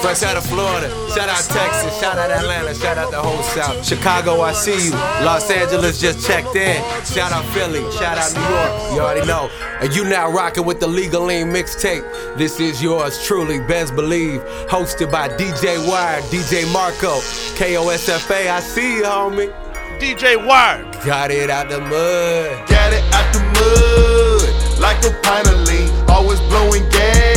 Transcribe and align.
Fresh 0.00 0.22
out 0.22 0.36
of 0.36 0.46
Florida. 0.46 0.88
Shout 1.14 1.28
out 1.28 1.42
Texas. 1.42 1.98
Shout 2.00 2.18
out 2.18 2.30
Atlanta. 2.30 2.74
Shout 2.74 2.98
out 2.98 3.10
the 3.10 3.20
whole 3.20 3.42
South. 3.42 3.84
Chicago, 3.86 4.40
I 4.40 4.52
see 4.52 4.86
you. 4.86 4.92
Los 5.24 5.50
Angeles 5.50 6.00
just 6.00 6.26
checked 6.26 6.54
in. 6.54 6.76
Shout 7.04 7.32
out 7.32 7.44
Philly. 7.46 7.80
Shout 7.92 8.18
out 8.18 8.32
New 8.34 8.54
York. 8.54 8.92
You 8.92 9.00
already 9.00 9.26
know. 9.26 9.50
And 9.80 9.94
you 9.94 10.04
now 10.04 10.30
rocking 10.30 10.64
with 10.64 10.80
the 10.80 10.86
Legal 10.86 11.22
Lean 11.22 11.48
mixtape. 11.48 12.04
This 12.36 12.60
is 12.60 12.82
yours 12.82 13.24
truly, 13.24 13.58
Bezz 13.58 13.94
Believe. 13.94 14.40
Hosted 14.68 15.10
by 15.10 15.28
DJ 15.28 15.86
Wire, 15.88 16.20
DJ 16.22 16.70
Marko, 16.72 17.18
KOSFA. 17.58 18.50
I 18.50 18.60
see 18.60 18.98
you, 18.98 19.04
homie. 19.04 19.52
DJ 19.98 20.36
Wire. 20.46 20.84
Got 21.04 21.30
it 21.30 21.50
out 21.50 21.68
the 21.68 21.80
mud. 21.80 22.68
Got 22.68 22.92
it 22.92 23.04
out 23.14 23.32
the 23.32 23.40
mud. 23.40 24.80
Like 24.80 24.98
a 25.04 25.10
pint 25.22 25.48
of 25.48 25.66
lean. 25.66 25.90
Always 26.08 26.40
blowing 26.40 26.88
gas. 26.90 27.35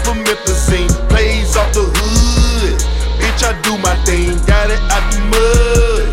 Sip 0.00 0.14
promethazine. 0.14 0.88
Plays 1.08 1.56
off 1.56 1.72
the 1.72 1.84
hood. 1.84 2.78
Bitch, 3.18 3.42
I 3.44 3.52
do 3.62 3.76
my 3.78 3.94
thing. 4.04 4.36
Got 4.46 4.70
it 4.70 4.80
out 4.90 5.04
the 5.12 5.20
mud. 5.28 6.08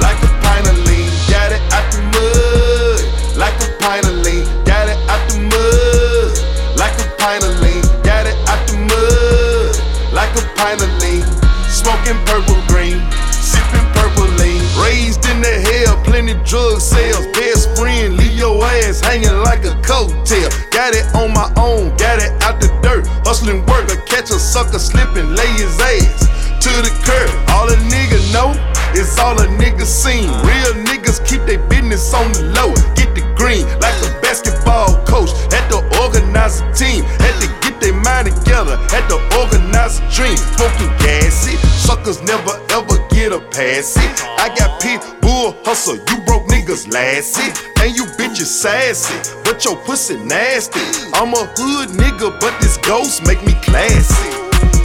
Like 0.00 0.18
a 0.22 0.30
pint 0.42 0.66
of 0.68 0.78
lean. 0.86 1.10
Got 1.30 1.52
it 1.52 1.62
out 1.72 1.86
the 1.92 2.00
mud. 2.12 3.00
Like 3.36 3.56
a 3.62 3.68
pint 3.80 4.06
of 4.06 4.14
lean. 4.24 4.44
Got 4.64 4.88
it 4.88 4.98
out 5.08 5.22
the 5.30 5.38
mud. 5.38 6.30
Like 6.78 6.94
a 7.00 7.06
pint 7.18 7.44
of 7.44 7.60
lean. 7.60 7.82
Got 8.02 8.26
it 8.26 8.36
out 8.48 8.60
the 8.68 8.76
mud. 8.78 9.72
Like 10.12 10.32
a 10.36 10.44
pint 10.54 10.82
of 10.82 10.92
lean. 11.02 11.22
Smoking 11.70 12.18
purple 12.26 12.60
green. 12.68 13.00
Sipping 13.32 13.86
purple 13.96 14.28
lean. 14.38 14.62
Raised 14.82 15.24
in 15.26 15.40
the 15.40 15.54
hell, 15.66 15.96
plenty 16.04 16.34
drug 16.44 16.80
sales. 16.80 17.26
Best 17.32 17.74
friend, 17.76 18.16
leave 18.16 18.38
your 18.38 18.62
ass 18.64 19.00
hanging 19.00 19.38
like 19.42 19.64
a 19.64 19.74
coattail. 19.82 20.50
Got 20.70 20.94
it 20.94 21.06
on 21.14 21.32
my 21.32 21.50
own, 21.56 21.96
got 21.96 22.22
it. 22.22 22.41
Hustling 23.42 23.66
work, 23.66 23.90
I 23.90 23.96
catch 24.06 24.30
a 24.30 24.38
sucker 24.38 24.78
slipping, 24.78 25.34
lay 25.34 25.50
his 25.58 25.74
ass 25.80 26.30
to 26.62 26.70
the 26.78 26.94
curb. 27.02 27.26
All 27.50 27.66
a 27.66 27.74
nigga 27.90 28.22
know 28.32 28.54
is 28.94 29.18
all 29.18 29.34
a 29.34 29.46
nigga 29.58 29.82
seen. 29.82 30.30
Real 30.46 30.78
niggas 30.86 31.18
keep 31.26 31.42
their 31.42 31.58
business 31.66 32.14
on 32.14 32.30
the 32.30 32.54
low. 32.54 32.70
Get 32.94 33.18
the 33.18 33.26
green 33.34 33.66
like 33.82 33.98
a 34.06 34.14
basketball 34.22 34.94
coach. 35.06 35.34
Had 35.50 35.66
to 35.74 35.82
organize 35.98 36.60
a 36.60 36.70
team, 36.70 37.02
had 37.18 37.34
to 37.42 37.50
get 37.66 37.80
their 37.80 37.98
mind 38.06 38.30
together, 38.30 38.78
had 38.94 39.10
to 39.10 39.18
organize 39.34 39.98
a 39.98 40.06
dream. 40.14 40.38
Smoking 40.54 40.94
gassy, 41.02 41.58
suckers 41.74 42.22
never 42.22 42.54
ever 42.70 42.94
get 43.10 43.32
a 43.32 43.40
pass. 43.50 43.98
I 44.38 44.54
got 44.54 44.80
pit 44.80 45.02
bull 45.20 45.58
hustle, 45.66 45.98
you 45.98 46.22
broke 46.26 46.46
niggas 46.46 46.86
lassie. 46.94 47.50
And 47.82 47.90
you 47.96 48.06
bitches 48.32 48.46
sassy, 48.46 49.14
but 49.44 49.64
your 49.64 49.76
pussy 49.84 50.16
nasty. 50.16 50.80
I'm 51.14 51.32
a 51.34 51.44
hood 51.56 51.90
nigga, 51.90 52.38
but 52.40 52.58
this 52.60 52.76
ghost 52.78 53.26
make 53.26 53.44
me 53.44 53.54
classy. 53.62 54.14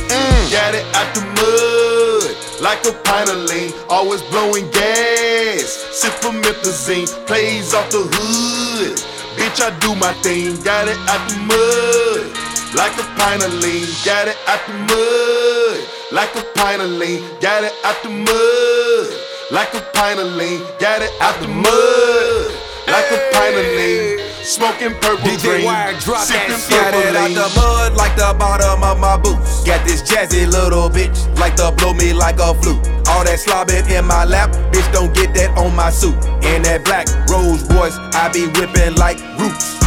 Mm. 0.09 0.52
Got 0.52 0.76
it 0.76 0.86
out 0.95 1.14
the 1.16 1.22
mud, 1.22 2.62
like 2.62 2.84
a 2.86 2.94
pint 3.04 3.30
of 3.30 3.38
lean. 3.50 3.72
Always 3.89 4.22
blowing 4.23 4.70
gas, 4.72 5.67
sip 5.92 6.14
promethazine. 6.22 7.08
Plays 7.26 7.73
off 7.73 7.89
the 7.89 8.04
hood, 8.12 8.98
bitch, 9.38 9.61
I 9.61 9.72
do 9.80 9.95
my 9.95 10.14
thing. 10.23 10.61
Got 10.64 10.88
it 10.88 10.98
out 11.08 11.23
the 11.30 11.38
mud, 11.48 12.28
like 12.76 12.95
a 13.00 13.06
pint 13.16 13.44
of 13.44 13.54
lean. 13.64 13.88
Got 14.04 14.28
it 14.28 14.38
out 14.48 14.59
the 14.67 14.73
mud, 14.92 15.88
like 16.11 16.36
a 16.36 16.44
pint 16.59 16.82
of 16.82 16.89
lean. 16.89 17.23
Got 17.39 17.64
it 17.64 17.73
out 17.84 17.95
the 18.04 18.09
mud, 18.09 19.08
like 19.52 19.73
a 19.73 19.82
pint 19.94 20.20
of 20.20 20.36
lean. 20.36 20.59
Got 20.80 21.02
it 21.02 21.11
out 21.22 21.39
the 21.39 21.48
mud, 21.48 22.57
like 22.88 23.12
a 23.12 23.20
pint 23.32 23.56
of 23.56 23.68
lean. 23.76 24.20
Smoking 24.44 24.96
purple 25.04 25.28
DJ 25.28 25.42
green, 25.44 25.66
Wire, 25.66 25.92
drop 26.00 26.26
that 26.28 26.48
shit. 26.48 26.72
Got 26.72 26.96
it 26.96 27.16
out 27.16 27.32
the 27.36 27.48
mud 27.60 27.94
like 28.00 28.16
the 28.16 28.34
bottom 28.40 28.82
of 28.82 28.98
my 28.98 29.18
boots. 29.18 29.64
Got 29.68 29.86
this 29.86 30.02
jazzy 30.02 30.50
little 30.50 30.90
bitch, 30.90 31.20
like 31.38 31.56
to 31.58 31.72
blow 31.76 31.94
me 31.94 32.14
like 32.14 32.40
a 32.40 32.56
flute. 32.56 32.80
All 33.12 33.28
that 33.28 33.44
slobbing 33.44 33.92
in 33.92 34.06
my 34.08 34.24
lap, 34.24 34.52
bitch 34.72 34.88
don't 34.94 35.14
get 35.14 35.34
that 35.36 35.52
on 35.58 35.76
my 35.76 35.90
suit. 35.90 36.16
In 36.48 36.64
that 36.64 36.86
black 36.86 37.08
Rolls 37.30 37.67
Royce, 37.76 38.00
I 38.16 38.32
be 38.32 38.48
whipping 38.56 38.95
like 38.95 39.20
roots. 39.38 39.78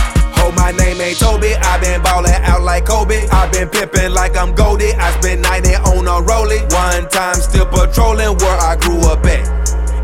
Oh, 0.42 0.52
my 0.56 0.72
name 0.72 1.00
ain't 1.00 1.18
Toby. 1.18 1.54
I 1.54 1.78
been 1.80 2.02
ballin' 2.02 2.32
out 2.44 2.62
like 2.62 2.86
Kobe. 2.86 3.28
I 3.30 3.48
been 3.52 3.68
pimpin' 3.68 4.14
like 4.14 4.36
I'm 4.36 4.54
Goldie. 4.54 4.92
I 4.94 5.10
spent 5.20 5.42
90 5.42 5.74
on 5.88 6.06
a 6.08 6.20
rollie. 6.24 6.60
One 6.72 7.08
time 7.08 7.36
still 7.36 7.66
patrolling 7.66 8.36
where 8.38 8.58
I 8.60 8.76
grew 8.76 9.00
up 9.08 9.24
at. 9.24 9.46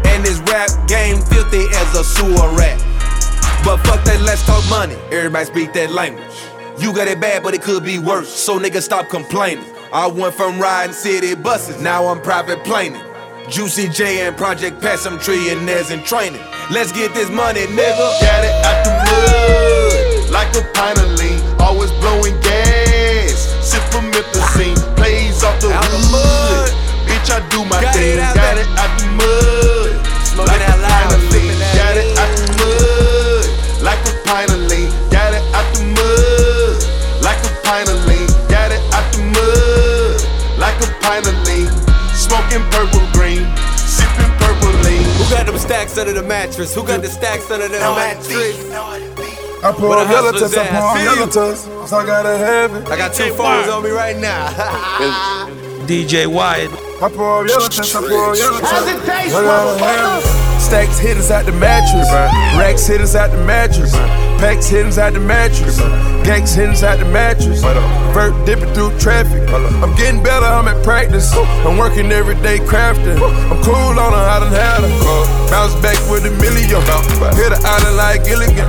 And 0.06 0.24
this 0.24 0.38
rap 0.48 0.70
game 0.88 1.20
filthy 1.20 1.64
as 1.76 1.94
a 1.96 2.04
sewer 2.04 2.48
rat. 2.56 2.95
But 3.66 3.78
fuck 3.78 4.04
that, 4.04 4.20
let's 4.22 4.46
talk 4.46 4.62
money. 4.70 4.94
Everybody 5.10 5.44
speak 5.44 5.72
that 5.74 5.90
language. 5.90 6.22
You 6.78 6.94
got 6.94 7.08
it 7.08 7.20
bad, 7.20 7.42
but 7.42 7.52
it 7.52 7.62
could 7.62 7.82
be 7.82 7.98
worse. 7.98 8.28
So 8.28 8.58
niggas 8.60 8.82
stop 8.82 9.08
complaining. 9.08 9.64
I 9.92 10.06
went 10.06 10.34
from 10.34 10.60
riding 10.60 10.94
city 10.94 11.34
buses, 11.34 11.80
now 11.82 12.06
I'm 12.06 12.20
private 12.22 12.62
planing. 12.64 13.02
Juicy 13.50 13.88
J 13.88 14.26
and 14.26 14.36
Project 14.36 14.80
Pat, 14.80 15.04
I'm 15.06 15.18
trillionaires 15.18 15.90
in 15.90 16.02
training. 16.04 16.40
Let's 16.70 16.92
get 16.92 17.12
this 17.14 17.28
money, 17.30 17.62
nigga. 17.66 18.06
Got 18.22 18.44
it 18.46 18.54
out 18.66 18.78
the 18.86 18.92
mud, 19.06 20.30
like 20.30 20.50
a 20.54 20.62
pint 20.74 20.98
of 20.98 21.10
lean. 21.18 21.38
Always 21.60 21.90
blowing 22.02 22.38
gas, 22.42 23.34
sip 23.66 23.82
promethazine. 23.90 24.78
Plays 24.96 25.42
off 25.42 25.60
the 25.60 25.70
Out 25.74 25.84
the 25.90 25.98
mud. 26.10 26.70
Bitch, 27.06 27.30
I 27.30 27.38
do 27.50 27.64
my 27.66 27.80
Got 27.80 27.94
it 27.94 27.98
thing. 27.98 28.18
out 28.18 28.34
Got 28.34 28.54
the- 28.56 28.62
it 28.62 28.68
stacks 45.96 46.08
under 46.08 46.20
the 46.20 46.28
mattress? 46.28 46.74
Who 46.74 46.86
got 46.86 47.02
the 47.02 47.08
stacks 47.08 47.50
under 47.50 47.68
the 47.68 47.78
mattress? 47.78 48.70
I 49.64 49.72
pour 49.72 49.88
Where 49.88 50.02
a 50.02 50.04
the 50.04 50.12
yellow 50.12 50.32
hustlers 50.32 50.52
test, 50.52 50.56
I 50.58 50.64
at? 50.64 50.80
pour 50.80 50.88
I 50.88 51.00
a 51.00 51.04
yellow 51.04 51.26
you. 51.26 51.86
So 51.86 51.96
I 51.96 52.06
gotta 52.06 52.36
have 52.36 52.74
it. 52.74 52.88
I 52.88 52.96
got 52.96 53.14
two 53.14 53.32
phones 53.34 53.68
on 53.68 53.82
me 53.82 53.90
right 53.90 54.16
now. 54.16 54.46
DJ 55.86 56.26
Wired. 56.26 56.70
I 57.02 57.08
pour 57.08 57.44
a 57.44 57.48
yellow 57.48 57.68
test, 57.68 57.96
I 57.96 58.00
pour 58.00 58.34
a 58.34 58.36
yellow 58.36 58.58
test. 58.60 58.72
I 58.74 59.42
gotta 59.42 59.84
have 59.84 60.52
it. 60.52 60.55
Stacks 60.66 60.98
hit 60.98 61.16
us 61.16 61.30
out 61.30 61.46
the 61.46 61.52
mattress. 61.52 62.10
Racks 62.58 62.88
hit 62.88 63.00
us 63.00 63.14
out 63.14 63.30
the 63.30 63.38
mattress. 63.46 63.94
Packs 64.42 64.66
hit 64.66 64.84
us 64.84 64.98
out 64.98 65.12
the 65.12 65.20
mattress. 65.20 65.78
Gangs 66.26 66.54
hit 66.54 66.68
us 66.68 66.82
out 66.82 66.98
the 66.98 67.04
mattress. 67.04 67.62
Vert 68.10 68.34
dipping 68.44 68.74
through 68.74 68.90
traffic. 68.98 69.46
I'm 69.54 69.94
getting 69.94 70.20
better, 70.20 70.44
I'm 70.44 70.66
at 70.66 70.82
practice. 70.82 71.30
I'm 71.62 71.78
working 71.78 72.10
every 72.10 72.34
day 72.42 72.58
crafting. 72.58 73.14
I'm 73.14 73.62
cool 73.62 73.94
on 73.94 74.10
her, 74.10 74.26
I 74.26 74.42
done 74.42 74.50
had 74.50 74.82
her. 74.82 74.90
Bounce 75.54 75.78
back 75.78 76.02
with 76.10 76.26
a 76.26 76.34
million. 76.42 76.82
Hit 77.38 77.54
her 77.54 77.62
island 77.62 77.96
like 77.96 78.26
Gilligan. 78.26 78.66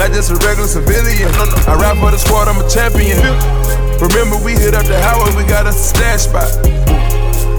Not 0.00 0.16
just 0.16 0.32
a 0.32 0.40
regular 0.40 0.66
civilian. 0.66 1.28
I 1.68 1.76
rap 1.76 2.00
for 2.00 2.10
the 2.10 2.16
squad, 2.16 2.48
I'm 2.48 2.56
a 2.56 2.64
champion. 2.72 3.20
Remember, 4.00 4.40
we 4.40 4.56
hit 4.56 4.72
up 4.72 4.88
the 4.88 4.96
highway, 4.96 5.36
we 5.36 5.46
got 5.46 5.66
a 5.66 5.72
stash 5.72 6.24
spot. 6.24 6.48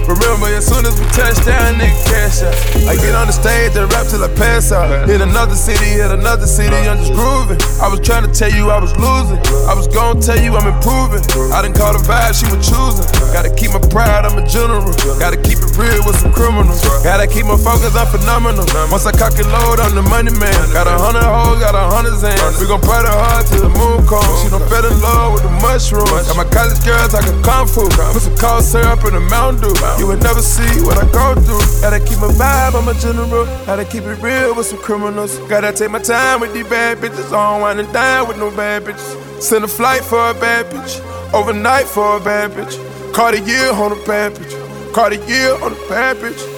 Remember, 0.06 0.46
as 0.54 0.62
soon 0.62 0.86
as 0.86 0.94
we 0.94 1.06
touch 1.10 1.34
down, 1.42 1.74
nigga, 1.82 1.98
cash 2.06 2.42
out. 2.46 2.54
I 2.86 2.94
get 2.94 3.14
on 3.18 3.26
the 3.26 3.34
stage 3.34 3.74
and 3.74 3.90
rap 3.90 4.06
till 4.06 4.22
I 4.22 4.30
pass 4.38 4.70
out. 4.70 4.86
Hit 5.10 5.20
another 5.20 5.58
city, 5.58 5.98
hit 5.98 6.14
another 6.14 6.46
city, 6.46 6.78
I'm 6.86 6.98
just 7.02 7.10
grooving. 7.10 7.58
I 7.82 7.90
was 7.90 7.98
trying 8.06 8.22
to 8.22 8.30
tell 8.30 8.50
you 8.50 8.70
I 8.70 8.78
was 8.78 8.94
losing. 8.94 9.42
I 9.66 9.74
was 9.74 9.90
gonna 9.90 10.22
tell 10.22 10.38
you 10.38 10.54
I'm 10.54 10.70
improving. 10.70 11.26
I 11.50 11.58
didn't 11.58 11.74
call 11.74 11.90
the 11.90 12.02
vibe, 12.06 12.38
she 12.38 12.46
was 12.54 12.62
choosing. 12.62 13.06
Gotta 13.34 13.50
keep 13.50 13.74
my 13.74 13.82
pride, 13.90 14.22
I'm 14.22 14.38
a 14.38 14.46
general. 14.46 14.94
Gotta 15.18 15.36
keep 15.42 15.58
it 15.58 15.74
real 15.74 16.06
with 16.06 16.22
some 16.22 16.30
criminals. 16.30 16.86
Gotta 17.02 17.26
keep 17.26 17.50
my 17.50 17.58
focus, 17.58 17.98
I'm 17.98 18.06
phenomenal. 18.06 18.62
Once 18.94 19.10
I 19.10 19.12
cock 19.12 19.34
and 19.42 19.50
load, 19.50 19.82
I'm 19.82 19.98
the 19.98 20.06
money 20.06 20.30
man. 20.38 20.62
Got 20.70 20.86
a 20.86 20.94
hundred 20.94 21.26
hoes, 21.26 21.58
got 21.58 21.74
a 21.74 21.82
hundred 21.90 22.14
zans. 22.14 22.62
We 22.62 22.70
gon' 22.70 22.78
party 22.80 23.10
hard 23.10 23.42
till 23.50 23.66
the 23.66 23.72
moon 23.74 24.06
comes. 24.06 24.30
She 24.42 24.54
done 24.54 24.62
fell 24.70 24.86
in 24.86 24.94
love 25.02 25.34
with 25.34 25.42
the 25.42 25.54
mushrooms. 25.58 26.30
Got 26.30 26.38
my 26.38 26.46
college 26.46 26.78
girls 26.86 27.10
like 27.10 27.26
a 27.26 27.34
kung 27.42 27.66
fu. 27.66 27.90
Put 28.14 28.22
some 28.22 28.38
cold 28.38 28.62
syrup 28.62 29.02
in 29.02 29.18
the 29.18 29.24
Mountain 29.26 29.66
Dew. 29.66 29.74
You 29.98 30.06
would 30.08 30.22
never 30.22 30.42
see 30.42 30.82
what 30.84 30.98
I 30.98 31.10
go 31.10 31.34
through. 31.40 31.80
Gotta 31.80 32.00
keep 32.00 32.18
my 32.18 32.28
vibe, 32.28 32.74
I'm 32.74 32.88
a 32.88 32.94
general. 33.00 33.46
Gotta 33.66 33.84
keep 33.84 34.04
it 34.04 34.20
real 34.22 34.54
with 34.54 34.66
some 34.66 34.78
criminals. 34.78 35.38
Gotta 35.48 35.72
take 35.72 35.90
my 35.90 35.98
time 35.98 36.40
with 36.40 36.52
these 36.52 36.68
bad 36.68 36.98
bitches. 36.98 37.28
I 37.32 37.52
don't 37.52 37.60
wanna 37.62 37.90
die 37.92 38.22
with 38.22 38.38
no 38.38 38.50
bad 38.50 38.84
bitches. 38.84 39.42
Send 39.42 39.64
a 39.64 39.68
flight 39.68 40.04
for 40.04 40.30
a 40.30 40.34
bad 40.34 40.66
bitch. 40.66 41.00
Overnight 41.32 41.86
for 41.86 42.16
a 42.16 42.20
bad 42.20 42.52
bitch. 42.52 42.76
Cartier 43.14 43.72
on 43.72 43.92
a 43.92 44.06
bad 44.06 44.32
bitch. 44.34 44.92
Cartier 44.92 45.54
on 45.62 45.72
a 45.72 45.88
bad 45.88 46.16
bitch. 46.18 46.55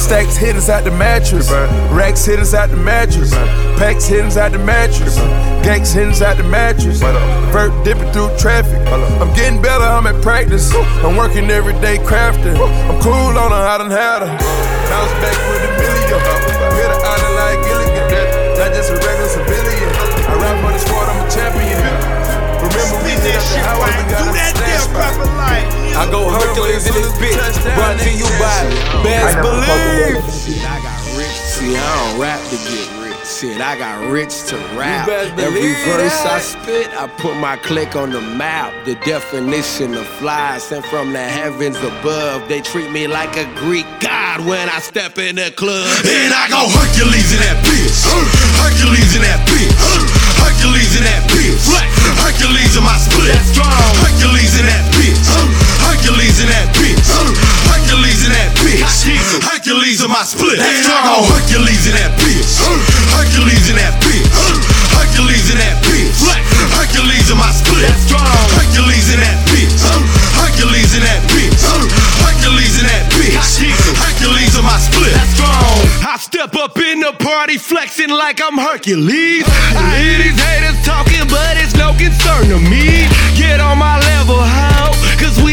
Stacks 0.00 0.36
hit 0.36 0.56
us 0.56 0.68
out 0.68 0.84
the 0.84 0.90
mattress. 0.90 1.50
Racks 1.92 2.24
hit 2.24 2.40
us 2.40 2.54
out 2.54 2.70
the 2.70 2.76
mattress. 2.76 3.32
Packs 3.78 4.06
hit 4.06 4.24
us 4.24 4.36
out 4.36 4.52
the 4.52 4.58
mattress. 4.58 5.16
Gangs 5.62 5.92
hit 5.92 6.08
us 6.08 6.22
out 6.22 6.36
the 6.36 6.42
mattress. 6.42 7.00
Vert 7.52 7.84
dipping 7.84 8.10
through 8.12 8.36
traffic. 8.38 8.80
I'm 8.88 9.32
getting 9.34 9.60
better, 9.62 9.84
I'm 9.84 10.06
at 10.06 10.20
practice. 10.22 10.72
I'm 10.74 11.16
working 11.16 11.50
every 11.50 11.74
day 11.74 11.98
crafting. 11.98 12.56
I'm 12.56 13.00
cool 13.02 13.12
on 13.12 13.50
her, 13.50 13.56
I 13.56 13.78
done 13.78 13.90
had 13.90 14.20
her. 14.20 14.38
Bounce 14.88 15.12
back 15.22 15.36
with 15.50 15.68
a 15.68 16.40
million. 16.40 16.49
In 26.90 26.96
this 26.96 27.14
bitch. 27.22 27.38
Brought 27.76 28.00
to 28.00 28.10
you 28.10 28.26
by 28.42 28.66
Bezz 29.06 29.38
Believe. 29.38 30.18
I 30.66 30.82
got 30.82 30.98
rich. 31.14 31.30
See, 31.30 31.76
I 31.76 31.78
don't 31.78 32.18
rap 32.18 32.42
to 32.50 32.56
get 32.66 32.82
rich. 32.98 33.14
Shit, 33.22 33.60
I 33.60 33.78
got 33.78 34.10
rich 34.10 34.42
to 34.50 34.56
rap. 34.74 35.06
Every 35.06 35.70
verse 35.86 36.18
I 36.26 36.40
spit, 36.40 36.90
I 36.98 37.06
put 37.06 37.36
my 37.36 37.56
click 37.58 37.94
on 37.94 38.10
the 38.10 38.20
map. 38.20 38.74
The 38.86 38.96
definition 39.06 39.94
of 39.94 40.04
fly 40.18 40.58
sent 40.58 40.84
from 40.86 41.12
the 41.12 41.22
heavens 41.22 41.78
above. 41.78 42.48
They 42.48 42.60
treat 42.60 42.90
me 42.90 43.06
like 43.06 43.36
a 43.36 43.46
Greek 43.54 43.86
god 44.00 44.44
when 44.44 44.68
I 44.68 44.80
step 44.80 45.16
in 45.18 45.36
the 45.36 45.54
club. 45.54 45.86
And 46.02 46.34
I 46.34 46.50
go 46.50 46.66
Hercules 46.74 47.30
in 47.30 47.38
that 47.46 47.62
bitch. 47.62 48.02
Hercules 48.58 49.14
in 49.14 49.22
that 49.22 49.38
bitch. 49.46 49.70
Hercules 50.42 50.96
in 50.98 51.06
that 51.06 51.22
bitch. 51.30 51.54
Hercules 52.18 52.74
in 52.74 52.82
my 52.82 52.98
split. 52.98 53.38
Hercules 54.02 54.58
in 54.58 54.66
that 54.66 54.84
bitch. 54.98 55.69
Hercules 55.86 56.40
in 56.42 56.48
that 56.48 56.68
bitch. 56.76 57.00
Hercules 57.68 58.20
in 58.26 58.32
that 58.32 58.50
bitch. 58.60 58.82
Hercules 59.44 60.02
in 60.04 60.10
my 60.10 60.24
split. 60.24 60.60
I 60.60 60.68
go 61.04 61.24
Hercules 61.24 61.86
in 61.88 61.94
that 61.96 62.12
bitch. 62.20 62.60
Hercules 63.16 63.70
in 63.70 63.76
that 63.76 63.94
bitch. 64.04 64.26
Hercules 64.96 65.46
in 65.50 65.58
that 65.58 65.76
bitch. 65.84 66.16
Hercules 66.76 67.30
in 67.30 67.38
my 67.38 67.52
split. 67.52 67.88
That's 67.88 68.04
Strong 68.06 68.24
Hercules 68.56 69.08
in 69.14 69.20
that 69.20 69.38
bitch. 69.48 69.74
Hercules 70.36 70.92
in 70.96 71.02
that 71.02 71.22
bitch. 71.32 71.60
Hercules 72.22 72.74
in 72.80 72.86
that 72.86 73.04
bitch. 73.14 73.34
Hercules 73.96 74.54
in 74.56 74.64
my 74.64 74.78
split. 74.78 75.12
That's 75.12 75.34
Strong 75.34 75.60
I 76.06 76.16
step 76.18 76.54
up 76.56 76.76
in 76.78 77.00
the 77.00 77.12
party 77.12 77.56
flexing 77.56 78.10
like 78.10 78.40
I'm 78.42 78.58
Hercules. 78.58 79.44
I 79.76 79.98
hear 79.98 80.18
these 80.18 80.40
haters 80.40 80.78
talking, 80.84 81.26
but 81.28 81.56
it's 81.56 81.76
no 81.76 81.92
concern 81.94 82.48
to 82.48 82.58
me. 82.68 83.06
Get 83.36 83.60
on 83.60 83.78
my 83.78 83.98
level, 84.00 84.40
how? 84.40 84.79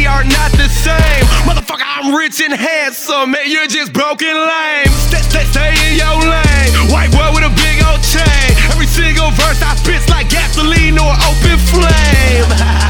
Are 0.08 0.24
not 0.24 0.52
the 0.54 0.70
same. 0.70 1.26
Motherfucker, 1.44 1.84
I'm 1.84 2.16
rich 2.16 2.42
and 2.42 2.54
handsome, 2.54 3.36
and 3.36 3.52
you're 3.52 3.68
just 3.68 3.92
broken 3.92 4.34
lame. 4.34 4.88
Stay, 4.88 5.22
stay, 5.22 5.44
stay 5.52 5.72
in 5.92 5.98
your 5.98 6.16
lane. 6.24 6.72
White 6.90 7.12
boy 7.12 7.30
with 7.36 7.44
a 7.44 7.54
big 7.54 7.84
old 7.84 8.02
chain. 8.02 8.50
Every 8.72 8.88
single 8.88 9.32
verse 9.32 9.62
I 9.62 9.76
spit's 9.76 10.10
like 10.10 10.30
gasoline 10.30 10.98
or 10.98 11.12
open 11.28 11.60
flame. 11.60 12.84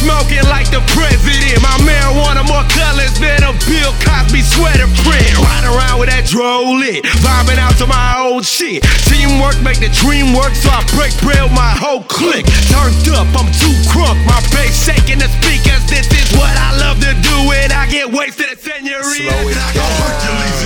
Smoking 0.00 0.48
like 0.48 0.64
the 0.72 0.80
president. 0.96 1.60
My 1.60 1.76
marijuana 1.84 2.40
more 2.48 2.64
colors 2.72 3.12
than 3.20 3.44
a 3.44 3.52
Bill 3.68 3.92
Cosby 4.00 4.40
sweater 4.40 4.88
print. 5.04 5.28
Riding 5.36 5.68
around 5.76 6.00
with 6.00 6.08
that 6.08 6.24
droll 6.24 6.80
lit. 6.80 7.04
Vibing 7.20 7.60
out 7.60 7.76
to 7.76 7.84
my 7.84 8.16
old 8.16 8.48
shit. 8.48 8.80
Teamwork 9.04 9.60
make 9.60 9.76
the 9.76 9.92
dream 9.92 10.32
work, 10.32 10.56
so 10.56 10.72
I 10.72 10.80
break 10.96 11.12
bread 11.20 11.44
with 11.44 11.52
my 11.52 11.76
whole 11.76 12.00
clique. 12.08 12.48
Turned 12.72 12.96
up, 13.12 13.28
I'm 13.36 13.52
too 13.60 13.76
crunk. 13.92 14.16
My 14.24 14.40
bass 14.56 14.72
shaking 14.72 15.20
the 15.20 15.28
speakers. 15.44 15.84
This 15.92 16.08
is 16.08 16.32
what 16.32 16.48
I 16.48 16.80
love 16.80 16.96
to 17.04 17.12
do. 17.20 17.36
When 17.44 17.68
I 17.68 17.84
get 17.84 18.08
wasted 18.08 18.48
at 18.48 18.56
senorita. 18.56 19.04
Slow 19.04 19.52
it 19.52 19.54
down. 19.54 20.59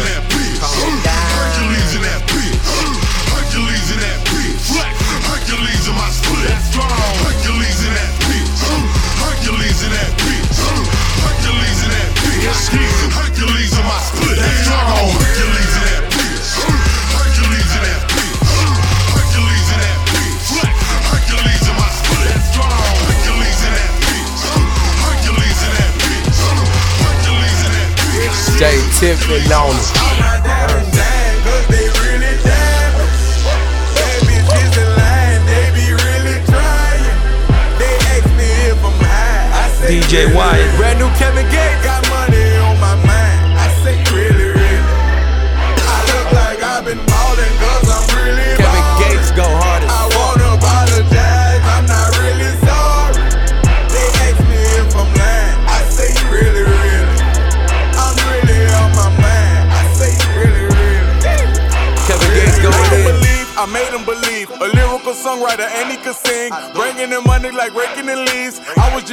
Bitch. 12.74 13.06
Hercules 13.14 13.70
in 13.78 13.84
my 13.86 13.98
split. 14.02 14.34
Hercules 14.34 15.74
in 15.78 15.82
that 15.86 16.02
bitch. 16.10 16.58
Hercules 17.14 17.70
in 17.70 17.82
that 17.86 18.02
bitch. 18.10 18.42
Hercules 19.14 19.68
in 19.70 19.78
that 19.78 19.98
bitch. 20.10 20.58
Hercules 21.06 21.64
in 21.70 21.76
my 21.78 21.90
split. 21.94 22.34
Hercules 22.34 23.60
in 23.62 23.72
that 23.78 23.92
bitch. 24.02 24.42
Hercules 25.06 25.60
in 25.62 25.72
that 25.78 25.92
bitch. 26.02 26.34
Hercules 26.98 27.60
in 27.62 27.70
that 27.78 27.90
bitch. 28.02 28.58
Jay 28.58 28.78
Tiffin 28.98 29.46
on 29.54 29.70
it. 29.78 29.94
DJ 39.84 40.32
Wired. 40.34 40.74
Brand 40.76 40.98
new 40.98 41.10
Kevin 41.20 41.33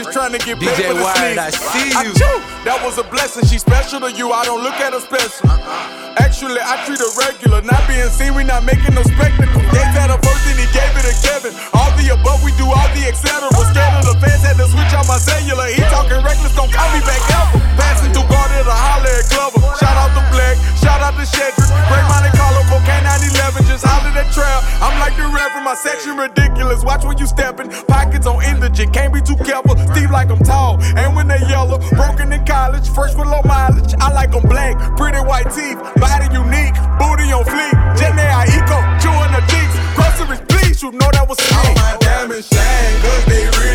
just 0.03 0.13
trying 0.13 0.33
to 0.33 0.41
get 0.41 0.57
DJ 0.57 0.89
the 0.89 0.97
Wyatt. 0.97 1.37
I 1.37 1.49
see 1.49 1.89
you. 1.93 2.13
Achoo! 2.13 2.35
That 2.65 2.81
was 2.81 2.97
a 2.97 3.05
blessing. 3.05 3.45
She 3.45 3.57
special 3.57 4.01
to 4.01 4.09
you. 4.11 4.31
I 4.33 4.45
don't 4.45 4.63
look 4.63 4.77
at 4.81 4.93
her 4.93 5.01
special. 5.01 5.49
Uh-uh. 5.49 6.17
Actually, 6.17 6.61
I 6.61 6.81
treat 6.85 6.97
her 6.97 7.13
regular. 7.17 7.61
Not 7.61 7.81
being 7.85 8.09
seen, 8.09 8.33
we 8.33 8.43
not 8.43 8.65
making 8.65 8.97
no 8.97 9.03
spectacle. 9.05 9.61
Gates 9.69 9.93
had 9.93 10.09
a 10.09 10.17
first 10.21 10.43
and 10.49 10.57
he 10.57 10.67
gave 10.73 10.91
it 10.97 11.05
to 11.05 11.15
Kevin. 11.21 11.53
All 11.73 11.91
the 11.97 12.13
above, 12.13 12.41
we 12.41 12.51
do 12.57 12.65
all 12.65 12.89
the 12.97 13.03
etc. 13.05 13.49
Scared 13.71 14.01
of 14.01 14.05
the 14.09 14.15
fans, 14.21 14.41
had 14.41 14.57
to 14.57 14.67
switch 14.67 14.93
out 14.95 15.05
my 15.05 15.21
cellular. 15.21 15.69
He 15.69 15.81
talking 15.93 16.19
reckless, 16.23 16.53
don't 16.57 16.71
call 16.71 16.89
me 16.91 17.01
back 17.05 17.21
ever. 17.31 17.61
Passing 17.77 18.11
through 18.11 18.27
Garden 18.27 18.65
to 18.65 18.73
holler 18.73 19.13
at 19.13 19.25
Glover. 19.29 19.61
Shout 19.77 19.95
out 19.95 20.11
to 20.17 20.23
Black, 20.33 20.57
shout 20.81 21.00
to 21.21 21.37
Shedrick. 21.37 21.69
Great 21.85 22.05
Monte 22.09 22.33
Carlo, 22.33 22.61
Cocaine 22.65 23.05
911, 23.05 23.69
just 23.69 23.85
hollered 23.85 24.17
at 24.17 24.25
Trail. 24.33 24.59
I'm 24.81 24.97
like 24.97 25.13
the 25.17 25.29
Reverend, 25.29 25.65
my 25.65 25.77
section 25.77 26.17
ridiculous. 26.17 26.83
Watch 26.83 27.05
when 27.05 27.17
you 27.17 27.27
steppin', 27.27 27.69
pockets 27.85 28.25
on 28.25 28.41
indigent, 28.43 28.93
can't 28.93 29.13
be 29.13 29.21
too 29.21 29.37
careful. 29.45 29.77
Steve 29.93 30.09
like 30.09 30.31
I'm 30.33 30.41
tall, 30.41 30.81
and 30.97 31.15
when 31.15 31.27
they 31.27 31.39
yellow, 31.45 31.77
broken 31.93 32.33
in 32.33 32.43
college, 32.45 32.89
fresh 32.89 33.13
with 33.13 33.27
low 33.27 33.41
mileage. 33.45 33.93
I 34.01 34.11
like 34.13 34.31
them 34.31 34.43
black, 34.49 34.75
pretty 34.97 35.21
white 35.21 35.49
teeth, 35.53 35.77
body 36.01 36.25
unique, 36.33 36.73
booty 36.97 37.29
on 37.29 37.45
fleek. 37.45 37.75
Jenny 37.97 38.25
I 38.25 38.49
eco, 38.49 38.77
chewing 38.97 39.31
the 39.35 39.41
cheeks. 39.45 39.75
Groceries, 39.93 40.41
please, 40.49 40.81
you 40.81 40.91
know 40.91 41.09
that 41.13 41.29
was 41.29 41.37
me. 41.37 41.53
All 41.53 41.75
my 41.77 41.97
diamonds 42.01 42.47
shine, 42.49 42.93
cause 43.05 43.25
they 43.29 43.45
really 43.45 43.70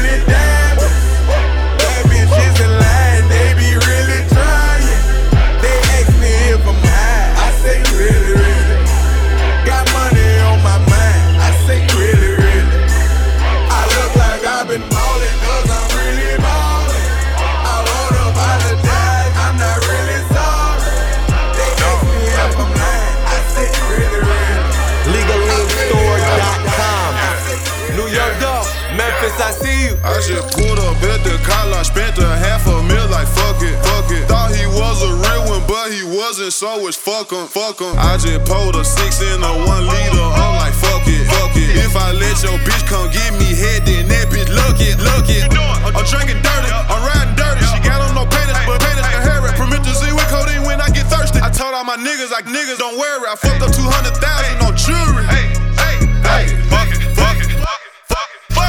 just 30.26 30.58
pulled 30.58 30.78
up 30.82 30.98
at 31.06 31.22
the 31.22 31.38
collar, 31.46 31.82
spent 31.86 32.18
a 32.18 32.26
half 32.26 32.66
a 32.66 32.82
mil 32.82 33.06
like 33.14 33.30
fuck 33.30 33.62
it, 33.62 33.78
fuck 33.86 34.10
it. 34.10 34.26
Thought 34.26 34.50
he 34.50 34.66
was 34.66 34.98
a 35.06 35.14
real 35.14 35.42
one, 35.46 35.62
but 35.70 35.94
he 35.94 36.02
wasn't, 36.02 36.50
so 36.52 36.90
it's 36.90 36.98
fuck 36.98 37.30
him, 37.30 37.46
fuck 37.46 37.78
him. 37.78 37.94
I 37.94 38.18
just 38.18 38.42
pulled 38.42 38.74
a 38.74 38.82
six 38.82 39.22
in 39.22 39.38
a 39.38 39.52
one 39.62 39.86
liter, 39.86 40.26
I'm 40.26 40.58
like 40.58 40.74
fuck 40.74 41.06
it, 41.06 41.22
fuck 41.30 41.54
it. 41.54 41.78
If 41.78 41.94
I 41.94 42.10
let 42.10 42.42
your 42.42 42.58
bitch 42.66 42.82
come 42.90 43.06
get 43.14 43.38
me 43.38 43.54
head, 43.54 43.86
then 43.86 44.10
that 44.10 44.26
bitch 44.26 44.50
look 44.50 44.82
it, 44.82 44.98
look 44.98 45.30
it. 45.30 45.46
I'm 45.94 46.04
drinking 46.10 46.42
dirty, 46.42 46.70
I'm 46.74 47.02
riding 47.06 47.38
dirty. 47.38 47.62
She 47.70 47.78
got 47.86 48.02
on 48.02 48.18
no 48.18 48.26
panties, 48.26 48.58
but 48.66 48.82
panties 48.82 49.06
can 49.06 49.22
hair 49.22 49.46
it. 49.46 49.54
Promethazine 49.54 50.10
with 50.10 50.26
codeine 50.26 50.66
when 50.66 50.82
I 50.82 50.90
get 50.90 51.06
thirsty. 51.06 51.38
I 51.38 51.54
told 51.54 51.70
all 51.70 51.86
my 51.86 51.96
niggas, 51.96 52.34
like 52.34 52.50
niggas, 52.50 52.82
don't 52.82 52.98
worry. 52.98 53.30
I 53.30 53.38
fucked 53.38 53.62
up 53.62 53.70
200,000 53.70 54.66
on 54.66 54.74
jewelry. 54.74 55.05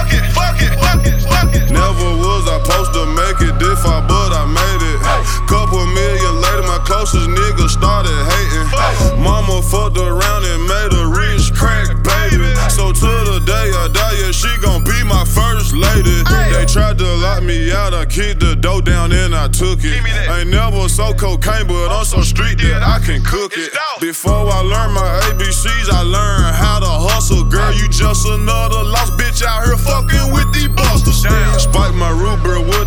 Fuck 0.08 0.14
it, 0.14 0.26
fuck 0.32 0.60
it, 0.62 0.74
fuck 0.80 1.06
it, 1.06 1.20
fuck 1.22 1.52
it. 1.56 1.72
Never 1.72 2.10
was 2.16 2.48
I 2.48 2.62
supposed 2.64 2.94
to 2.94 3.04
make 3.06 3.40
it 3.44 3.60
this 3.60 3.82
far, 3.84 4.02
but 4.02 4.32
I 4.32 4.46
made 4.46 4.84
it. 4.84 5.00
Couple 5.48 5.86
million 5.86 6.42
later, 6.42 6.64
my 6.64 6.80
closest 6.86 7.30
nigga 7.30 7.68
started 7.70 8.16
hating. 8.32 9.24
Mama 9.24 9.62
fucked 9.62 9.98
around 9.98 10.44
and 10.46 10.62
made 10.68 10.92
a 10.94 11.06
rich 11.08 11.54
crack 11.54 11.97
baby. 12.38 12.70
So 12.70 12.91
to 12.91 13.12
the 13.25 13.41
day 13.46 13.67
I 13.74 13.88
die, 13.91 14.15
yeah, 14.22 14.32
she 14.32 14.50
gon' 14.62 14.84
be 14.84 14.98
my 15.03 15.25
first 15.25 15.74
lady. 15.74 16.24
They 16.53 16.65
tried 16.65 16.98
to 16.98 17.10
lock 17.22 17.44
me 17.44 17.72
out, 17.72 17.94
I 17.94 18.06
kicked 18.06 18.39
the 18.39 18.56
dough 18.56 18.82
down 18.82 19.12
and 19.12 19.36
I 19.36 19.48
took 19.48 19.79
it. 19.84 20.01
Ain't 20.29 20.50
never 20.50 20.88
so 20.89 21.13
cocaine, 21.13 21.67
but 21.67 21.89
I'm 21.89 22.06
so 22.06 22.22
street 22.22 22.60
that 22.60 22.84
I 22.84 23.00
can 23.00 23.24
cook 23.24 23.53
it. 23.58 23.74
Before 24.00 24.48
I 24.50 24.62
learned 24.62 24.94
my 24.94 25.08
ABCs, 25.29 25.89
I 25.89 26.01
learned 26.01 26.56
how 26.56 26.79
to 26.79 26.91
hustle. 27.10 27.44
Girl, 27.44 27.74
you 27.74 27.88
just 27.89 28.25
another 28.27 28.84
lost 28.84 29.13
bitch 29.17 29.44
out 29.44 29.65
here 29.65 29.77
fucking 29.77 30.34
with 30.34 30.48
these 30.53 30.70
busters. 30.70 31.25
Spike 31.62 31.96
my 31.96 32.10
Ruber 32.12 32.60
with 32.62 32.87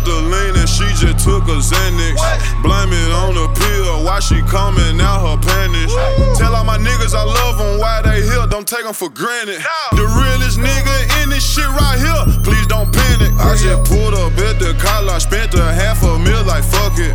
she 0.81 1.05
just 1.05 1.23
took 1.23 1.45
a 1.45 1.61
Xanax. 1.61 2.17
Blame 2.65 2.93
it 2.93 3.11
on 3.13 3.35
the 3.37 3.47
pill, 3.53 4.03
why 4.03 4.19
she 4.19 4.41
coming 4.49 4.99
out 4.99 5.21
her 5.21 5.37
panties. 5.37 5.93
Tell 6.37 6.55
all 6.55 6.63
my 6.63 6.77
niggas 6.77 7.13
I 7.13 7.23
love 7.23 7.57
them, 7.57 7.79
why 7.79 8.01
they 8.01 8.21
here, 8.21 8.45
don't 8.49 8.67
take 8.67 8.83
them 8.83 8.93
for 8.93 9.09
granted. 9.09 9.61
The 9.93 10.05
realest 10.05 10.57
nigga 10.57 11.23
in 11.23 11.29
this 11.29 11.45
shit 11.45 11.67
right 11.67 11.97
here, 11.97 12.41
please 12.43 12.67
don't 12.67 12.91
panic. 12.91 13.33
I 13.37 13.55
just 13.55 13.89
pulled 13.89 14.13
up 14.13 14.33
at 14.37 14.59
the 14.59 14.73
collar, 14.81 15.19
spent 15.19 15.53
a 15.53 15.73
half 15.73 16.03
a 16.03 16.17
mil 16.17 16.43
like 16.45 16.63
fuck 16.63 16.97
it. 16.97 17.13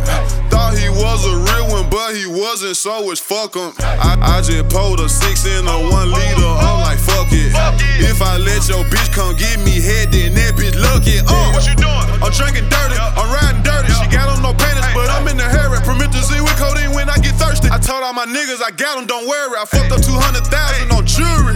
Thought 0.49 0.77
he 0.77 0.89
was 0.89 1.25
a 1.25 1.35
real 1.51 1.67
one, 1.71 1.89
but 1.89 2.15
he 2.15 2.25
wasn't, 2.25 2.77
so 2.77 3.11
it's 3.11 3.21
fuck 3.21 3.55
him. 3.55 3.73
I, 3.79 4.39
I 4.39 4.41
just 4.41 4.69
pulled 4.69 4.99
a 4.99 5.09
six 5.09 5.45
in 5.45 5.67
a 5.67 5.77
one 5.91 6.11
liter, 6.11 6.53
I'm 6.63 6.81
like 6.81 6.99
fuck 6.99 7.27
it. 7.31 7.51
If 7.99 8.21
I 8.21 8.37
let 8.37 8.67
your 8.67 8.83
bitch 8.85 9.11
come 9.13 9.35
give 9.35 9.59
me 9.63 9.81
head, 9.81 10.11
then 10.11 10.33
that 10.35 10.55
bitch 10.55 10.75
lucky. 10.79 11.19
Uh, 11.19 11.51
what 11.51 11.67
you 11.67 11.75
doing? 11.75 12.06
I'm 12.23 12.33
drinking 12.33 12.67
dirty, 12.69 12.97
I'm 12.97 13.29
riding 13.29 13.61
dirty. 13.63 13.93
She 13.93 14.07
got 14.09 14.29
on 14.29 14.41
no 14.41 14.53
panties, 14.53 14.85
but 14.93 15.09
I'm 15.09 15.27
in 15.27 15.37
the 15.37 15.45
hair 15.45 15.69
at 15.73 15.83
Promethazine 15.85 16.41
with 16.41 16.57
codeine 16.57 16.91
when 16.93 17.09
I 17.09 17.17
get 17.17 17.35
thirsty. 17.35 17.69
I 17.69 17.77
told 17.77 18.03
all 18.03 18.13
my 18.13 18.25
niggas 18.25 18.61
I 18.61 18.71
got 18.71 18.97
them, 18.97 19.05
don't 19.05 19.27
worry. 19.27 19.57
I 19.57 19.65
fucked 19.65 19.91
up 19.91 20.01
200,000 20.01 20.91
on 20.91 21.05
jewelry. 21.05 21.55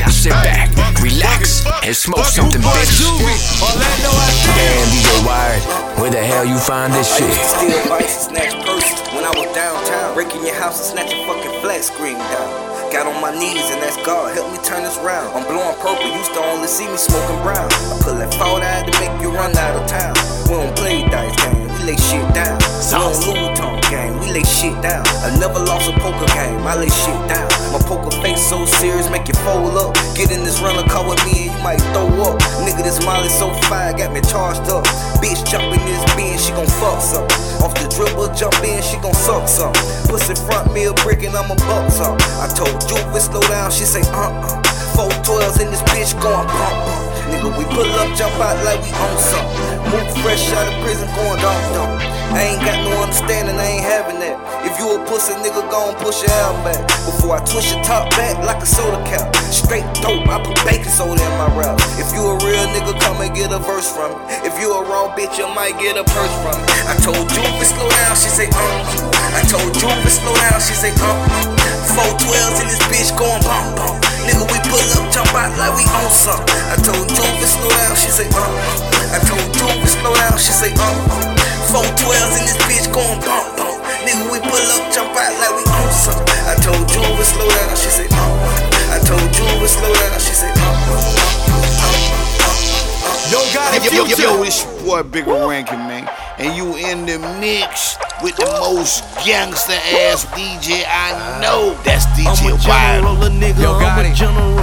Now 0.00 0.08
sit 0.08 0.32
back, 0.32 0.72
relax, 1.00 1.62
and 1.84 1.94
smoke 1.94 2.24
something, 2.24 2.60
bitch. 2.60 2.98
Damn, 4.56 4.88
DJ 4.90 5.26
Wired, 5.26 5.62
where 6.00 6.10
the 6.10 6.18
hell 6.24 6.44
you 6.44 6.58
find 6.58 6.92
this 6.92 7.06
shit? 7.14 7.30
Steal 7.30 7.88
bikes 7.88 8.26
and 8.26 8.36
snatch 8.36 8.66
purses 8.66 8.98
when 9.14 9.24
I 9.24 9.30
was 9.36 9.54
downtown. 9.54 10.14
Breaking 10.14 10.44
your 10.44 10.56
house 10.56 10.80
and 10.80 10.98
snatching 10.98 11.26
fucking 11.26 11.60
flat 11.60 11.84
screen 11.84 12.18
down. 12.18 12.81
Got 12.92 13.08
on 13.08 13.22
my 13.24 13.32
knees 13.32 13.72
and 13.72 13.80
asked 13.80 14.04
God, 14.04 14.36
help 14.36 14.52
me 14.52 14.60
turn 14.60 14.84
this 14.84 15.00
round. 15.00 15.32
I'm 15.32 15.48
blowing 15.48 15.80
purple, 15.80 16.12
used 16.12 16.36
to 16.36 16.44
only 16.44 16.68
see 16.68 16.84
me 16.84 17.00
smoking 17.00 17.40
brown. 17.40 17.64
I 17.88 17.96
pull 18.04 18.20
that 18.20 18.28
fault 18.36 18.60
out 18.60 18.84
to 18.84 18.92
make 19.00 19.16
you 19.24 19.32
run 19.32 19.56
out 19.56 19.80
of 19.80 19.88
town. 19.88 20.12
We 20.44 20.60
don't 20.60 20.76
play 20.76 21.00
dice 21.08 21.32
game, 21.40 21.72
we 21.72 21.88
lay 21.88 21.96
shit 21.96 22.20
down. 22.36 22.60
We 22.60 22.92
don't 22.92 23.16
Louis 23.24 23.48
Vuitton 23.48 23.80
game, 23.88 24.20
we 24.20 24.36
lay 24.36 24.44
shit 24.44 24.76
down. 24.84 25.08
I 25.24 25.32
never 25.40 25.56
lost 25.64 25.88
a 25.88 25.96
poker 26.04 26.28
game, 26.36 26.60
I 26.68 26.76
lay 26.76 26.92
shit 26.92 27.16
down. 27.32 27.48
My 27.72 27.80
poker 27.80 28.12
face 28.20 28.44
so 28.44 28.68
serious, 28.68 29.08
make 29.08 29.24
you 29.24 29.40
fold 29.40 29.72
up. 29.80 29.96
Get 30.12 30.28
in 30.28 30.44
this 30.44 30.60
rental 30.60 30.84
car 30.84 31.08
with 31.08 31.16
me 31.24 31.48
and 31.48 31.56
you 31.56 31.62
might 31.64 31.80
throw 31.96 32.12
up. 32.28 32.44
Nigga, 32.60 32.84
this 32.84 33.00
Molly 33.00 33.32
so 33.32 33.48
fire, 33.72 33.96
got 33.96 34.12
me 34.12 34.20
charged 34.20 34.68
up. 34.68 34.84
Bitch 35.22 35.38
jump 35.46 35.70
in 35.70 35.78
this 35.86 36.02
bin, 36.18 36.34
she 36.36 36.50
gon' 36.50 36.66
fuck 36.82 37.00
some. 37.00 37.24
Off 37.62 37.78
the 37.78 37.86
dribble, 37.94 38.34
jump 38.34 38.58
in, 38.66 38.82
she 38.82 38.98
gon' 38.98 39.14
suck 39.14 39.46
some. 39.46 39.72
Pussy 40.10 40.34
front 40.34 40.74
me 40.74 40.90
a 40.90 40.92
brick 41.06 41.22
and 41.22 41.36
I'ma 41.36 41.54
buck 41.70 41.86
some. 41.94 42.18
I 42.42 42.50
told 42.50 42.74
Juve 42.90 43.22
slow 43.22 43.40
down, 43.46 43.70
she 43.70 43.84
say 43.84 44.02
uh 44.10 44.34
uh. 44.42 44.58
Four 44.98 45.14
twelves 45.22 45.62
in 45.62 45.70
this 45.70 45.80
bitch 45.94 46.12
going 46.20 46.46
bump 46.50 46.76
bump. 46.82 47.06
Nigga, 47.30 47.54
we 47.56 47.64
pull 47.70 47.86
up, 48.02 48.10
jump 48.18 48.34
out 48.42 48.58
like 48.66 48.82
we 48.82 48.90
own 48.90 49.18
some. 49.22 49.46
Move 49.94 50.10
fresh 50.26 50.50
out 50.58 50.66
of 50.66 50.74
prison, 50.82 51.06
going 51.14 51.38
dump 51.40 51.62
dump. 51.72 52.21
I 52.32 52.56
ain't 52.56 52.64
got 52.64 52.80
no 52.88 52.96
understanding, 53.04 53.60
I 53.60 53.76
ain't 53.76 53.84
having 53.84 54.16
that. 54.24 54.40
If 54.64 54.80
you 54.80 54.88
a 54.88 54.98
pussy 55.04 55.36
nigga, 55.44 55.68
gon' 55.68 55.92
push 56.00 56.24
your 56.24 56.32
out 56.48 56.56
back. 56.64 56.80
Before 57.04 57.36
I 57.36 57.44
twist 57.44 57.76
your 57.76 57.84
top 57.84 58.08
back 58.16 58.40
like 58.40 58.56
a 58.64 58.66
soda 58.66 58.96
cap. 59.04 59.36
Straight 59.52 59.84
dope, 60.00 60.24
I 60.32 60.40
put 60.40 60.56
baking 60.64 60.88
soda 60.88 61.20
in 61.20 61.34
my 61.36 61.52
rap. 61.52 61.76
If 62.00 62.08
you 62.16 62.24
a 62.24 62.40
real 62.40 62.64
nigga, 62.72 62.96
come 63.04 63.20
and 63.20 63.36
get 63.36 63.52
a 63.52 63.60
verse 63.60 63.84
from 63.92 64.16
me. 64.16 64.48
If 64.48 64.56
you 64.56 64.72
a 64.72 64.80
raw 64.80 65.12
bitch, 65.12 65.36
you 65.36 65.44
might 65.52 65.76
get 65.76 66.00
a 66.00 66.04
purse 66.08 66.32
from 66.40 66.56
me. 66.56 66.72
I 66.88 66.96
told 67.04 67.20
to 67.20 67.64
slow 67.68 67.88
down, 68.00 68.16
she 68.16 68.32
say 68.32 68.48
uh. 68.48 69.36
I 69.36 69.44
told 69.52 69.68
to 69.76 70.08
slow 70.08 70.32
down, 70.48 70.56
she 70.56 70.72
say 70.72 70.96
uh. 71.04 71.16
Four 71.92 72.16
twelves 72.16 72.64
in 72.64 72.66
this 72.72 72.80
bitch 72.88 73.12
going 73.12 73.44
bump 73.44 73.76
bump. 73.76 74.00
Nigga, 74.24 74.48
we 74.48 74.56
pull 74.72 74.80
up, 74.80 75.04
jump 75.12 75.36
out 75.36 75.52
like 75.60 75.76
we 75.76 75.84
own 76.00 76.08
some. 76.08 76.40
I 76.72 76.80
told 76.80 77.12
to 77.12 77.44
slow 77.44 77.68
down, 77.68 77.92
she 77.92 78.08
say 78.08 78.24
uh. 78.32 78.48
I 79.12 79.20
told 79.20 79.52
to 79.52 79.84
slow 79.84 80.14
down, 80.16 80.40
she 80.40 80.56
say 80.56 80.72
uh. 80.80 81.41
Four 81.70 81.86
twelves 81.96 82.34
in 82.40 82.44
this 82.48 82.58
bitch 82.68 82.86
going 82.92 83.20
bump 83.22 83.56
bump. 83.56 83.78
Nigga, 84.04 84.24
we 84.30 84.38
pull 84.40 84.66
up, 84.76 84.92
jump 84.92 85.14
out 85.16 85.32
like 85.40 85.54
we 85.56 85.62
own 85.64 85.90
some. 85.92 86.18
I 86.48 86.54
told 86.60 86.84
you 86.90 87.00
to 87.00 87.24
slow 87.24 87.48
down, 87.48 87.76
she 87.76 87.88
say 87.90 88.06
uh. 88.10 88.92
I 88.92 88.98
told 89.04 89.22
you 89.32 89.46
to 89.46 89.68
slow 89.68 89.92
down, 89.94 90.18
she 90.20 90.34
say 90.34 90.50
uh. 90.52 90.62
Yo, 93.30 93.38
got 93.54 93.72
it, 93.74 93.84
Yo, 93.84 94.04
yo, 94.04 94.04
future. 94.04 94.22
yo, 94.22 94.42
it's 94.42 94.64
your 94.64 95.02
boy 95.02 95.02
Bigga 95.08 95.48
Rankin, 95.48 95.78
man. 95.88 96.08
And 96.38 96.54
you 96.56 96.76
in 96.76 97.06
the 97.06 97.18
mix 97.40 97.96
with 98.22 98.36
the 98.36 98.44
most 98.60 99.04
gangster 99.24 99.72
ass 99.72 100.26
DJ 100.36 100.84
I 100.86 101.40
know. 101.40 101.72
That's 101.84 102.04
I'm 102.06 102.34
DJ 102.36 102.50
a 102.50 102.52
Wild. 102.52 102.60
general, 102.60 103.22
a 103.24 103.30
nigga, 103.30 103.62
Yo, 103.62 103.78
got 103.80 103.98
I'm 103.98 104.04
a 104.04 104.08
it. 104.10 104.14
general. 104.14 104.58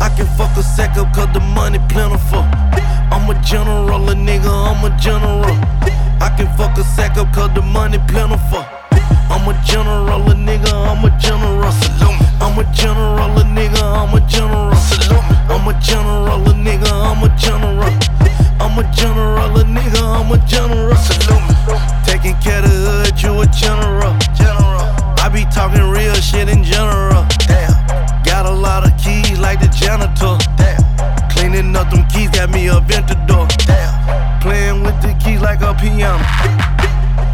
I 0.00 0.08
can 0.16 0.26
fuck 0.38 0.56
a 0.56 0.62
sack 0.62 0.96
up 0.96 1.12
cause 1.12 1.32
the 1.34 1.40
money 1.40 1.80
plentiful. 1.88 2.44
I'm 3.10 3.28
a 3.28 3.34
general, 3.42 4.08
a 4.10 4.14
nigga, 4.14 4.46
I'm 4.46 4.84
a 4.84 4.96
general. 5.00 5.42
I 6.20 6.34
can 6.36 6.48
fuck 6.56 6.76
a 6.78 6.84
sack 6.84 7.16
up 7.16 7.32
cause 7.32 7.52
the 7.54 7.62
money 7.62 7.98
plentiful. 8.08 8.64
I'm 9.30 9.46
a 9.46 9.54
general, 9.64 10.30
a 10.30 10.34
nigga, 10.34 10.72
I'm 10.72 11.04
a 11.04 11.10
general. 11.18 11.70
I'm 12.40 12.58
a 12.58 12.64
general, 12.72 13.38
a 13.38 13.44
nigga, 13.44 13.82
I'm 13.82 14.14
a 14.14 14.20
general. 14.26 14.74
I'm 15.48 15.68
a 15.68 15.80
general, 15.80 16.42
a 16.48 16.52
nigga, 16.54 16.90
I'm 16.90 17.22
a 17.22 17.28
general. 17.36 17.92
I'm 18.60 18.78
a 18.78 18.84
general, 18.92 19.56
a 19.58 19.64
nigga, 19.64 20.02
I'm 20.02 20.32
a 20.32 20.38
general. 20.46 20.96
Taking 22.04 22.34
care 22.42 22.64
of 22.64 22.70
the 22.70 23.04
hood, 23.04 23.22
you 23.22 23.40
a 23.40 23.46
general. 23.46 24.16
I 25.20 25.28
be 25.28 25.44
talking 25.52 25.82
real 25.82 26.14
shit 26.14 26.48
in 26.48 26.64
general. 26.64 27.26
Got 28.24 28.46
a 28.46 28.50
lot 28.50 28.86
of 28.86 28.96
keys 28.98 29.38
like 29.38 29.60
the 29.60 29.68
janitor. 29.68 30.38
Cleaning 31.30 31.76
up 31.76 31.90
them 31.90 32.06
keys 32.08 32.30
got 32.30 32.50
me 32.50 32.68
a 32.68 32.80
ventador. 32.80 33.46
Damn. 33.66 34.27
Playing 34.40 34.82
with 34.82 35.00
the 35.02 35.16
keys 35.22 35.40
like 35.40 35.60
a 35.62 35.74
piano. 35.74 36.22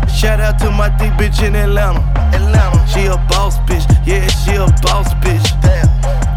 Shout 0.09 0.41
out 0.41 0.59
to 0.61 0.71
my 0.71 0.89
thick 0.99 1.13
bitch 1.15 1.43
in 1.47 1.55
Atlanta. 1.55 2.01
Atlanta. 2.33 2.87
She 2.89 3.07
a 3.07 3.17
boss 3.29 3.59
bitch. 3.69 3.85
Yeah, 4.07 4.27
she 4.29 4.55
a 4.55 4.67
boss 4.83 5.13
bitch. 5.21 5.45
Damn. 5.61 5.89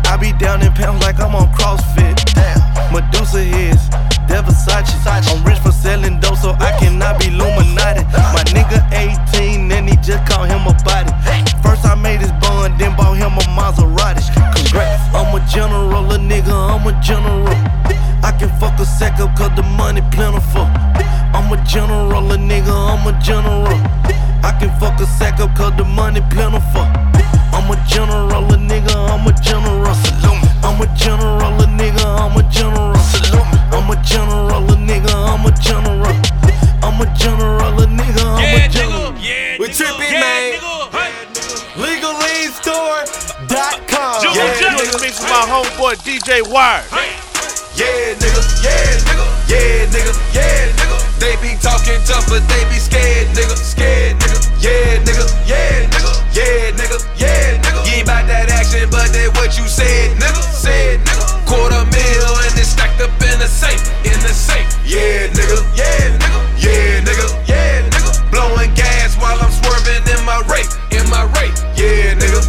I 0.06 0.18
be 0.18 0.34
down 0.34 0.62
in 0.62 0.74
pounds 0.74 1.04
like 1.04 1.20
I'm 1.20 1.36
on 1.36 1.48
CrossFit. 1.54 2.16
Damn. 2.34 2.60
Medusa 2.94 3.44
heads. 3.44 3.90
Versace. 4.28 5.32
I'm 5.32 5.44
rich 5.46 5.60
for 5.60 5.72
selling 5.72 6.20
dope, 6.20 6.38
so 6.38 6.52
I 6.60 6.78
cannot 6.80 7.20
be 7.20 7.28
Illuminati. 7.28 8.04
My 8.36 8.44
nigga 8.52 8.84
18, 8.92 9.72
and 9.72 9.90
he 9.90 9.96
just 9.98 10.26
called 10.30 10.50
him 10.50 10.68
a 10.68 10.74
body. 10.84 11.12
First 11.64 11.86
I 11.86 11.96
made 11.96 12.20
his 12.20 12.32
bun, 12.44 12.78
then 12.78 12.96
bought 12.96 13.16
him 13.16 13.34
a 13.34 13.44
Maserati. 13.56 14.24
Congrats. 14.56 15.16
I'm 15.16 15.34
a 15.34 15.46
general, 15.48 16.12
a 16.12 16.18
nigga, 16.18 16.52
I'm 16.52 16.86
a 16.88 17.02
general. 17.02 17.48
I 18.24 18.32
can 18.38 18.50
fuck 18.60 18.80
a 18.80 18.86
sack 18.86 19.20
up 19.20 19.36
cause 19.38 19.52
the 19.56 19.64
money 19.64 20.02
plentiful. 20.12 20.68
I'm 21.36 21.52
a 21.52 21.58
general, 21.66 22.32
a 22.32 22.38
nigga, 22.38 22.72
I'm 22.74 23.06
a 23.08 23.12
general. 23.22 23.68
I 24.44 24.52
can 24.60 24.70
fuck 24.80 25.00
a 25.00 25.06
sack 25.06 25.40
up 25.40 25.56
cause 25.56 25.74
the 25.78 25.84
money 25.86 26.22
plentiful. 26.30 26.86
I'm 27.54 27.70
a 27.72 27.76
general, 27.88 28.52
a 28.54 28.58
nigga, 28.58 28.96
I'm 29.10 29.28
a 29.28 29.32
general. 29.42 29.96
I'm 30.64 30.82
a 30.82 30.88
general, 30.96 31.62
a 31.62 31.66
nigga, 31.68 32.06
I'm 32.06 32.38
a 32.38 32.44
general. 32.52 32.96
I'm 33.74 33.90
a 33.90 33.96
general, 34.04 34.70
a 34.70 34.76
nigga, 34.76 35.14
I'm 35.14 35.46
a 35.46 35.52
general. 35.62 36.16
I'm 36.84 37.02
a 37.02 37.06
general, 37.16 37.80
a 37.82 37.86
nigga, 37.86 38.24
I'm 38.26 38.62
a 38.62 38.68
general. 38.70 39.14
We 39.60 39.68
tripping, 39.74 40.20
man. 40.20 40.60
LegalLeanStore.com. 41.76 44.22
Junior 44.22 44.44
Yeah, 44.44 44.60
Jack. 44.60 44.78
nigga. 44.78 44.98
Mix 45.02 45.14
with 45.20 45.30
my 45.30 45.46
homeboy 45.48 45.96
DJ 46.04 46.42
Wire. 46.52 46.84
Yeah, 47.78 48.18
nigga. 48.18 48.42
Yeah, 48.66 48.90
nigga. 49.06 49.26
Yeah, 49.46 49.86
nigga. 49.94 50.14
Yeah, 50.34 50.74
nigga. 50.74 50.98
They 51.22 51.38
be 51.46 51.54
talking 51.62 52.02
tough, 52.10 52.26
but 52.26 52.42
they 52.50 52.66
be 52.74 52.82
scared, 52.82 53.30
nigga. 53.38 53.54
Scared, 53.54 54.18
nigga. 54.18 54.40
Yeah, 54.58 54.98
nigga. 55.06 55.26
Yeah, 55.46 55.86
nigga. 55.86 56.12
Yeah, 56.34 56.74
nigga. 56.74 56.98
Yeah, 57.22 57.62
nigga. 57.62 57.86
You 57.86 58.02
ain't 58.02 58.08
that 58.08 58.50
action, 58.50 58.90
but 58.90 59.14
that 59.14 59.30
what 59.38 59.54
you 59.62 59.68
said, 59.70 60.18
nigga. 60.18 60.42
Said, 60.42 61.06
nigga. 61.06 61.46
Quarter 61.46 61.86
mil 61.94 62.34
and 62.50 62.58
it's 62.58 62.74
stacked 62.74 62.98
up 63.00 63.14
in 63.22 63.38
the 63.38 63.46
safe. 63.46 63.86
In 64.02 64.18
the 64.26 64.34
safe. 64.34 64.66
Yeah, 64.82 65.30
nigga. 65.38 65.62
Yeah, 65.78 66.18
nigga. 66.18 66.42
Yeah, 66.58 67.06
nigga. 67.06 67.28
Yeah, 67.46 67.86
nigga. 67.94 68.10
Blowing 68.34 68.74
gas 68.74 69.14
while 69.22 69.38
I'm 69.38 69.54
swerving 69.54 70.02
in 70.02 70.26
my 70.26 70.42
rape. 70.50 70.74
In 70.90 71.06
my 71.14 71.30
rape. 71.38 71.54
Yeah, 71.78 72.18
nigga. 72.18 72.42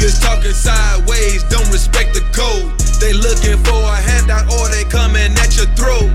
Niggas 0.00 0.16
talking 0.24 0.56
sideways, 0.56 1.44
don't 1.52 1.68
respect 1.68 2.16
the 2.16 2.24
code. 2.32 2.72
They 3.04 3.12
looking 3.12 3.60
for 3.60 3.76
a 3.84 4.00
handout 4.00 4.48
or 4.48 4.64
they 4.72 4.88
coming 4.88 5.28
at 5.36 5.60
your 5.60 5.68
throat. 5.76 6.08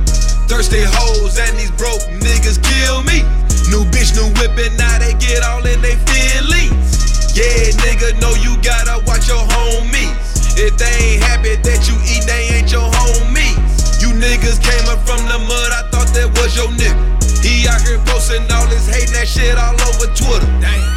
Thirsty 0.49 0.81
hoes 0.81 1.37
and 1.37 1.53
these 1.53 1.69
broke 1.77 2.01
niggas 2.17 2.57
kill 2.65 3.05
me. 3.05 3.21
New 3.69 3.85
bitch, 3.93 4.17
new 4.17 4.25
whipping, 4.41 4.73
now 4.73 4.97
they 4.97 5.13
get 5.21 5.45
all 5.45 5.61
in 5.61 5.85
they 5.85 5.93
feelings. 6.09 7.37
Yeah, 7.37 7.77
nigga, 7.85 8.17
know 8.17 8.33
you 8.41 8.57
gotta 8.65 9.05
watch 9.05 9.29
your 9.29 9.45
homies. 9.53 10.17
If 10.57 10.81
they 10.81 11.21
ain't 11.21 11.21
happy 11.21 11.53
that 11.53 11.85
you 11.85 11.93
eat, 12.09 12.25
they 12.25 12.57
ain't 12.57 12.73
your 12.73 12.89
homies. 12.89 14.01
You 14.01 14.17
niggas 14.17 14.65
came 14.65 14.89
up 14.89 15.05
from 15.05 15.21
the 15.29 15.37
mud, 15.37 15.69
I 15.69 15.85
thought 15.93 16.09
that 16.17 16.33
was 16.41 16.57
your 16.57 16.73
nigga. 16.73 16.97
He 17.45 17.69
out 17.69 17.85
here 17.85 18.01
posting 18.09 18.49
all 18.49 18.65
this 18.65 18.89
hate 18.89 19.13
that 19.13 19.29
shit 19.29 19.53
all 19.61 19.77
over 19.77 20.09
Twitter. 20.17 20.49
Damn. 20.57 20.94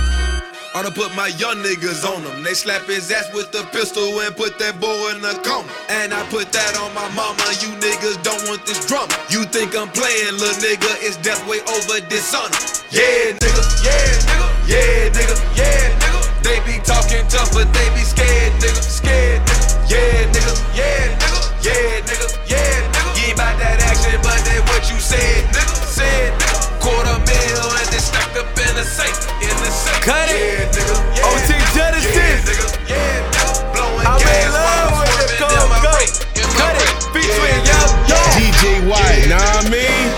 I 0.78 0.82
done 0.82 0.94
put 0.94 1.10
my 1.18 1.26
young 1.42 1.58
niggas 1.58 2.06
on 2.06 2.22
them. 2.22 2.46
They 2.46 2.54
slap 2.54 2.86
his 2.86 3.10
ass 3.10 3.34
with 3.34 3.50
the 3.50 3.66
pistol 3.74 4.14
and 4.22 4.30
put 4.30 4.62
that 4.62 4.78
boy 4.78 5.10
in 5.10 5.18
the 5.18 5.34
coma. 5.42 5.66
And 5.90 6.14
I 6.14 6.22
put 6.30 6.54
that 6.54 6.78
on 6.78 6.94
my 6.94 7.10
mama. 7.18 7.42
You 7.58 7.74
niggas 7.82 8.22
don't 8.22 8.38
want 8.46 8.62
this 8.62 8.86
drama. 8.86 9.10
You 9.26 9.42
think 9.42 9.74
I'm 9.74 9.90
playing, 9.90 10.38
little 10.38 10.54
nigga? 10.62 10.86
It's 11.02 11.18
death 11.18 11.42
way 11.50 11.58
over 11.66 11.98
dishonor. 12.06 12.54
Yeah, 12.94 13.34
nigga. 13.42 13.62
Yeah, 13.82 14.22
nigga. 14.22 14.46
Yeah, 14.70 15.10
nigga. 15.18 15.34
Yeah, 15.58 15.98
nigga. 15.98 16.22
They 16.46 16.62
be 16.62 16.78
talking 16.86 17.26
tough, 17.26 17.50
but 17.50 17.66
they 17.74 17.88
be 17.98 18.06
scared, 18.06 18.54
nigga. 18.62 18.78
Scared, 18.78 19.42
nigga. 19.50 19.90
Yeah, 19.90 20.30
nigga. 20.30 20.54
Yeah, 20.78 21.10
nigga. 21.18 21.42
Yeah, 21.58 22.06
nigga. 22.06 22.28
Yeah, 22.46 22.70
nigga. 22.94 23.10
You 23.18 23.26
ain't 23.26 23.34
about 23.34 23.58
that 23.58 23.82
action, 23.82 24.14
but 24.22 24.38
that 24.46 24.62
what 24.70 24.86
you 24.86 25.02
said, 25.02 25.42
nigga. 25.50 25.74
Said, 25.90 26.38
nigga. 26.38 26.57
Quarter 26.80 27.18
mil 27.26 27.62
and 27.78 27.88
they 27.92 27.98
stuck 28.02 28.32
up 28.38 28.48
in 28.58 28.72
the 28.76 28.84
safe. 28.84 29.18
In 29.42 29.54
the 29.62 29.70
safe. 29.70 30.00
Cut 30.02 30.28
it. 30.30 30.38
Yeah, 30.38 30.70
nigga. 30.72 30.96
Yeah, 31.16 31.28
OT 31.28 31.50
Genasis. 31.74 32.14
Yeah, 32.14 32.46
nigga. 32.46 32.66
Yeah, 32.88 33.30
nigga. 33.30 33.72
Blowing 33.74 34.06
I'm 34.06 34.20
in 34.20 34.26
gas 34.26 34.52
while 34.54 34.88
love 34.88 34.98
with 34.98 35.12
the 35.18 35.26
swerving 35.36 35.62
in 35.62 35.68
my 35.68 35.78
go, 35.82 35.90
go. 35.90 35.98
rape. 35.98 36.14
In 36.38 36.46
my 36.46 36.58
Cut 36.58 36.74
it. 36.76 36.86
rape. 36.86 37.14
Featuring 37.14 37.62
Yo 37.68 37.80
Yo. 38.10 38.18
DJ 38.36 38.62
White, 38.90 39.26
know 39.28 39.36
what 39.36 39.66
I 39.66 39.70
mean? 39.70 40.08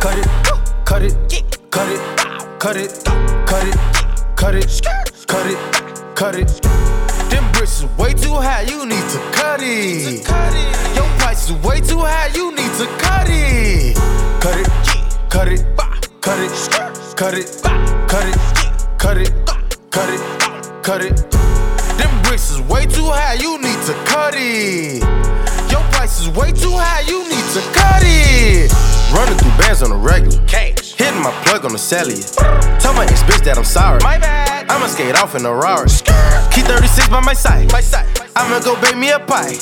Cut 0.00 0.16
it, 0.16 0.28
cut 0.84 1.02
it, 1.02 1.14
cut 1.70 1.88
it, 1.88 2.00
cut 2.58 2.76
it, 2.76 2.90
cut 3.46 3.64
it, 3.66 3.76
cut 4.36 4.54
it, 4.54 4.82
cut 5.26 5.46
it, 5.46 5.58
cut 6.16 6.34
it. 6.34 6.48
Them 7.30 7.44
bricks 7.52 7.80
is 7.82 7.84
way 7.98 8.14
too 8.14 8.32
high, 8.34 8.62
you 8.62 8.86
need 8.86 9.06
to 9.12 9.18
cut 9.32 9.60
it. 9.62 10.24
Your 10.96 11.06
price 11.18 11.50
is 11.50 11.56
way 11.62 11.80
too 11.80 11.98
high, 11.98 12.28
you 12.34 12.50
need 12.54 12.72
to 12.80 12.86
cut 12.98 13.26
it. 13.28 13.96
Cut 14.40 14.56
it, 14.58 14.68
cut 15.30 15.46
it, 15.46 15.64
cut 16.20 16.38
it, 16.40 16.50
cut 17.16 17.34
it, 17.34 17.46
cut 18.10 18.26
it, 18.26 18.36
cut 18.98 19.16
it, 19.16 19.32
cut 19.90 20.10
it, 20.10 20.82
cut 20.82 21.02
it. 21.02 21.16
Them 21.96 22.22
bricks 22.24 22.50
is 22.50 22.60
way 22.62 22.84
too 22.84 23.06
high, 23.06 23.34
you 23.34 23.56
need 23.62 23.78
to 23.86 23.94
cut 24.04 24.34
it. 24.36 25.00
Your 25.70 25.82
price 25.92 26.20
is 26.20 26.28
way 26.28 26.50
too 26.50 26.74
high, 26.74 27.02
you 27.06 27.22
need 27.28 27.46
to 27.54 27.62
cut 27.70 28.02
it. 28.02 28.72
Running 29.14 29.38
through 29.38 29.56
bands 29.56 29.82
on 29.82 29.90
the 29.90 29.96
regular. 29.96 30.44
Cash. 30.46 30.94
Hitting 30.94 31.22
my 31.22 31.30
plug 31.44 31.64
on 31.64 31.72
the 31.72 31.78
cellular. 31.78 32.22
Tell 32.80 32.92
my 32.94 33.04
ex 33.04 33.22
bitch 33.22 33.44
that 33.44 33.56
I'm 33.56 33.64
sorry. 33.64 34.00
My 34.02 34.18
bad. 34.18 34.68
I'ma 34.68 34.86
skate 34.86 35.14
off 35.16 35.34
in 35.36 35.46
a 35.46 35.54
Rari. 35.54 35.88
Key 36.50 36.62
36 36.62 37.08
by 37.08 37.20
my 37.20 37.34
side. 37.34 37.70
My 37.72 37.80
side. 37.80 38.06
I'ma 38.34 38.58
go 38.60 38.80
bake 38.80 38.96
me 38.96 39.10
a 39.10 39.20
pie. 39.20 39.54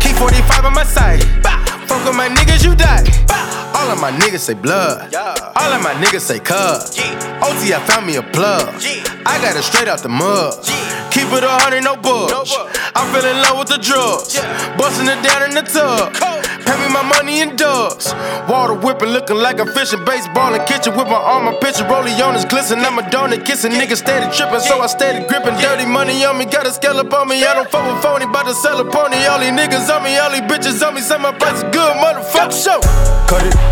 Key 0.00 0.12
45 0.12 0.64
on 0.64 0.74
my 0.74 0.84
side. 0.84 1.22
Fuck 1.86 2.04
with 2.06 2.16
my 2.16 2.28
niggas, 2.28 2.64
you 2.64 2.74
die. 2.74 3.04
All 3.82 3.90
of 3.90 4.00
my 4.00 4.12
niggas 4.12 4.38
say 4.38 4.54
blood. 4.54 5.12
All 5.12 5.72
of 5.72 5.82
my 5.82 5.92
niggas 5.94 6.20
say 6.20 6.38
cuz. 6.38 6.96
OT, 7.42 7.74
I 7.74 7.82
found 7.84 8.06
me 8.06 8.14
a 8.14 8.22
plug. 8.22 8.68
I 9.26 9.42
got 9.42 9.56
it 9.56 9.62
straight 9.64 9.88
out 9.88 9.98
the 9.98 10.08
mud. 10.08 10.54
Keep 11.10 11.34
it 11.34 11.42
a 11.42 11.50
hundred, 11.50 11.82
no 11.82 11.96
bugs. 11.96 12.54
I 12.94 13.02
fell 13.10 13.26
in 13.26 13.42
love 13.42 13.58
with 13.58 13.68
the 13.68 13.82
drugs. 13.82 14.38
Busting 14.78 15.10
it 15.10 15.20
down 15.26 15.50
in 15.50 15.52
the 15.58 15.66
tub. 15.66 16.14
Pay 16.64 16.76
me 16.78 16.88
my 16.94 17.02
money 17.02 17.40
in 17.40 17.56
dubs. 17.56 18.14
Water 18.48 18.72
whipping, 18.72 19.10
looking 19.10 19.36
like 19.36 19.58
I'm 19.60 19.66
fishing. 19.74 20.04
Baseball 20.06 20.54
in 20.54 20.64
kitchen 20.64 20.96
with 20.96 21.08
my 21.08 21.18
arm, 21.18 21.44
my 21.44 21.54
pitcher. 21.58 21.84
Rollie 21.84 22.16
on 22.22 22.34
his 22.34 22.46
glisten. 22.46 22.78
I'm 22.80 22.98
a 22.98 23.02
donut 23.02 23.44
kissing. 23.44 23.72
Niggas 23.72 23.98
steady 23.98 24.30
tripping, 24.30 24.60
so 24.60 24.80
I 24.80 24.86
steady 24.86 25.26
gripping. 25.26 25.58
Dirty 25.58 25.84
money 25.84 26.24
on 26.24 26.38
me, 26.38 26.46
got 26.46 26.66
a 26.66 26.72
scallop 26.72 27.12
on 27.12 27.28
me. 27.28 27.44
I 27.44 27.52
don't 27.52 27.68
fuck 27.68 27.84
with 27.84 28.00
phony, 28.00 28.26
bout 28.26 28.46
to 28.46 28.54
sell 28.54 28.80
a 28.80 28.84
pony. 28.88 29.26
All 29.26 29.40
these 29.40 29.50
niggas 29.50 29.90
on 29.90 30.04
me, 30.04 30.16
all 30.16 30.30
these 30.30 30.46
bitches 30.46 30.80
on 30.86 30.94
me. 30.94 31.02
Say 31.02 31.18
my 31.18 31.32
price 31.32 31.58
is 31.58 31.64
good, 31.74 31.92
motherfucker. 31.98 32.54
Show. 32.56 32.80
Cut 33.28 33.44
it, 33.44 33.71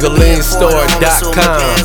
LegalLeanStore.com. 0.00 1.76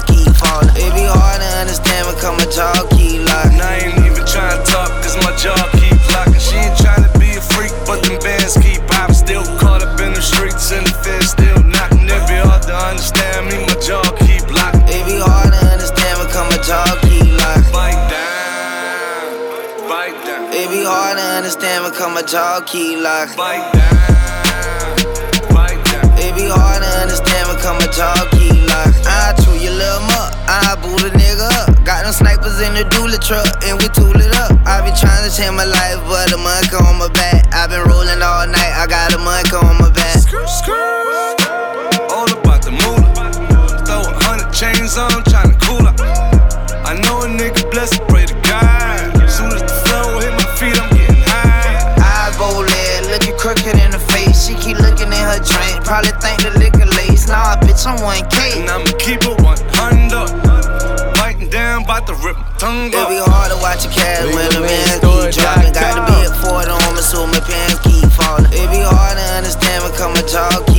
It 0.79 0.87
be 0.95 1.03
hard 1.03 1.43
to 1.43 1.49
understand 1.59 2.07
when 2.07 2.15
come 2.15 2.39
a 2.39 2.47
jaw 2.47 2.87
key 2.95 3.19
lock. 3.19 3.51
And 3.51 3.59
I 3.59 3.83
ain't 3.83 4.07
even 4.07 4.23
trying 4.23 4.55
to 4.55 4.63
talk, 4.63 4.87
cause 5.03 5.19
my 5.19 5.35
jaw 5.35 5.59
keep 5.75 5.99
locking. 6.15 6.39
She 6.39 6.55
ain't 6.55 6.79
trying 6.79 7.03
to 7.03 7.11
be 7.19 7.35
a 7.35 7.43
freak, 7.43 7.75
but 7.83 7.99
them 8.07 8.15
bands 8.23 8.55
keep 8.55 8.79
popping. 8.87 9.19
Still 9.19 9.43
caught 9.59 9.83
up 9.83 9.99
in 9.99 10.15
the 10.15 10.23
streets 10.23 10.71
and 10.71 10.87
the 10.87 10.95
feds 11.03 11.35
still 11.35 11.59
knocking. 11.67 12.07
It 12.07 12.23
be 12.31 12.39
hard 12.39 12.63
to 12.71 12.75
understand 12.87 13.51
me, 13.51 13.67
my 13.67 13.75
jaw 13.83 14.07
keep 14.23 14.47
locking. 14.47 14.87
It 14.87 15.03
be 15.03 15.19
hard 15.19 15.51
to 15.51 15.59
understand 15.75 16.15
when 16.23 16.31
come 16.31 16.47
a 16.55 16.59
jaw 16.63 16.87
key 17.03 17.19
lock. 17.35 17.67
Bite 17.75 17.99
down, 18.07 19.27
bite 19.91 20.15
down, 20.23 20.55
It 20.55 20.71
be 20.71 20.87
hard 20.87 21.19
to 21.19 21.25
understand 21.35 21.83
when 21.83 21.91
come 21.91 22.15
a 22.15 22.23
jaw 22.23 22.63
key 22.63 22.95
lock. 22.95 23.35
bite 23.35 23.59
down, 23.75 23.84
come 27.65 27.81
a 27.81 27.89
jaw 27.89 28.13
key 28.37 28.53
lock. 28.69 28.93
I 29.09 29.33
chew 29.41 29.57
your 29.57 29.73
little 29.73 30.05
muck, 30.13 30.37
I 30.45 30.77
boot 30.77 31.01
a 31.01 31.09
nigga 31.17 31.49
up. 31.65 31.73
Got 31.81 32.05
them 32.05 32.13
snipers 32.13 32.61
in 32.61 32.77
the 32.77 32.85
dually 32.93 33.17
truck, 33.17 33.49
and 33.65 33.81
we 33.81 33.89
tool 33.89 34.13
it 34.13 34.29
up. 34.37 34.53
I 34.69 34.85
been 34.85 34.93
trying 34.93 35.25
to 35.25 35.33
change 35.33 35.57
my 35.57 35.65
life, 35.65 35.97
but 36.05 36.29
a 36.29 36.37
monk 36.37 36.69
on 36.77 37.01
my 37.01 37.09
back. 37.09 37.49
I 37.49 37.65
been 37.65 37.81
rolling 37.89 38.21
all 38.21 38.45
night, 38.45 38.73
I 38.77 38.85
got 38.85 39.17
a 39.17 39.17
monk 39.17 39.49
on 39.57 39.81
my 39.81 39.89
back. 39.89 40.13
Screw, 40.13 40.45
screw, 40.45 40.77
screw. 41.41 42.05
All 42.13 42.29
about 42.29 42.61
the 42.61 42.69
moolah. 42.69 43.33
Throw 43.81 44.05
a 44.05 44.13
hundred 44.29 44.53
chains 44.53 44.93
on, 45.01 45.25
tryna 45.25 45.57
cool 45.65 45.89
up. 45.89 45.97
I 46.85 46.93
know 47.01 47.25
a 47.25 47.27
nigga 47.27 47.65
blessed, 47.73 48.05
pray 48.05 48.29
to 48.29 48.37
God. 48.45 49.25
Soon 49.25 49.49
as 49.49 49.65
the 49.65 49.73
flow 49.89 50.21
hit 50.21 50.37
my 50.37 50.45
feet, 50.61 50.77
I'm 50.77 50.93
getting 50.93 51.17
high. 51.25 52.29
Bowling, 52.37 53.09
looking 53.09 53.33
crooked 53.39 53.79
in 53.79 53.89
the 53.89 54.01
face. 54.11 54.45
She 54.45 54.53
keep 54.53 54.77
looking 54.77 55.07
in 55.07 55.23
her 55.23 55.39
drink, 55.39 55.81
probably 55.87 56.11
think 56.19 56.43
the 56.43 56.51
liquor 56.59 56.74
Nah, 57.27 57.57
bitch, 57.57 57.87
I'm 57.87 57.97
1K. 58.05 58.61
And 58.61 58.69
I'ma 58.69 58.85
keep 58.99 59.25
it 59.25 59.41
100. 59.41 61.15
Biting 61.17 61.49
down, 61.49 61.83
bout 61.83 62.05
to 62.05 62.13
rip 62.21 62.37
my 62.37 62.45
tongue 62.57 62.87
It 62.87 62.93
be 63.09 63.17
hard 63.17 63.51
to 63.51 63.57
watch 63.57 63.85
a 63.85 63.89
cat 63.89 64.25
when 64.29 64.49
the 64.53 64.61
man 64.61 65.01
keep 65.01 65.33
dropping. 65.33 65.73
Got 65.73 65.97
the 65.97 66.05
big 66.13 66.29
Ford 66.45 66.69
on 66.69 66.95
me, 66.95 67.01
so 67.01 67.25
my 67.25 67.39
pants 67.41 67.81
keep 67.81 68.05
falling. 68.13 68.45
It 68.53 68.69
be 68.69 68.85
hard 68.85 69.17
to 69.17 69.25
understand 69.41 69.83
when 69.83 69.93
come 69.97 70.13
a 70.13 70.23
jaw 70.27 70.74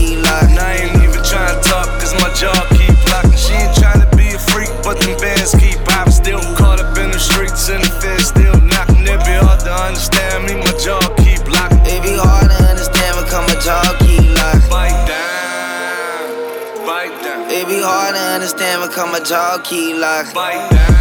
understand 19.17 19.17
when 19.17 19.17
come 19.17 19.17
a 19.17 19.25
jaw 19.25 19.57
key 19.65 19.95
lock. 19.95 20.35
bite 20.35 20.69
down, 20.71 20.93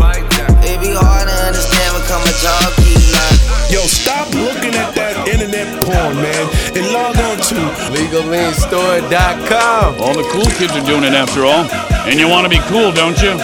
bite 0.00 0.24
down. 0.36 0.50
It 0.64 0.80
be 0.80 0.94
hard 0.94 1.28
to 1.28 1.34
understand 1.44 1.94
when 1.94 2.02
come 2.08 2.22
a 2.22 2.32
jaw 2.40 2.72
key 2.80 2.96
lock. 3.12 3.36
Yo, 3.70 3.86
stop 3.86 4.32
looking 4.32 4.74
at 4.74 4.94
that 4.94 5.28
internet 5.28 5.82
porn, 5.82 6.16
man, 6.16 6.48
and 6.76 6.92
log 6.92 7.16
on 7.18 7.36
to 7.52 7.56
LegalLeanStore.com. 7.92 10.00
All 10.00 10.14
the 10.14 10.24
cool 10.32 10.50
kids 10.56 10.72
are 10.72 10.86
doing 10.86 11.04
it 11.04 11.12
after 11.12 11.44
all. 11.44 11.68
And 12.08 12.18
you 12.18 12.28
want 12.28 12.44
to 12.44 12.50
be 12.50 12.60
cool, 12.68 12.92
don't 12.92 13.20
you? 13.20 13.36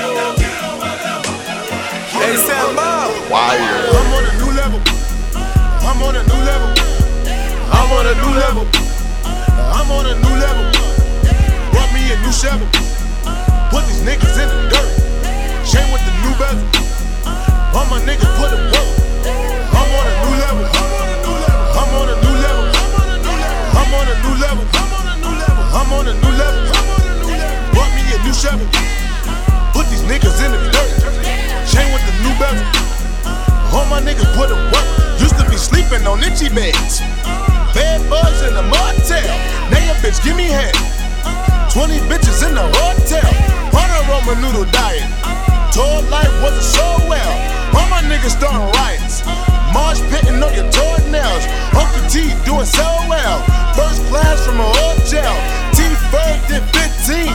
Hey, 2.16 2.37
Sam 2.37 2.74
Bob. 2.76 3.11
My 17.90 17.98
niggas 18.07 18.31
put 18.38 18.55
it 18.55 18.62
work. 18.70 18.87
I'm 19.74 19.90
on 19.98 20.07
a 20.07 20.14
new 20.22 20.35
level. 20.38 20.62
I'm 21.74 21.90
on 21.98 22.07
a 22.07 22.16
new 22.22 22.37
level. 22.38 22.66
I'm 23.74 23.90
on 23.98 24.07
a 24.07 24.16
new 24.22 24.35
level. 24.38 24.64
I'm 25.74 25.90
on 25.98 26.07
a 26.07 26.14
new 26.14 26.33
level. 26.38 26.62
Brought 27.74 27.90
me 27.98 28.07
a 28.14 28.18
new 28.22 28.31
Chevy. 28.31 28.62
Put 29.74 29.90
these 29.90 30.07
niggas 30.07 30.38
in 30.38 30.55
the 30.55 30.61
dirt. 30.70 31.03
Chain 31.66 31.90
with 31.90 32.07
the 32.07 32.14
new 32.22 32.31
bezel. 32.38 32.62
All 33.74 33.87
my 33.90 33.98
niggas 33.98 34.31
put 34.38 34.55
it 34.55 34.61
work. 34.70 34.87
Used 35.18 35.35
to 35.42 35.44
be 35.50 35.59
sleeping 35.59 36.07
on 36.07 36.22
itchy 36.22 36.46
beds. 36.46 37.03
Bed 37.74 37.98
bugs 38.09 38.42
in 38.46 38.55
the 38.55 38.62
motel. 38.70 39.35
Now 39.66 39.83
your 39.83 39.98
bitch 39.98 40.22
give 40.22 40.37
me 40.37 40.46
head. 40.46 40.79
20 41.74 41.98
bitches 42.07 42.46
in 42.46 42.55
the 42.55 42.70
hotel. 42.70 43.31
On 43.74 43.88
a 43.90 44.00
Roman 44.07 44.40
noodle 44.40 44.70
diet. 44.70 45.29
Tour 45.72 46.02
life 46.10 46.32
wasn't 46.42 46.66
so 46.66 46.86
well. 47.08 47.34
All 47.76 47.88
my 47.88 48.02
niggas 48.06 48.36
starting 48.36 48.66
riots. 48.76 49.24
Marsh 49.72 50.00
pitting 50.10 50.42
on 50.42 50.52
your 50.54 50.68
toenails. 50.70 51.44
Uncle 51.74 52.04
T 52.10 52.34
doing 52.44 52.66
so 52.66 52.86
well. 53.06 53.38
First 53.74 54.02
class 54.10 54.44
from 54.44 54.58
a 54.58 54.66
hotel. 54.66 55.34
T 55.74 55.86
Ferg 56.10 56.38
did 56.50 56.64
15. 56.74 57.30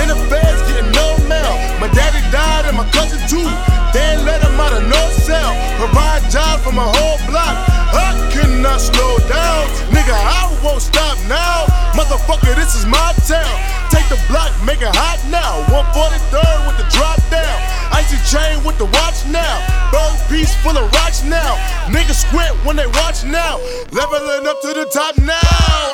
In 0.00 0.06
the 0.08 0.18
feds 0.30 0.62
getting 0.70 0.90
no 0.92 1.18
mail. 1.26 1.54
My 1.82 1.88
daddy 1.92 2.22
died 2.30 2.66
and 2.66 2.76
my 2.76 2.86
cousin 2.90 3.18
too. 3.26 3.48
They 3.92 4.16
let 4.22 4.42
him 4.42 4.58
out 4.60 4.72
of 4.72 4.86
no 4.86 5.02
cell. 5.26 5.50
Provide 5.78 6.22
jobs 6.30 6.62
for 6.62 6.72
my 6.72 6.86
whole 6.86 7.18
block. 7.26 7.56
I 7.90 8.14
cannot 8.32 8.80
slow 8.80 9.18
down. 9.26 9.66
Nigga, 9.90 10.14
I 10.14 10.46
won't 10.62 10.82
stop 10.82 11.18
now. 11.26 11.66
Motherfucker, 11.98 12.54
this 12.54 12.76
is 12.76 12.86
my 12.86 13.12
town. 13.26 13.79
Take 13.90 14.08
the 14.08 14.18
block, 14.30 14.54
make 14.64 14.80
it 14.80 14.94
hot 14.94 15.18
now. 15.30 15.66
143rd 15.70 16.66
with 16.66 16.78
the 16.78 16.86
drop 16.94 17.18
down. 17.30 17.58
Icy 17.90 18.16
chain 18.26 18.62
with 18.62 18.78
the 18.78 18.86
watch 18.86 19.26
now. 19.26 19.60
Bird 19.90 20.14
piece 20.30 20.54
full 20.62 20.78
of 20.78 20.86
rocks 20.94 21.22
now. 21.26 21.58
Niggas 21.90 22.22
squint 22.22 22.54
when 22.64 22.76
they 22.78 22.86
watch 23.02 23.26
now. 23.26 23.58
Leveling 23.90 24.46
up 24.46 24.62
to 24.62 24.70
the 24.72 24.86
top 24.94 25.18
now. 25.18 25.34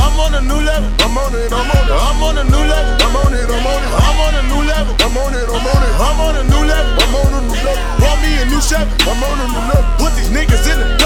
I'm 0.05 0.17
on 0.21 0.37
a 0.37 0.43
new 0.45 0.61
level. 0.61 0.93
I'm 1.01 1.17
on 1.17 1.33
it, 1.33 1.49
I'm 1.49 1.65
on 1.65 1.85
it. 1.85 1.97
I'm 1.97 2.23
on 2.23 2.37
a 2.37 2.45
new 2.45 2.65
level. 2.69 2.93
I'm 3.01 3.17
on 3.17 3.33
it, 3.33 3.49
I'm 3.49 3.65
on 3.65 3.81
it. 3.81 3.93
I'm 3.97 4.21
on 4.21 4.35
a 4.37 4.43
new 4.45 4.63
level. 4.69 4.95
I'm 5.01 5.17
on 5.17 5.33
it, 5.33 5.49
I'm 5.49 5.67
on 5.67 5.83
it. 5.83 5.93
I'm 5.97 6.21
on 6.21 6.35
a 6.37 6.45
new 6.45 6.63
level. 6.69 6.93
I'm 7.01 7.15
on 7.17 7.33
a 7.33 7.41
new 7.49 7.61
level. 7.65 7.97
Want 8.05 8.19
me 8.21 8.31
a 8.37 8.45
new 8.45 8.61
Chevy. 8.61 8.93
I'm 9.09 9.25
on 9.25 9.41
a 9.41 9.47
new 9.49 9.65
level. 9.73 9.89
Put 9.97 10.13
these 10.21 10.29
niggas 10.29 10.69
in 10.69 10.77
the 10.79 11.06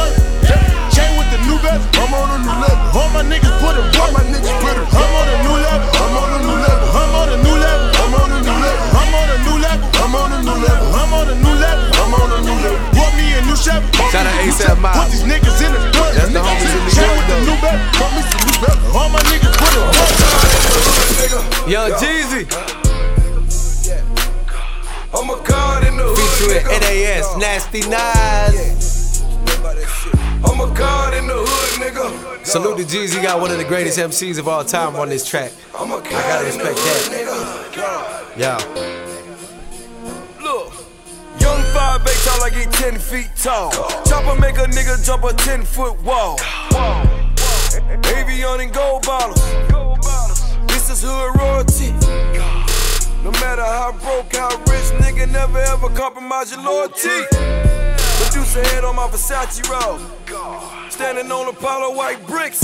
dirt. 1.61 1.69
Chain 1.69 1.69
with 1.69 1.69
the 1.69 1.69
new 1.69 1.69
bezel. 1.69 1.89
I'm 2.01 2.13
on 2.15 2.29
a 2.31 2.39
new 2.41 2.57
level. 2.61 3.01
All 3.01 3.09
my 3.13 3.23
niggas 3.23 3.57
put 3.61 3.77
it 3.77 3.85
work. 3.97 4.13
my 4.13 4.25
niggas 4.25 4.57
put 4.61 4.77
it. 4.77 4.87
I'm 4.91 5.13
on 5.17 5.29
a 5.29 5.37
new 5.45 5.57
level. 5.61 5.89
I'm 6.01 6.17
on 6.17 6.31
a 6.31 6.39
new 6.41 6.57
level. 6.57 6.89
I'm 6.91 7.15
on 7.15 7.29
a 7.31 7.39
new 7.41 7.57
level. 7.57 7.89
I'm 8.01 8.15
on 8.17 8.31
a 8.31 8.39
new 8.41 8.57
level. 8.57 8.89
I'm 8.97 9.15
on 9.15 9.31
a 9.31 9.39
new 9.45 9.57
level. 9.61 9.89
I'm 10.01 10.15
on 10.15 10.33
a 10.33 10.39
new 10.41 10.57
level. 10.57 10.89
I'm 10.97 11.13
on 11.15 11.29
a 11.29 11.37
new 11.37 11.55
level. 11.55 11.87
I'm 12.01 12.13
on 12.15 12.31
a 12.33 12.41
new 12.41 12.57
level. 12.65 12.81
Want 12.97 13.13
me 13.17 13.27
a 13.37 13.41
new 13.45 13.57
Chevy. 13.57 13.87
Shout 14.11 14.27
out 14.27 14.35
ASAP 14.43 14.81
Mob. 14.81 14.95
Put 14.97 15.13
these 15.13 15.25
niggas 15.25 15.61
in 15.61 15.71
the 15.73 15.81
dirt. 15.93 16.13
That's 16.17 16.33
the 16.33 16.41
homies 16.41 16.73
in 16.75 16.81
New 16.81 16.91
Chain 16.91 17.07
York, 17.07 17.21
with 17.21 17.29
the 17.29 17.37
new 17.47 17.57
bezel. 17.61 17.79
Want 18.01 18.13
me 18.17 18.23
some 18.27 18.43
new 18.49 18.57
bezel. 18.61 18.97
All 18.97 19.09
my 19.13 19.21
niggas 19.31 19.55
put 19.55 19.73
it 19.77 19.85
work. 19.85 20.21
Young 21.69 21.93
Jeezy. 22.01 22.43
I'm 25.13 25.29
a 25.29 25.37
god 25.43 25.85
in 25.87 25.97
the 25.97 26.05
hood. 26.05 26.19
Featuring 26.39 26.67
NAS, 26.81 27.37
Nasty 27.37 27.83
Nas. 27.89 29.21
I'm 30.45 30.61
a 30.61 30.75
god 30.75 31.15
in 31.15 31.27
the 31.27 31.35
hood, 31.37 31.81
nigga. 31.83 32.47
Salute 32.47 32.79
to 32.79 32.85
Jeezy, 32.85 33.23
got 33.23 33.41
one 33.41 33.51
of 33.51 33.59
the 33.59 33.65
greatest 33.65 33.99
MCs 33.99 34.39
of 34.39 34.49
all 34.49 34.65
time 34.65 34.97
on 34.97 35.09
this 35.09 35.27
track. 35.27 35.53
I'm 35.79 35.91
a 35.91 35.97
I 35.97 36.03
gotta 36.03 36.47
respect 36.47 36.77
that. 36.77 38.35
Yeah. 38.37 38.57
Look. 40.43 40.73
Young 41.41 41.61
5'8 41.73 42.25
tall 42.25 42.41
like 42.41 42.53
he 42.55 42.65
10 42.65 42.99
feet 42.99 43.31
tall. 43.37 43.71
Chopper 44.05 44.41
make 44.41 44.57
a 44.57 44.65
nigga 44.65 45.05
jump 45.05 45.25
a 45.25 45.33
10 45.33 45.63
foot 45.65 46.03
wall. 46.03 46.39
Avion 48.13 48.63
and 48.63 48.73
gold 48.73 49.05
bottles. 49.05 49.43
This 50.69 50.91
is 50.91 51.03
hood 51.03 51.37
royalty. 51.39 51.93
No 53.23 53.31
matter 53.33 53.63
how 53.63 53.93
broke, 54.01 54.35
how 54.35 54.49
rich, 54.71 54.91
nigga 55.03 55.31
never 55.31 55.59
ever 55.59 55.89
compromise 55.91 56.51
your 56.53 56.63
loyalty. 56.63 57.80
Producer 58.33 58.63
head 58.63 58.85
on 58.85 58.95
my 58.95 59.09
Versace 59.09 59.61
robe. 59.69 60.01
Standing 60.89 61.33
on 61.33 61.49
Apollo 61.49 61.97
white 61.97 62.25
bricks. 62.29 62.63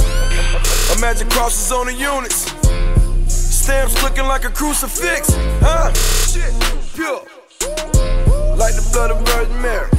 Imagine 0.96 1.28
crosses 1.28 1.72
on 1.72 1.86
the 1.86 1.92
units. 1.92 2.52
Stamps 3.26 4.00
looking 4.00 4.26
like 4.26 4.44
a 4.44 4.48
crucifix. 4.48 5.28
Huh? 5.60 5.92
Shit, 6.30 6.54
pure. 6.94 7.20
Like 8.56 8.76
the 8.76 8.88
blood 8.92 9.10
of 9.10 9.26
Virgin 9.26 9.60
Mary. 9.60 9.90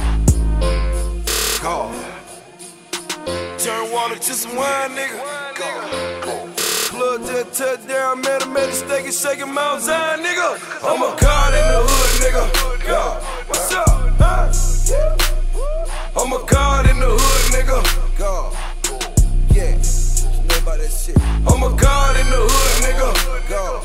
God. 1.60 1.92
Turn 3.58 3.92
water 3.92 4.16
to 4.16 4.32
some 4.32 4.56
wine, 4.56 4.92
nigga. 4.92 5.18
God. 5.54 6.56
Just 7.26 7.58
touch 7.58 7.86
down, 7.86 8.22
man, 8.22 8.42
I 8.42 8.46
made 8.46 8.70
a 8.70 8.72
steak 8.72 9.04
and 9.04 9.12
shaking 9.12 9.52
Mount 9.52 9.82
Zion, 9.82 10.20
nigga. 10.24 10.58
I'm 10.82 11.02
a 11.02 11.20
god 11.20 11.52
in 11.52 11.60
the 11.60 11.84
hood, 11.84 12.22
nigga. 12.24 13.37
What's 16.18 16.32
up? 16.32 16.40
Huh? 16.40 16.40
I'm 16.40 16.42
a 16.42 16.46
god 16.46 16.90
in 16.90 16.98
the 16.98 17.06
hood, 17.06 17.52
nigga. 17.54 18.18
God. 18.18 18.52
Yeah. 19.54 19.76
Know 20.46 20.58
about 20.62 20.78
that 20.78 20.90
shit. 20.90 21.16
I'm 21.20 21.62
a 21.62 21.76
god 21.76 22.16
in 22.16 22.26
the 22.26 22.36
hood, 22.36 22.82
nigga. 22.82 23.48
God. 23.48 23.84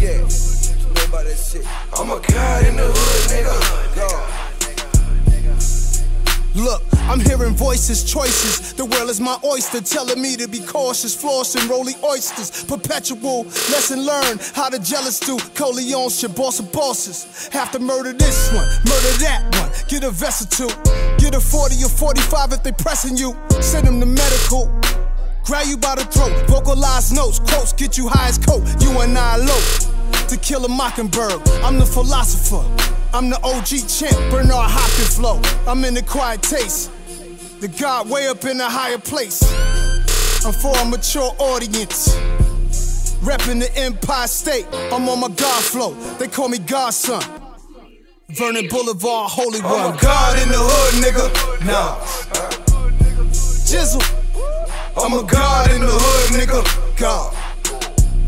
Yeah. 0.00 0.18
Know 0.18 1.04
about 1.08 1.24
that 1.24 1.36
shit. 1.36 1.66
I'm 1.98 2.10
a 2.10 2.20
god 2.20 2.66
in 2.66 2.76
the 2.76 2.86
hood, 2.86 3.30
nigga. 3.30 3.96
God. 3.96 4.43
Look, 6.54 6.82
I'm 7.08 7.18
hearing 7.18 7.54
voices, 7.54 8.04
choices. 8.04 8.74
The 8.74 8.84
world 8.84 9.10
is 9.10 9.20
my 9.20 9.36
oyster, 9.44 9.80
telling 9.80 10.22
me 10.22 10.36
to 10.36 10.46
be 10.46 10.60
cautious, 10.60 11.16
flossing, 11.16 11.68
roly 11.68 11.94
oysters. 12.04 12.62
Perpetual 12.64 13.42
lesson 13.44 14.06
learned 14.06 14.40
how 14.54 14.70
the 14.70 14.78
jealous 14.78 15.18
do. 15.18 15.36
Corleone 15.56 16.10
should 16.10 16.34
boss 16.36 16.60
of 16.60 16.70
bosses. 16.70 17.48
Have 17.48 17.72
to 17.72 17.80
murder 17.80 18.12
this 18.12 18.52
one, 18.52 18.68
murder 18.86 19.14
that 19.18 19.42
one. 19.58 19.70
Get 19.88 20.04
a 20.04 20.10
vest 20.12 20.60
or 20.60 20.68
two. 20.68 20.74
Get 21.18 21.34
a 21.34 21.40
40 21.40 21.82
or 21.82 21.88
45 21.88 22.52
if 22.52 22.62
they 22.62 22.72
pressing 22.72 23.16
you. 23.16 23.34
Send 23.60 23.88
them 23.88 23.98
to 23.98 24.06
medical. 24.06 24.70
Grab 25.44 25.66
you 25.66 25.76
by 25.76 25.96
the 25.96 26.04
throat, 26.04 26.32
vocalize 26.48 27.12
notes, 27.12 27.38
quotes, 27.38 27.72
get 27.72 27.98
you 27.98 28.08
high 28.08 28.28
as 28.28 28.38
coke. 28.38 28.64
You 28.80 29.00
and 29.00 29.18
I 29.18 29.34
elope 29.34 30.28
to 30.28 30.36
kill 30.38 30.64
a 30.64 30.68
mockingbird. 30.68 31.46
I'm 31.64 31.78
the 31.80 31.84
philosopher. 31.84 32.64
I'm 33.14 33.30
the 33.30 33.38
OG 33.44 33.86
champ, 33.88 34.18
Bernard 34.32 34.68
Hopkins 34.68 35.16
flow. 35.16 35.40
I'm 35.68 35.84
in 35.84 35.94
the 35.94 36.02
quiet 36.02 36.42
taste. 36.42 36.90
The 37.60 37.68
God 37.68 38.10
way 38.10 38.26
up 38.26 38.44
in 38.44 38.60
a 38.60 38.68
higher 38.68 38.98
place. 38.98 39.40
I'm 40.44 40.52
for 40.52 40.76
a 40.76 40.84
mature 40.84 41.32
audience. 41.38 42.16
Reppin' 43.22 43.60
the 43.60 43.70
Empire 43.78 44.26
State. 44.26 44.66
I'm 44.90 45.08
on 45.08 45.20
my 45.20 45.28
God 45.28 45.62
flow. 45.62 45.94
They 46.18 46.26
call 46.26 46.48
me 46.48 46.58
Godson. 46.58 47.20
Vernon 48.30 48.66
Boulevard, 48.66 49.30
Holy 49.30 49.60
oh 49.62 49.72
One. 49.72 49.92
I'm 49.92 49.96
a 49.96 50.00
god 50.02 50.42
in 50.42 50.48
the 50.48 50.58
hood, 50.58 51.04
nigga. 51.04 51.66
Nah. 51.66 52.00
Jizzle. 53.30 54.02
Oh 54.96 55.06
I'm 55.06 55.24
a 55.24 55.30
god 55.30 55.70
in 55.70 55.82
the 55.82 55.86
hood, 55.86 56.40
nigga. 56.40 56.98
God. 56.98 57.32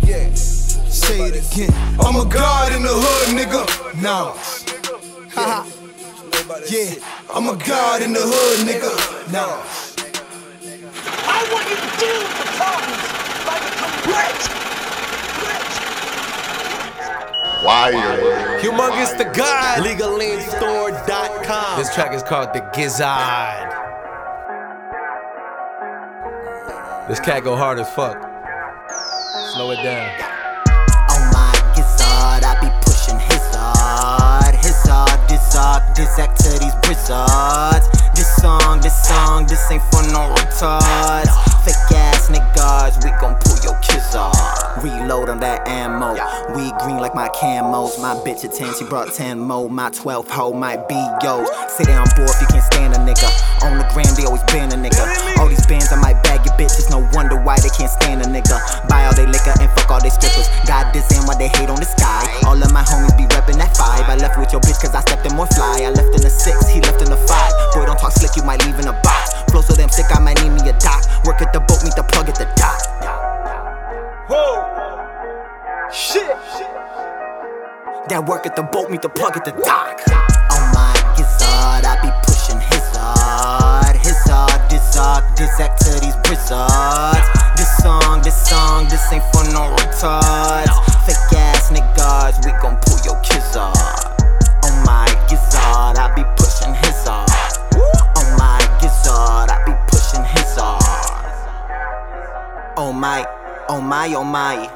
Yeah. 0.06 0.32
Say 0.32 1.22
it 1.22 1.52
again. 1.52 1.70
Oh 1.98 2.06
I'm 2.06 2.24
a 2.24 2.32
god 2.32 2.72
in 2.72 2.82
the 2.82 2.88
hood, 2.88 3.36
nigga. 3.36 4.00
Nah. 4.00 4.75
Haha. 5.36 5.68
Yeah. 6.70 6.94
I'm 7.34 7.48
a 7.48 7.56
god 7.62 8.00
in 8.00 8.14
the 8.14 8.20
hood, 8.22 8.66
nigga. 8.66 8.88
Nah. 9.30 9.60
I 11.28 11.44
want 11.52 11.68
you 11.68 11.76
to 11.76 11.90
deal 12.00 12.16
with 12.24 12.40
the 12.40 12.48
problems 12.56 13.04
like 13.44 13.60
a 13.60 13.72
complete. 13.76 14.48
Wire. 17.62 18.16
Humongous 18.60 19.12
the 19.18 19.24
God. 19.36 19.84
LegalLeanStore.com. 19.84 21.78
This 21.78 21.94
track 21.94 22.14
is 22.14 22.22
called 22.22 22.54
The 22.54 22.60
Gizzard. 22.74 23.74
This 27.08 27.20
cat 27.20 27.44
go 27.44 27.56
hard 27.56 27.78
as 27.78 27.90
fuck. 27.90 28.16
Slow 29.52 29.70
it 29.72 29.82
down. 29.82 30.35
Hizard, 34.86 35.28
dizard, 35.28 35.82
dizac 35.94 36.34
to 36.36 36.58
these 36.58 36.74
blizzards. 36.82 37.88
This 38.14 38.34
song, 38.36 38.80
this 38.80 38.96
song, 39.06 39.46
this 39.46 39.70
ain't 39.70 39.82
for 39.90 40.02
no 40.12 40.32
retards. 40.34 41.30
Fake 41.64 41.96
ass 41.96 42.30
niggas, 42.30 43.04
we 43.04 43.10
gon' 43.20 43.36
pull 43.40 43.58
your 43.62 43.78
kids 43.80 44.14
off. 44.14 44.82
Reload 44.82 45.28
on 45.28 45.40
that 45.40 45.66
ammo. 45.66 46.14
We 46.54 46.72
green 46.84 46.98
like 46.98 47.14
my 47.14 47.28
camos. 47.30 48.00
My 48.00 48.14
bitch 48.14 48.44
a 48.44 48.48
10, 48.48 48.74
she 48.78 48.84
brought 48.84 49.12
10 49.12 49.38
mo. 49.38 49.68
My 49.68 49.90
12 49.90 50.28
hoe 50.28 50.52
might 50.52 50.88
be 50.88 51.02
yours. 51.22 51.48
Sit 51.68 51.86
down, 51.86 52.06
boy, 52.16 52.24
if 52.24 52.40
you 52.40 52.46
can't 52.48 52.65
stand 52.76 52.92
a 52.92 53.00
nigga. 53.00 53.28
On 53.64 53.80
the 53.80 53.86
gram, 53.96 54.12
they 54.16 54.28
always 54.28 54.44
ban 54.52 54.68
a 54.68 54.76
nigga. 54.76 55.04
All 55.40 55.48
these 55.48 55.64
bands, 55.66 55.88
I 55.92 55.96
might 55.96 56.20
bag 56.22 56.44
your 56.44 56.54
bitches. 56.60 56.92
No 56.92 57.00
wonder 57.16 57.40
why 57.40 57.56
they 57.64 57.72
can't 57.72 57.90
stand 57.90 58.20
a 58.20 58.28
nigga. 58.28 58.60
Buy 58.88 59.08
all 59.08 59.16
they 59.16 59.24
liquor 59.24 59.56
and 59.56 59.70
fuck 59.72 59.90
all 59.90 60.00
they 60.00 60.12
strippers. 60.12 60.48
God 60.68 60.92
this 60.92 61.08
and 61.16 61.24
why 61.26 61.34
they 61.40 61.48
hate 61.48 61.72
on 61.72 61.80
the 61.80 61.88
sky. 61.88 62.28
All 62.44 62.60
of 62.60 62.70
my 62.72 62.84
homies 62.84 63.16
be 63.16 63.24
reppin' 63.32 63.56
that 63.56 63.72
five. 63.76 64.04
I 64.04 64.16
left 64.16 64.38
with 64.38 64.52
your 64.52 64.60
bitch 64.60 64.80
cause 64.84 64.94
I 64.94 65.00
stepped 65.00 65.24
in 65.24 65.34
more 65.34 65.48
fly. 65.56 65.80
I 65.80 65.90
left 65.90 66.12
in 66.12 66.20
a 66.20 66.30
six, 66.30 66.68
he 66.68 66.80
left 66.80 67.00
in 67.00 67.10
a 67.10 67.16
five. 67.16 67.52
Boy, 67.72 67.86
don't 67.86 67.98
talk 67.98 68.12
slick, 68.12 68.36
you 68.36 68.44
might 68.44 68.60
leave 68.64 68.78
in 68.78 68.86
a 68.86 68.96
box. 69.00 69.32
Flow 69.50 69.62
so 69.62 69.74
damn 69.74 69.88
sick, 69.88 70.06
I 70.12 70.20
might 70.20 70.36
need 70.42 70.52
me 70.52 70.68
a 70.68 70.76
doc. 70.78 71.00
Work 71.24 71.40
at 71.40 71.52
the 71.52 71.60
boat, 71.60 71.80
meet 71.82 71.96
the 71.96 72.04
plug 72.04 72.28
at 72.28 72.36
the 72.36 72.46
dock. 72.60 72.80
Whoa. 74.28 74.60
Shit. 75.90 76.28
That 78.08 78.24
work 78.28 78.46
at 78.46 78.54
the 78.54 78.62
boat, 78.62 78.90
meet 78.90 79.02
the 79.02 79.08
plug 79.08 79.36
at 79.36 79.44
the 79.44 79.52
dock. 79.64 80.05
Hizard, 84.96 85.24
dizard, 85.36 85.70
dizac 85.70 85.76
to 85.76 86.00
these 86.00 86.16
blizzards. 86.24 87.26
This 87.56 87.76
song, 87.78 88.22
this 88.22 88.48
song, 88.48 88.84
this 88.88 89.12
ain't 89.12 89.22
for 89.32 89.44
no 89.52 89.74
retards. 89.76 90.72
Fake 91.04 91.38
ass 91.38 91.70
niggas, 91.70 92.44
we 92.44 92.52
gon' 92.60 92.76
pull 92.82 92.98
your 93.04 93.20
kizzard. 93.22 93.74
Oh 94.64 94.82
my 94.86 95.06
hard, 95.54 95.96
I 95.96 96.14
be 96.14 96.24
pushing 96.36 96.74
his 96.74 97.04
hard. 97.06 97.30
On 98.16 98.38
my 98.38 98.60
gizzard, 98.80 99.50
I 99.50 99.62
be 99.66 99.72
pushing 99.88 100.24
his 100.24 100.56
hard. 100.56 100.82
Oh, 102.76 102.88
oh 102.88 102.92
my, 102.92 103.26
oh 103.68 103.80
my, 103.80 104.14
oh 104.14 104.24
my. 104.24 104.70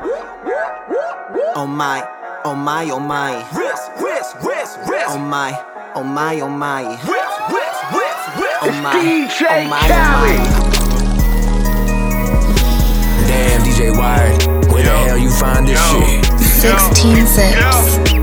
Oh 1.57 1.67
my, 1.67 2.07
oh 2.45 2.55
my, 2.55 2.91
oh 2.91 3.01
my. 3.01 3.33
Wrist, 3.57 3.91
wrist, 4.01 4.37
wrist, 4.43 4.79
wrist. 4.87 5.07
Oh 5.09 5.19
my, 5.19 5.53
oh 5.95 6.05
my, 6.05 6.41
oh 6.41 6.49
my. 6.49 6.83
Wrist. 6.83 7.05
Oh 7.09 7.20
my, 8.83 8.93
DJ 8.95 9.43
oh, 9.43 9.65
oh 9.65 9.69
my, 9.69 9.79
Khaled. 9.89 10.41
oh. 10.41 10.71
Damn, 13.27 13.61
DJ 13.63 13.97
Wired, 13.97 14.43
where 14.73 14.83
the 14.83 14.91
hell 14.91 15.19
you 15.19 15.31
find 15.31 15.67
this 15.69 15.81
shit? 15.91 16.25
16 16.41 17.27
zips. 17.27 18.20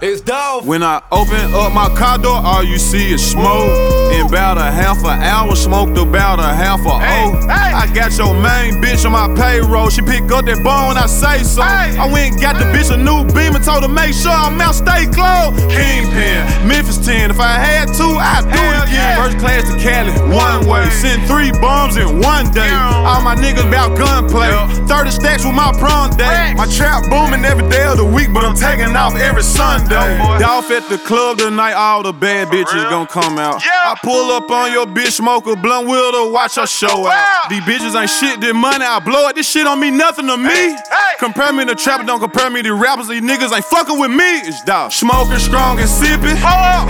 It's 0.00 0.20
dope. 0.20 0.64
When 0.64 0.84
I 0.84 1.02
open 1.10 1.52
up 1.54 1.72
my 1.72 1.88
car 1.96 2.18
door, 2.18 2.36
all 2.36 2.62
you 2.62 2.78
see 2.78 3.12
is 3.12 3.24
smoke. 3.24 3.74
In 4.14 4.26
about 4.26 4.56
a 4.56 4.70
half 4.70 4.98
an 4.98 5.20
hour, 5.22 5.56
smoked 5.56 5.98
about 5.98 6.38
a 6.38 6.54
half 6.54 6.80
a 6.86 6.90
oh. 6.90 7.46
I 7.50 7.90
got 7.92 8.16
your 8.16 8.32
main 8.34 8.78
bitch 8.82 9.04
on 9.04 9.12
my 9.12 9.26
payroll. 9.34 9.90
She 9.90 10.02
pick 10.02 10.30
up 10.30 10.46
that 10.46 10.62
bone 10.62 10.94
when 10.94 10.98
I 10.98 11.06
say 11.06 11.42
so. 11.42 11.62
I 11.62 12.06
went 12.10 12.34
and 12.34 12.40
got 12.40 12.58
the 12.58 12.66
bitch 12.70 12.94
a 12.94 12.96
new 12.96 13.26
beam 13.34 13.54
and 13.58 13.64
told 13.64 13.82
her 13.82 13.88
make 13.88 14.14
sure 14.14 14.30
I'm 14.30 14.60
out, 14.60 14.74
stay 14.78 15.06
close. 15.10 15.50
Kingpin, 15.66 16.46
Memphis 16.62 16.98
10. 17.02 17.30
If 17.30 17.40
I 17.40 17.58
had 17.58 17.90
to, 17.98 18.06
I'd 18.22 18.46
do 18.46 18.62
it 18.78 18.82
again. 18.86 19.18
First 19.18 19.38
class 19.38 19.66
to 19.66 19.74
Cali, 19.82 20.14
one 20.30 20.66
way. 20.70 20.86
Sent 20.90 21.26
three 21.26 21.50
bombs 21.58 21.96
in 21.96 22.22
one 22.22 22.50
day. 22.52 22.70
All 22.70 23.22
my 23.22 23.34
niggas 23.34 23.66
about 23.66 23.98
gunplay. 23.98 24.54
30 24.86 25.10
stacks 25.10 25.44
with 25.44 25.54
my 25.54 25.74
prom 25.78 26.14
day. 26.16 26.54
My 26.54 26.66
trap 26.70 27.10
booming 27.10 27.44
every 27.44 27.68
day 27.68 27.86
of 27.86 27.98
the 27.98 28.06
week, 28.06 28.32
but 28.32 28.44
I'm 28.44 28.54
taking 28.54 28.94
off 28.94 29.16
every 29.16 29.42
Sunday. 29.42 29.87
Y'all 29.88 30.60
at 30.68 30.88
the 30.90 30.98
club 30.98 31.38
tonight, 31.38 31.72
all 31.72 32.02
the 32.02 32.12
bad 32.12 32.48
bitches 32.48 32.90
gon' 32.90 33.06
come 33.06 33.38
out. 33.38 33.62
I 33.64 33.96
pull 34.02 34.30
up 34.32 34.50
on 34.50 34.70
your 34.70 34.86
bitch, 34.86 35.12
smoke 35.16 35.46
a 35.46 35.56
blunt 35.56 35.88
with 35.88 36.14
her, 36.14 36.30
watch 36.30 36.56
her 36.56 36.66
show 36.66 37.06
out. 37.08 37.48
These 37.48 37.62
bitches 37.62 37.98
ain't 37.98 38.10
shit, 38.10 38.40
this 38.40 38.52
money 38.52 38.84
I 38.84 39.00
blow 39.00 39.28
it. 39.28 39.36
This 39.36 39.48
shit 39.48 39.64
don't 39.64 39.80
mean 39.80 39.96
nothing 39.96 40.26
to 40.26 40.36
me. 40.36 40.76
Compare 41.18 41.52
me 41.52 41.64
to 41.64 41.74
trapper, 41.74 42.04
don't 42.04 42.20
compare 42.20 42.50
me 42.50 42.62
to 42.62 42.74
rappers. 42.74 43.08
These 43.08 43.22
niggas 43.22 43.50
ain't 43.52 43.64
fucking 43.64 43.98
with 43.98 44.10
me. 44.10 44.44
It's 44.44 44.62
dog. 44.62 44.92
Smoking 44.92 45.38
strong 45.38 45.80
and 45.80 45.88
sipping. 45.88 46.36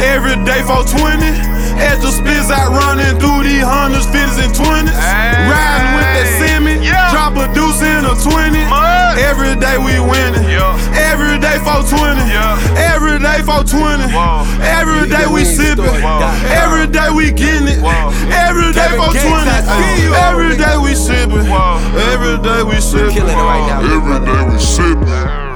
Every 0.02 0.34
day 0.44 0.62
420. 0.66 1.78
Extra 1.78 2.10
splits 2.10 2.50
out 2.50 2.74
running 2.74 3.14
through 3.22 3.46
these 3.46 3.62
hundreds, 3.62 4.10
fifties, 4.10 4.42
and 4.42 4.50
twenties. 4.50 4.90
Riding 4.90 5.94
with 5.94 6.17
a 8.08 8.14
20. 8.16 8.56
Every 9.20 9.54
day 9.60 9.76
we 9.76 10.00
winning. 10.00 10.48
Every 10.96 11.36
day 11.38 11.60
420. 11.60 12.24
Every 12.80 13.18
day 13.20 13.42
420. 13.44 14.08
Every 14.64 15.08
day 15.08 15.26
we 15.28 15.44
sipping. 15.44 15.84
Every 16.48 16.86
day 16.88 17.10
we 17.12 17.30
getting 17.32 17.68
it. 17.68 17.84
Every 18.32 18.72
day 18.72 18.96
420. 18.96 20.16
Every 20.16 20.56
day 20.56 20.76
we 20.80 20.94
sipping. 20.96 21.46
Every 22.08 22.38
day 22.40 22.62
we 22.64 22.80
sipping. 22.80 23.28
Every 23.28 24.18
day 24.24 24.42
we 24.48 24.58
sipping. 24.58 25.48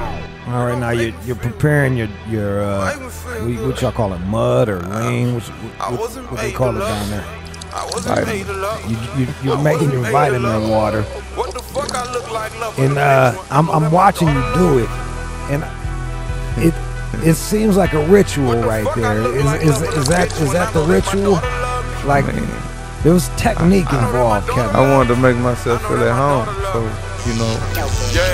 All 0.52 0.66
right, 0.66 0.78
now 0.78 0.90
you're, 0.90 1.14
you're 1.24 1.36
preparing 1.36 1.96
your 1.96 2.08
your 2.28 2.60
uh, 2.60 2.92
what, 2.98 3.66
what 3.68 3.80
y'all 3.80 3.90
call 3.90 4.12
it, 4.12 4.18
mud 4.18 4.68
or 4.68 4.80
lean? 4.80 5.32
What, 5.32 5.42
what, 5.44 6.30
what 6.30 6.40
they 6.42 6.52
call 6.52 6.76
it 6.76 6.80
down 6.80 7.08
there? 7.08 7.41
Vitamin. 7.72 8.38
You, 8.90 9.24
you, 9.24 9.34
you're 9.42 9.58
making 9.58 9.90
your 9.90 10.02
vitamin 10.10 10.68
water, 10.68 11.04
and 12.78 12.98
uh, 12.98 13.34
I'm 13.50 13.70
I'm 13.70 13.90
watching 13.90 14.28
you 14.28 14.42
do 14.54 14.78
it, 14.78 14.88
and 15.50 15.64
it 16.58 16.74
it 17.26 17.34
seems 17.34 17.76
like 17.76 17.94
a 17.94 18.06
ritual 18.06 18.56
right 18.62 18.86
there. 18.94 19.22
Is, 19.36 19.52
is, 19.62 19.82
is 19.82 20.08
that 20.08 20.32
is 20.40 20.52
that 20.52 20.72
the 20.74 20.82
ritual? 20.82 21.40
Like 22.06 22.26
there 23.02 23.14
was 23.14 23.28
technique 23.36 23.90
involved, 23.92 24.48
Kevin. 24.48 24.76
I 24.76 24.80
wanted 24.92 25.14
to 25.14 25.20
make 25.20 25.36
myself 25.36 25.80
feel 25.86 26.02
at 26.02 26.14
home, 26.14 26.46
so 26.72 26.82
you 27.26 27.38
know. 27.38 27.56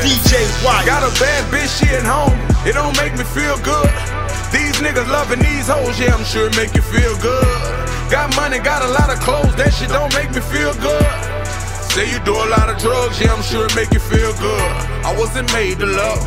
DJ 0.02 0.44
White. 0.64 0.84
Got 0.86 1.04
a 1.04 1.20
bad 1.20 1.52
bitch, 1.52 1.78
she 1.78 1.94
at 1.94 2.04
home. 2.04 2.36
It 2.66 2.72
don't 2.72 2.96
make 2.96 3.12
me 3.16 3.24
feel 3.24 3.56
good. 3.58 4.17
These 4.78 4.94
niggas 4.94 5.10
loving 5.10 5.40
these 5.40 5.66
hoes, 5.66 5.98
yeah, 5.98 6.14
I'm 6.14 6.22
sure 6.22 6.46
it 6.46 6.54
make 6.54 6.72
you 6.72 6.82
feel 6.82 7.10
good. 7.18 7.58
Got 8.14 8.30
money, 8.36 8.62
got 8.62 8.86
a 8.86 8.90
lot 8.94 9.10
of 9.10 9.18
clothes, 9.18 9.50
that 9.58 9.74
shit 9.74 9.90
don't 9.90 10.14
make 10.14 10.30
me 10.30 10.38
feel 10.38 10.70
good. 10.78 11.02
Say 11.90 12.06
you 12.06 12.22
do 12.22 12.30
a 12.30 12.46
lot 12.46 12.70
of 12.70 12.78
drugs, 12.78 13.18
yeah, 13.18 13.34
I'm 13.34 13.42
sure 13.42 13.66
it 13.66 13.74
make 13.74 13.90
you 13.90 13.98
feel 13.98 14.30
good. 14.38 14.70
I 15.02 15.10
wasn't 15.18 15.50
made 15.50 15.82
to 15.82 15.86
love. 15.86 16.22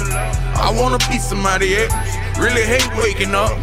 I 0.60 0.68
wanna 0.68 1.00
be 1.08 1.16
somebody 1.16 1.80
else. 1.80 1.96
Really 2.36 2.68
hate 2.68 2.92
waking 3.00 3.32
up. 3.32 3.56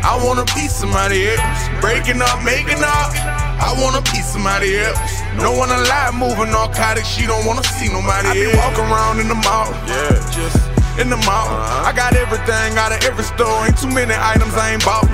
I 0.00 0.16
wanna 0.24 0.48
be 0.56 0.72
somebody 0.72 1.28
else. 1.28 1.44
Breaking 1.84 2.24
up, 2.24 2.40
making 2.40 2.80
up. 2.80 3.12
I 3.60 3.76
wanna 3.76 4.00
be 4.08 4.24
somebody 4.24 4.80
else. 4.80 5.20
No 5.36 5.52
one 5.52 5.68
alive 5.68 6.16
moving 6.16 6.48
narcotics, 6.48 7.12
she 7.12 7.28
don't 7.28 7.44
wanna 7.44 7.64
see 7.76 7.92
nobody 7.92 8.32
I 8.32 8.32
be 8.32 8.56
walking 8.56 8.88
around 8.88 9.20
in 9.20 9.28
the 9.28 9.36
mall, 9.36 9.68
yeah, 9.84 10.16
just 10.32 10.69
in 10.98 11.10
the 11.10 11.16
mall. 11.28 11.48
I 11.86 11.92
got 11.94 12.16
everything 12.16 12.78
out 12.78 12.92
of 12.92 13.04
every 13.04 13.24
store, 13.24 13.66
ain't 13.66 13.78
too 13.78 13.90
many 13.90 14.14
items 14.14 14.54
I 14.54 14.72
ain't 14.74 14.84
bought. 14.84 15.06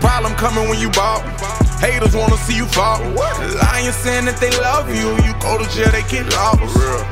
Problem 0.00 0.34
coming 0.34 0.68
when 0.68 0.78
you 0.80 0.90
bought. 0.90 1.22
Haters 1.80 2.16
wanna 2.16 2.36
see 2.48 2.56
you 2.56 2.66
fall. 2.66 3.00
Lying 3.60 3.92
saying 3.92 4.24
that 4.24 4.40
they 4.40 4.50
love 4.64 4.88
you, 4.88 5.12
you 5.20 5.32
go 5.44 5.60
to 5.60 5.68
jail, 5.76 5.90
they 5.92 6.04
get 6.08 6.24
lost. 6.32 6.64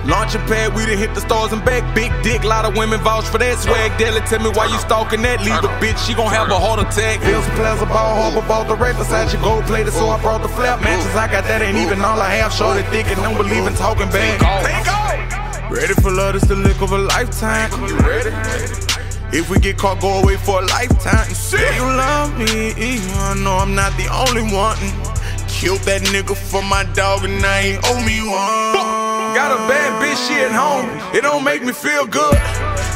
Launching 0.08 0.40
pad, 0.48 0.74
we 0.74 0.86
done 0.86 0.96
hit 0.96 1.14
the 1.14 1.20
stars 1.20 1.52
and 1.52 1.62
back. 1.64 1.84
Big 1.94 2.10
dick, 2.22 2.42
lot 2.44 2.64
of 2.64 2.76
women 2.76 3.00
vouch 3.00 3.28
for 3.28 3.36
that 3.38 3.58
swag. 3.58 3.92
Daily 3.98 4.20
tell 4.24 4.40
me 4.40 4.48
why 4.56 4.66
you 4.66 4.78
stalking 4.78 5.20
that. 5.22 5.44
Leave 5.44 5.60
a 5.60 5.68
bitch, 5.76 6.00
she 6.06 6.14
gon' 6.14 6.32
have 6.32 6.48
a 6.48 6.58
heart 6.58 6.80
attack. 6.80 7.20
Hills 7.20 7.44
Plaza 7.52 7.84
ball 7.86 8.16
harbor, 8.16 8.40
bought 8.48 8.66
the 8.66 8.76
red 8.76 8.96
beside 8.96 9.30
your 9.32 9.42
gold 9.42 9.64
plated, 9.64 9.92
so 9.92 10.08
I 10.08 10.16
brought 10.22 10.40
the 10.40 10.48
flap 10.48 10.80
matches. 10.80 11.12
I 11.14 11.28
got 11.28 11.44
that, 11.44 11.60
ain't 11.60 11.76
even 11.76 12.00
all 12.00 12.20
I 12.20 12.30
have. 12.40 12.52
Shorty 12.52 12.82
thick 12.88 13.06
and 13.12 13.20
don't 13.20 13.36
believe 13.36 13.66
in 13.66 13.74
talking 13.74 14.08
bad. 14.08 14.40
Ready 15.72 15.94
for 15.94 16.10
love, 16.10 16.36
it's 16.36 16.46
the 16.46 16.54
lick 16.54 16.82
of 16.82 16.92
a 16.92 16.98
lifetime. 16.98 17.72
You 17.88 17.96
ready? 18.04 18.28
If 19.32 19.48
we 19.48 19.58
get 19.58 19.78
caught, 19.78 20.02
go 20.02 20.20
away 20.20 20.36
for 20.36 20.60
a 20.60 20.66
lifetime. 20.66 21.32
Say 21.32 21.64
you 21.76 21.88
love 21.88 22.28
me, 22.36 22.76
I 22.76 23.32
know 23.40 23.56
I'm 23.56 23.74
not 23.74 23.96
the 23.96 24.04
only 24.12 24.44
one. 24.52 24.76
Killed 25.48 25.80
that 25.88 26.04
nigga 26.12 26.36
for 26.36 26.60
my 26.60 26.84
dog 26.92 27.24
and 27.24 27.40
I 27.40 27.72
ain't 27.72 27.80
owe 27.88 28.04
me 28.04 28.20
one. 28.20 29.32
Got 29.32 29.56
a 29.56 29.64
bad 29.64 29.96
bitch, 29.96 30.20
she 30.28 30.44
at 30.44 30.52
home. 30.52 30.92
It 31.16 31.22
don't 31.22 31.42
make 31.42 31.64
me 31.64 31.72
feel 31.72 32.04
good. 32.04 32.36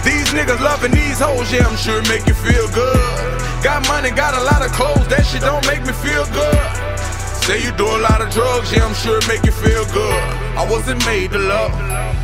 These 0.04 0.36
niggas 0.36 0.60
loving 0.60 0.92
these 0.92 1.18
hoes, 1.18 1.48
yeah, 1.48 1.64
I'm 1.64 1.80
sure 1.80 2.04
it 2.04 2.08
make 2.12 2.28
you 2.28 2.36
feel 2.36 2.68
good. 2.76 3.00
Got 3.64 3.88
money, 3.88 4.10
got 4.12 4.36
a 4.36 4.44
lot 4.44 4.60
of 4.60 4.70
clothes, 4.76 5.08
that 5.08 5.24
shit 5.24 5.40
don't 5.40 5.64
make 5.64 5.80
me 5.80 5.96
feel 6.04 6.28
good. 6.28 6.60
Say 7.40 7.64
you 7.64 7.72
do 7.80 7.88
a 7.88 8.00
lot 8.04 8.20
of 8.20 8.28
drugs, 8.28 8.68
yeah, 8.68 8.84
I'm 8.84 8.92
sure 8.92 9.16
it 9.16 9.26
make 9.28 9.48
you 9.48 9.52
feel 9.52 9.88
good. 9.96 10.45
I 10.56 10.64
wasn't 10.70 11.04
made 11.04 11.32
to 11.32 11.38
love. 11.38 11.72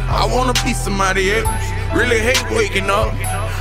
I 0.09 0.25
wanna 0.25 0.55
be 0.65 0.73
somebody 0.73 1.33
else. 1.33 1.65
Really 1.95 2.19
hate 2.19 2.45
waking 2.51 2.89
up. 2.89 3.13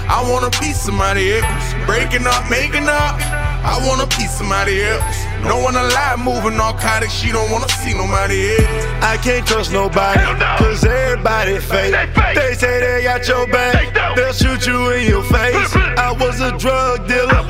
I 0.08 0.24
wanna 0.30 0.50
be 0.62 0.72
somebody 0.72 1.34
else. 1.34 1.74
Breaking 1.86 2.26
up, 2.26 2.50
making 2.50 2.88
up. 2.88 3.20
I 3.64 3.78
wanna 3.86 4.08
be 4.08 4.26
somebody 4.26 4.82
else. 4.84 5.04
No 5.44 5.60
one 5.60 5.76
alive 5.76 6.20
moving 6.20 6.58
narcotics, 6.58 7.14
she 7.14 7.32
don't 7.32 7.52
wanna 7.52 7.70
see 7.70 7.94
nobody 7.94 8.56
else. 8.56 8.86
I 9.04 9.18
can't 9.18 9.46
trust 9.46 9.72
nobody, 9.72 10.24
cause 10.58 10.84
everybody 10.84 11.60
fake. 11.60 11.94
They 12.36 12.54
say 12.56 12.80
they 12.80 13.04
got 13.04 13.28
your 13.28 13.48
back, 13.48 14.16
they'll 14.16 14.34
shoot 14.34 14.66
you 14.66 14.92
in 14.92 15.08
your 15.08 15.24
face. 15.24 15.76
I 15.76 16.16
was 16.20 16.40
a 16.42 16.58
drug 16.58 17.08
dealer. 17.08 17.44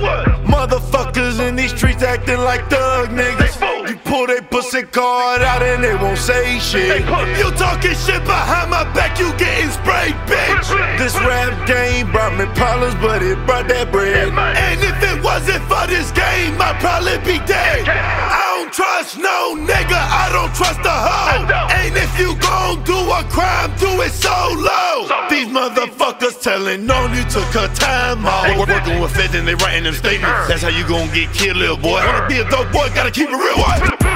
Motherfuckers 0.45 1.39
in 1.39 1.55
these 1.55 1.73
streets 1.73 2.03
acting 2.03 2.39
like 2.39 2.69
thug 2.69 3.09
niggas. 3.09 4.00
Pull 4.21 4.27
they 4.27 4.41
pussy 4.41 4.83
card 4.83 5.41
out 5.41 5.63
and 5.63 5.83
they 5.83 5.95
won't 5.95 6.15
say 6.15 6.59
shit. 6.59 7.01
You 7.41 7.49
talking 7.57 7.97
shit 7.97 8.21
behind 8.21 8.69
my 8.69 8.83
back, 8.93 9.17
you 9.17 9.33
getting 9.33 9.71
sprayed, 9.71 10.13
bitch. 10.29 10.69
This 10.99 11.15
rap 11.25 11.49
game 11.65 12.11
brought 12.11 12.37
me 12.37 12.45
problems, 12.53 12.93
but 13.01 13.23
it 13.23 13.41
brought 13.47 13.67
that 13.69 13.91
bread. 13.91 14.29
And 14.29 14.77
if 14.77 14.93
it 15.01 15.23
wasn't 15.23 15.65
for 15.65 15.87
this 15.89 16.13
game, 16.13 16.53
I'd 16.61 16.77
probably 16.77 17.17
be 17.25 17.41
dead. 17.49 17.89
I 17.89 18.61
don't 18.61 18.69
trust 18.69 19.17
no 19.17 19.57
nigga, 19.57 19.97
I 19.97 20.29
don't 20.29 20.53
trust 20.53 20.85
a 20.85 20.93
hoe. 20.93 21.41
And 21.81 21.97
if 21.97 22.13
you 22.21 22.37
gon' 22.37 22.83
do 22.85 22.93
a 22.93 23.25
crime, 23.25 23.73
do 23.81 23.89
it 24.05 24.13
solo. 24.13 25.09
These 25.33 25.49
motherfuckers 25.49 26.39
telling 26.39 26.85
on 26.91 27.09
you 27.17 27.23
took 27.25 27.49
her 27.57 27.73
time 27.73 28.23
off. 28.27 28.45
Working 28.69 29.01
with 29.01 29.17
feds 29.17 29.33
and 29.33 29.47
they 29.47 29.55
writing 29.55 29.85
them 29.89 29.95
statements. 29.97 30.45
That's 30.45 30.61
how 30.61 30.69
you 30.69 30.85
gon' 30.85 31.09
get 31.09 31.33
killed, 31.33 31.57
little 31.57 31.75
boy. 31.75 32.05
Wanna 32.05 32.29
be 32.29 32.37
a 32.37 32.45
dope 32.51 32.71
boy, 32.71 32.85
gotta 32.93 33.09
keep 33.09 33.29
it 33.29 33.33
real. 33.33 34.10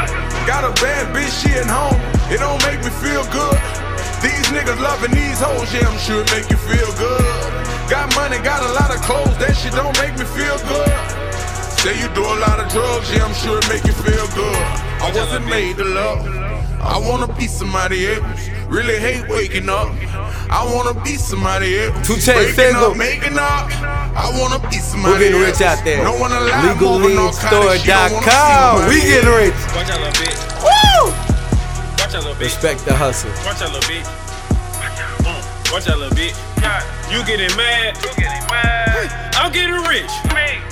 Got 0.45 0.63
a 0.63 0.73
bad 0.81 1.09
bitch, 1.09 1.33
she 1.41 1.49
at 1.57 1.65
home. 1.65 1.97
It 2.29 2.37
don't 2.37 2.61
make 2.69 2.77
me 2.85 2.93
feel 3.01 3.25
good. 3.33 3.57
These 4.21 4.45
niggas 4.53 4.79
loving 4.79 5.09
these 5.09 5.41
hoes, 5.41 5.73
yeah, 5.73 5.89
I'm 5.89 5.97
sure 5.97 6.21
it 6.21 6.29
make 6.31 6.49
you 6.53 6.57
feel 6.57 6.91
good. 7.01 7.25
Got 7.89 8.13
money, 8.15 8.37
got 8.45 8.61
a 8.61 8.73
lot 8.73 8.93
of 8.93 9.01
clothes, 9.01 9.37
that 9.41 9.57
shit 9.57 9.73
don't 9.73 9.97
make 9.97 10.13
me 10.13 10.25
feel 10.37 10.57
good. 10.69 10.93
Say 11.81 11.97
you 11.97 12.09
do 12.13 12.21
a 12.21 12.37
lot 12.45 12.59
of 12.61 12.69
drugs, 12.71 13.09
yeah, 13.09 13.25
I'm 13.25 13.33
sure 13.33 13.57
it 13.57 13.67
make 13.69 13.85
you 13.85 13.93
feel 13.93 14.27
good. 14.37 14.61
I 15.01 15.11
wasn't 15.13 15.45
made 15.45 15.77
to 15.77 15.83
love. 15.83 16.21
I 16.81 16.97
wanna 16.97 17.27
be 17.33 17.47
somebody 17.47 18.05
else. 18.13 18.54
Really 18.67 18.99
hate 18.99 19.27
waking 19.29 19.69
up. 19.69 19.89
I 20.49 20.63
wanna 20.73 20.93
be 21.01 21.15
somebody 21.15 21.79
else. 21.79 22.05
Two 22.07 22.13
Chainz 22.15 22.35
Waking 22.35 22.53
single. 22.55 22.91
up, 22.91 22.97
making 22.97 23.37
up. 23.37 23.69
I 24.15 24.31
wanna 24.39 24.59
be 24.69 24.77
somebody 24.77 25.13
We're 25.13 25.19
getting 25.19 25.41
else. 25.41 25.59
rich 25.59 25.67
out 25.67 25.83
there. 25.85 26.03
No 26.03 26.13
one 26.17 26.31
alive 26.31 26.79
moving 26.81 27.17
all 27.17 27.31
kind 27.33 27.55
of 27.55 27.77
shit. 27.79 27.89
I 27.93 28.09
wanna 28.11 28.25
see 28.25 28.31
LegalLeanStore.com. 28.31 28.81
my 28.81 28.87
We 28.89 28.99
head. 29.01 29.23
getting 29.23 29.29
rich. 29.33 29.53
Watch 29.75 29.89
out, 29.89 29.99
little 30.01 30.13
bitch. 30.17 30.39
Woo! 30.65 31.11
Watch 31.99 32.15
out, 32.15 32.23
little 32.23 32.35
bitch. 32.35 32.41
Respect 32.41 32.85
the 32.85 32.93
hustle. 32.95 33.29
Watch 33.45 33.61
out, 33.61 33.71
little 33.73 33.81
bitch. 33.89 34.07
Watch 35.71 35.87
out, 35.89 35.97
little 35.97 36.15
bitch. 36.17 36.35
You 37.11 37.23
getting 37.25 37.55
mad? 37.55 37.95
You 38.01 38.09
getting 38.17 38.47
mad? 38.49 39.33
I'm 39.35 39.51
getting 39.51 39.75
rich. 39.85 40.11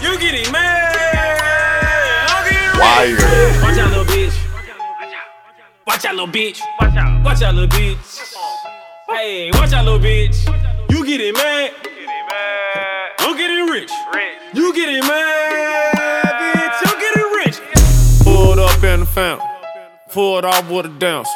You 0.01 0.17
getting 0.19 0.51
mad? 0.51 0.95
I'm 2.29 2.43
getting 2.49 2.69
rich. 2.73 2.81
Wire. 2.81 3.61
Watch 3.61 3.77
out, 3.77 3.89
little 3.89 4.02
bitch. 4.02 4.02
Watch 5.85 6.05
out, 6.05 6.15
little 6.15 6.27
bitch. 6.27 6.61
Watch 6.79 6.95
out. 6.95 7.23
Watch 7.25 7.41
out, 7.41 7.55
little 7.55 7.69
bitch. 7.69 8.35
Hey, 9.09 9.51
watch 9.53 9.73
out, 9.73 9.83
little 9.83 9.99
bitch. 9.99 10.37
You 10.89 11.05
getting 11.05 11.33
mad? 11.33 11.71
You 11.73 11.83
get 11.83 11.95
getting 11.95 12.27
mad? 12.29 13.11
I'm 13.19 13.37
getting 13.37 13.65
rich. 13.65 13.91
You 14.53 14.73
getting 14.73 15.01
mad, 15.01 16.25
bitch? 16.39 16.79
I'm 16.85 16.99
getting 16.99 17.31
rich. 17.33 18.23
Pulled 18.23 18.59
up 18.59 18.81
in 18.83 19.01
the 19.01 19.05
fountain, 19.05 19.47
pulled 20.09 20.45
off 20.45 20.69
with 20.69 20.85
a 20.85 20.89
dance. 20.89 21.29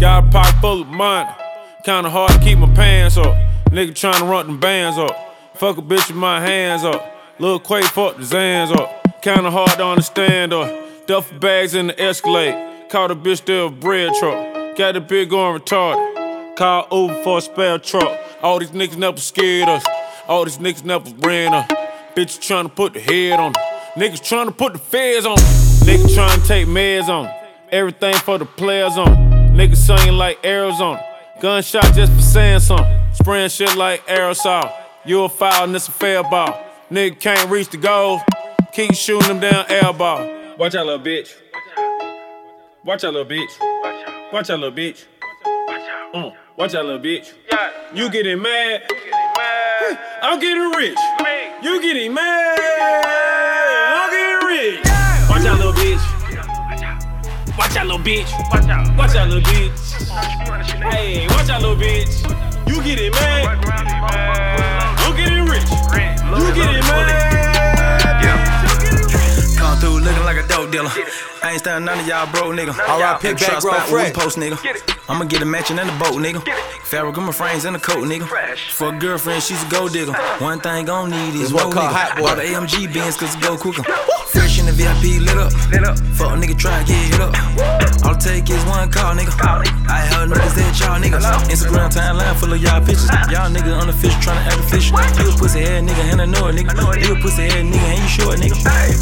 Got 0.00 0.24
a 0.24 0.30
pocket 0.30 0.60
full 0.60 0.82
of 0.82 0.88
money, 0.88 1.28
kinda 1.84 2.10
hard 2.10 2.30
to 2.30 2.38
keep 2.38 2.58
my 2.58 2.72
pants 2.72 3.16
up. 3.16 3.34
Nigga 3.70 3.90
tryna 3.90 4.30
run 4.30 4.46
them 4.46 4.60
bands 4.60 4.98
up. 4.98 5.16
Fuck 5.54 5.78
a 5.78 5.82
bitch 5.82 6.06
with 6.08 6.16
my 6.16 6.40
hands 6.40 6.84
up. 6.84 7.04
Lil 7.40 7.58
Quay 7.58 7.82
fuck 7.82 8.16
the 8.16 8.22
Zans 8.22 8.70
up. 8.70 9.20
Kinda 9.20 9.50
hard 9.50 9.72
to 9.72 9.84
understand 9.84 10.52
up. 10.52 11.06
Duffel 11.06 11.38
bags 11.40 11.74
in 11.74 11.88
the 11.88 12.00
Escalade. 12.00 12.69
Caught 12.90 13.12
a 13.12 13.14
bitch 13.14 13.44
there 13.44 13.68
with 13.68 13.78
bread 13.78 14.12
truck. 14.18 14.76
Got 14.76 14.94
the 14.94 15.00
bitch 15.00 15.30
going 15.30 15.60
retarded. 15.60 16.56
Call 16.56 16.88
Uber 16.90 17.22
for 17.22 17.38
a 17.38 17.40
spare 17.40 17.78
truck. 17.78 18.18
All 18.42 18.58
these 18.58 18.72
niggas 18.72 18.96
never 18.96 19.20
scared 19.20 19.68
us. 19.68 19.86
All 20.26 20.44
these 20.44 20.58
niggas 20.58 20.84
never 20.84 21.08
ran 21.18 21.54
us. 21.54 21.70
Bitch 22.16 22.44
to 22.44 22.68
put 22.68 22.94
the 22.94 22.98
head 22.98 23.38
on 23.38 23.46
'em. 23.46 23.52
Niggas 23.94 24.24
trying 24.24 24.46
to 24.46 24.52
put 24.52 24.72
the 24.72 24.80
feds 24.80 25.24
on. 25.24 25.36
Niggas 25.86 26.14
trying 26.16 26.40
to 26.40 26.48
take 26.48 26.66
meds 26.66 27.08
on. 27.08 27.30
Everything 27.70 28.14
for 28.14 28.38
the 28.38 28.44
players 28.44 28.98
on. 28.98 29.54
Niggas 29.54 29.76
singing 29.76 30.18
like 30.18 30.44
Arizona. 30.44 31.00
Gunshot 31.40 31.94
just 31.94 32.12
for 32.12 32.22
saying 32.22 32.58
something. 32.58 32.86
Spraying 33.12 33.50
shit 33.50 33.76
like 33.76 34.04
aerosol. 34.08 34.68
You 35.04 35.22
a 35.22 35.28
foul 35.28 35.62
and 35.62 35.76
it's 35.76 35.86
a 35.86 35.92
fair 35.92 36.24
ball. 36.24 36.58
Nigga 36.90 37.20
can't 37.20 37.50
reach 37.50 37.68
the 37.68 37.76
goal. 37.76 38.20
Keep 38.72 38.94
shooting 38.94 39.28
them 39.28 39.38
down 39.38 39.64
air 39.68 39.92
ball. 39.92 40.28
Watch 40.58 40.74
out, 40.74 40.86
little 40.86 40.98
bitch. 40.98 41.32
Watch 42.82 43.04
out, 43.04 43.12
little 43.12 43.30
bitch. 43.30 43.60
Watch 44.32 44.48
out, 44.48 44.58
little 44.58 44.72
bitch. 44.72 45.04
Mm. 46.14 46.34
Watch 46.56 46.74
out, 46.74 46.86
little 46.86 46.98
bitch. 46.98 47.34
You 47.92 48.10
getting 48.10 48.40
mad? 48.40 48.84
I'm 50.22 50.40
getting 50.40 50.70
rich. 50.70 50.96
You 51.62 51.82
getting 51.82 52.14
mad? 52.14 52.58
I'm 53.92 54.10
getting 54.10 54.48
rich. 54.48 54.80
Watch 55.28 55.44
out, 55.44 55.58
little 55.58 55.74
bitch. 55.74 57.58
Watch 57.58 57.76
out, 57.76 57.86
little 57.86 57.98
bitch. 57.98 58.50
Watch 58.50 58.70
out. 58.70 58.96
Watch 58.96 59.14
out, 59.14 59.28
little 59.28 59.42
bitch. 59.42 60.90
Hey, 60.90 61.26
watch 61.28 61.50
out, 61.50 61.60
little 61.60 61.76
bitch. 61.76 62.66
You 62.66 62.82
getting 62.82 63.10
mad? 63.12 63.62
I'm 65.00 65.16
getting 65.16 65.44
rich. 65.44 65.68
You 65.68 66.54
getting 66.54 66.80
mad? 66.80 67.29
Through 69.80 70.00
looking 70.00 70.24
like 70.24 70.36
a 70.36 70.46
dope 70.46 70.70
dealer. 70.70 70.90
I 71.42 71.52
ain't 71.52 71.60
standing 71.60 71.86
none 71.86 71.98
of 72.00 72.06
y'all 72.06 72.30
broke 72.30 72.54
nigga. 72.54 72.78
Alright, 72.78 73.20
pick 73.20 73.38
back 73.38 73.62
spot 73.62 73.88
fresh. 73.88 74.12
post 74.12 74.36
nigga. 74.36 74.58
I'ma 75.08 75.24
get 75.24 75.40
a 75.42 75.44
matching 75.46 75.78
in 75.78 75.86
the 75.86 75.92
boat 75.94 76.14
nigga. 76.20 76.42
Fabric 76.84 77.16
on 77.18 77.24
my 77.24 77.32
frames 77.32 77.64
and 77.64 77.76
a 77.76 77.78
coat 77.80 78.04
nigga. 78.06 78.26
For 78.70 78.92
a 78.94 78.98
girlfriend, 78.98 79.42
she's 79.42 79.62
a 79.64 79.68
gold 79.68 79.92
digger. 79.92 80.12
One 80.38 80.60
thing 80.60 80.84
gon' 80.86 81.10
need 81.10 81.34
is 81.34 81.44
It's 81.44 81.52
what 81.52 81.72
hot 81.72 82.10
nigga. 82.12 82.16
boy. 82.16 82.22
Bought 82.22 82.36
the 82.36 82.42
AMG 82.42 82.92
Benz 82.92 83.16
cause 83.16 83.34
it 83.34 83.40
go 83.40 83.56
quicker. 83.56 83.82
The 84.70 84.86
VIP 84.86 85.18
lit 85.18 85.34
up. 85.34 85.50
Lit 85.74 85.82
up. 85.82 85.98
Fuck 86.14 86.30
a 86.30 86.36
nigga 86.38 86.54
try 86.54 86.78
to 86.78 86.86
get 86.86 86.94
hit 87.10 87.18
up. 87.18 87.34
All 88.06 88.14
it 88.14 88.22
take 88.22 88.46
is 88.46 88.62
one 88.70 88.86
call 88.86 89.18
nigga. 89.18 89.34
I 89.90 90.06
heard 90.06 90.30
niggas 90.30 90.54
that 90.54 90.78
y'all 90.78 90.94
niggas. 90.94 91.26
Instagram 91.50 91.90
timeline 91.90 92.38
full 92.38 92.52
of 92.54 92.62
y'all 92.62 92.78
pictures. 92.78 93.10
Y'all 93.34 93.50
nigga 93.50 93.74
on 93.74 93.88
the 93.90 93.92
fish 93.92 94.14
tryna 94.22 94.46
act 94.46 94.62
official. 94.62 94.94
You 95.18 95.26
a 95.26 95.34
pussy 95.34 95.66
head 95.66 95.82
nigga 95.82 96.06
and 96.14 96.22
I 96.22 96.26
know 96.26 96.46
it 96.46 96.54
nigga. 96.54 96.70
You 97.02 97.16
a 97.16 97.18
pussy 97.18 97.50
head 97.50 97.66
nigga 97.66 97.82
and 97.82 97.98
you 97.98 98.06
short 98.06 98.38
nigga. 98.38 98.54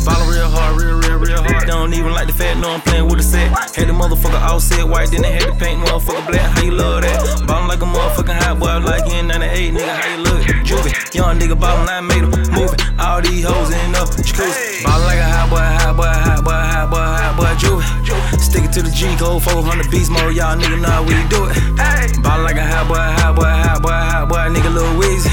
Ballin' 0.08 0.28
real 0.32 0.48
hard, 0.48 0.80
real, 0.80 0.96
real, 1.04 1.18
real 1.20 1.42
hard. 1.44 1.66
Don't 1.68 1.92
even 1.92 2.12
like 2.16 2.28
the 2.28 2.32
fat, 2.32 2.56
know 2.56 2.70
I'm 2.72 2.80
playing 2.80 3.04
with 3.04 3.20
a 3.20 3.22
set. 3.22 3.52
Had 3.76 3.88
the 3.88 3.92
motherfucker 3.92 4.40
all 4.40 4.60
set 4.60 4.88
white, 4.88 5.10
then 5.12 5.20
they 5.20 5.32
had 5.32 5.52
to 5.52 5.56
paint 5.60 5.84
motherfucker 5.84 6.24
black. 6.32 6.48
How 6.56 6.62
you 6.64 6.72
love 6.72 7.02
that? 7.02 7.44
Ballin' 7.46 7.68
like 7.68 7.82
a 7.82 7.84
motherfucking 7.84 8.40
hot 8.40 8.58
boy, 8.58 8.80
like 8.88 9.04
you 9.04 9.20
in 9.20 9.28
98, 9.28 9.74
nigga. 9.74 9.84
How 9.84 10.16
you 10.16 10.24
look? 10.24 10.40
Juvie, 10.64 11.14
young 11.14 11.38
nigga 11.38 11.60
ballin', 11.60 11.88
I 11.92 12.00
made 12.00 12.24
him 12.24 12.32
move 12.56 12.72
it. 12.72 12.80
All 12.98 13.20
these 13.20 13.44
hoes 13.44 13.68
in 13.68 13.94
up, 13.94 14.08
jacuzzi. 14.16 14.82
Ballin' 14.84 15.04
like 15.04 15.20
a 15.20 15.28
hot 15.28 15.50
boy, 15.50 15.57
hot 15.60 15.96
boy, 15.96 16.06
hot 16.06 16.44
boy, 16.44 16.52
hot 16.52 16.90
boy, 16.90 16.98
hot 16.98 17.36
boy, 17.36 17.52
Juvie. 17.58 18.40
Stick 18.40 18.64
it 18.64 18.72
to 18.72 18.82
the 18.82 18.90
G 18.90 19.14
code, 19.16 19.42
400 19.42 19.90
beast 19.90 20.10
mode, 20.10 20.34
y'all 20.34 20.56
nigga 20.56 20.80
know 20.80 20.88
how 20.88 21.02
we 21.02 21.14
do 21.28 21.46
it. 21.50 22.22
Ballin' 22.22 22.44
like 22.44 22.56
a 22.56 22.64
hot 22.64 22.88
boy, 22.88 22.96
hot 22.96 23.36
boy, 23.36 23.44
hot 23.44 23.82
boy, 23.82 23.90
hot 23.90 24.28
boy, 24.28 24.48
nigga, 24.48 24.72
Lil 24.72 24.94
Weezy. 24.96 25.28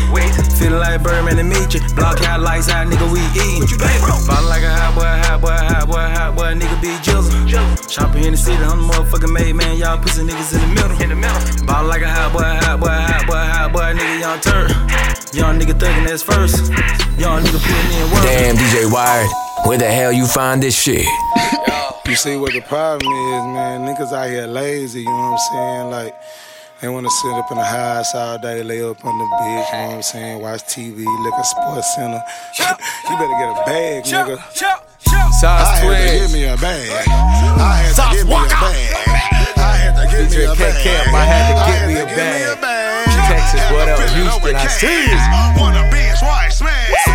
Feelin' 0.57 0.79
like 0.79 1.03
Birdman 1.03 1.39
and 1.39 1.49
Meet 1.49 1.73
you. 1.75 1.81
Block 1.95 2.21
out 2.23 2.39
lights 2.39 2.69
out, 2.69 2.87
nigga, 2.87 3.07
we 3.11 3.19
eatin'. 3.35 3.77
Ballin' 4.27 4.49
like 4.49 4.63
a 4.63 4.71
hot 4.71 4.95
boy, 4.95 5.03
hot 5.03 5.41
boy, 5.41 5.55
hot 5.55 5.87
boy, 5.87 6.07
hot 6.15 6.35
boy, 6.35 6.53
nigga, 6.55 6.79
be 6.81 6.95
jizzle. 7.03 7.31
Shopping 7.89 8.23
in 8.23 8.31
the 8.31 8.37
city, 8.37 8.61
I'm 8.63 8.79
the 8.79 8.93
motherfucking 8.93 9.31
made 9.31 9.55
man, 9.55 9.77
y'all 9.77 9.97
pussy 9.97 10.23
niggas 10.23 10.53
in 10.53 10.61
the 10.61 10.67
middle. 10.75 11.01
In 11.01 11.09
the 11.09 11.15
middle. 11.15 11.65
Ballin' 11.65 11.87
like 11.87 12.01
a 12.01 12.09
hot 12.09 12.33
boy, 12.33 12.43
hot 12.43 12.79
boy, 12.79 12.89
hot 12.89 13.27
boy, 13.27 13.35
hot 13.35 13.71
boy, 13.71 13.93
nigga, 13.95 14.19
young 14.19 14.39
Turk. 14.39 14.71
Young 15.33 15.59
nigga 15.59 15.73
thuggin' 15.73 16.07
that's 16.07 16.23
first. 16.23 16.71
Young 17.19 17.43
nigga 17.43 17.59
puttin' 17.59 17.91
in 17.91 18.11
work. 18.11 18.23
Damn, 18.23 18.55
DJ 18.55 18.91
Wired, 18.91 19.29
where 19.65 19.77
the 19.77 19.89
hell 19.89 20.11
you 20.11 20.25
find 20.25 20.61
this 20.61 20.79
shit? 20.79 21.05
You 22.07 22.15
see 22.15 22.37
what 22.37 22.53
the 22.53 22.61
problem 22.61 23.11
is, 23.11 23.43
man? 23.53 23.81
Niggas 23.81 24.13
out 24.13 24.29
here 24.29 24.45
lazy, 24.45 24.99
you 24.99 25.05
know 25.05 25.11
what 25.11 25.33
I'm 25.33 25.37
saying? 25.51 25.89
Like, 25.91 26.13
they 26.81 26.87
wanna 26.89 27.09
sit 27.09 27.33
up 27.33 27.51
in 27.51 27.57
the 27.57 27.63
house 27.63 28.13
all 28.13 28.37
day, 28.37 28.61
lay 28.61 28.83
up 28.83 29.03
on 29.03 29.17
the 29.17 29.25
bitch, 29.25 29.71
you 29.71 29.77
know 29.77 29.87
what 29.87 29.95
I'm 29.95 30.01
saying? 30.03 30.41
Watch 30.41 30.63
TV, 30.65 31.03
look 31.23 31.33
at 31.33 31.41
Sports 31.41 31.95
Center. 31.95 32.21
you 32.59 33.17
better 33.17 33.37
get 33.41 33.49
a 33.49 33.63
bag, 33.65 34.03
nigga. 34.03 34.37
Sauce 35.41 35.43
I 35.43 35.75
had 35.75 35.81
to 35.81 35.87
Twins. 35.87 36.21
give 36.21 36.31
me 36.31 36.45
a 36.45 36.57
bag. 36.57 36.89
I 37.09 37.75
had 37.81 37.95
to 37.95 38.15
give 38.15 38.27
me 38.27 38.33
a 38.33 38.47
bag. 38.47 38.93
I 39.57 39.75
had 39.75 39.93
to 39.97 40.05
give 40.13 40.29
me 40.29 40.45
DJ 40.45 40.45
a 40.45 40.55
K 40.55 40.85
bag. 40.85 41.15
I 41.15 41.25
had 41.25 41.43
to 41.49 41.71
get 41.71 41.87
me 41.89 41.95
a 41.97 42.05
bag. 42.05 43.05
Texas, 43.25 43.65
what 43.71 43.89
up? 43.89 43.99
Houston, 44.13 44.55
I 44.55 44.67
see 44.67 45.09
you. 45.09 45.17
Wanna 45.59 45.89
bitch, 45.89 46.21
right, 46.21 46.53
smash. 46.53 47.14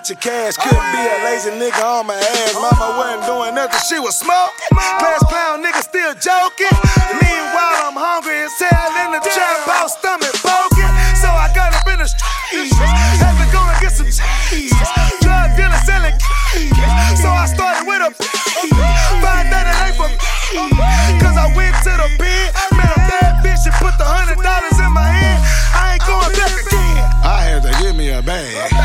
Bunch 0.00 0.16
of 0.16 0.20
cash. 0.20 0.56
Couldn't 0.56 0.92
be 0.96 1.02
a 1.04 1.16
lazy 1.28 1.52
nigga 1.60 1.84
on 1.84 2.06
my 2.06 2.16
ass. 2.16 2.56
Mama 2.56 2.96
wasn't 2.96 3.28
doing 3.28 3.52
nothing. 3.54 3.84
She 3.84 4.00
was 4.00 4.16
smoking. 4.16 4.56
Glass 4.72 5.20
clown 5.28 5.60
nigga 5.60 5.84
still 5.84 6.16
joking. 6.16 6.72
Meanwhile, 7.20 7.84
I'm 7.84 7.98
hungry 8.00 8.48
as 8.48 8.56
hell 8.56 8.96
in 9.04 9.12
the 9.12 9.20
trap 9.20 9.60
house, 9.68 10.00
stomach 10.00 10.32
poking. 10.40 10.88
So 11.20 11.28
I 11.28 11.52
got 11.52 11.76
up 11.76 11.84
in 11.84 12.00
the 12.00 12.08
streets. 12.08 12.72
Had 13.20 13.36
to 13.44 13.46
go 13.52 13.60
and 13.60 13.76
get 13.84 13.92
some 13.92 14.08
cheese. 14.48 14.72
Drug 15.20 15.52
dealer 15.60 15.82
selling 15.84 16.16
keys. 16.16 16.72
So 17.20 17.28
I 17.28 17.44
started 17.44 17.84
with 17.84 18.00
a. 18.00 18.08
Find 19.20 19.52
that 19.52 19.68
it 19.68 19.76
ain't 19.84 19.96
for 20.00 20.08
me. 20.08 20.16
Cause 21.20 21.36
I 21.36 21.52
went 21.52 21.76
to 21.84 21.92
the 21.92 22.08
bed, 22.16 22.48
met 22.72 22.88
a 22.88 23.00
bad 23.04 23.44
bitch 23.44 23.68
and 23.68 23.76
put 23.76 24.00
the 24.00 24.08
hundred 24.08 24.40
dollars 24.40 24.80
in 24.80 24.92
my 24.96 25.12
hand. 25.12 25.44
I 25.76 26.00
ain't 26.00 26.04
going 26.08 26.32
back 26.32 26.56
again. 26.56 27.04
I 27.20 27.44
had 27.44 27.60
to 27.68 27.72
give 27.84 27.94
me 27.96 28.08
a 28.16 28.22
bag. 28.22 28.79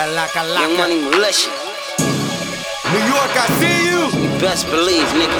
Boom, 0.00 0.14
shaka 0.14 0.16
laka 0.16 0.42
laka. 0.42 0.60
Young 0.60 0.76
Money 0.76 1.00
Militia. 1.02 1.50
New 2.92 3.04
York, 3.06 3.32
I 3.36 3.46
see 3.60 3.78
you. 3.86 4.00
You 4.22 4.30
best 4.40 4.66
believe, 4.66 5.06
nigga. 5.12 5.36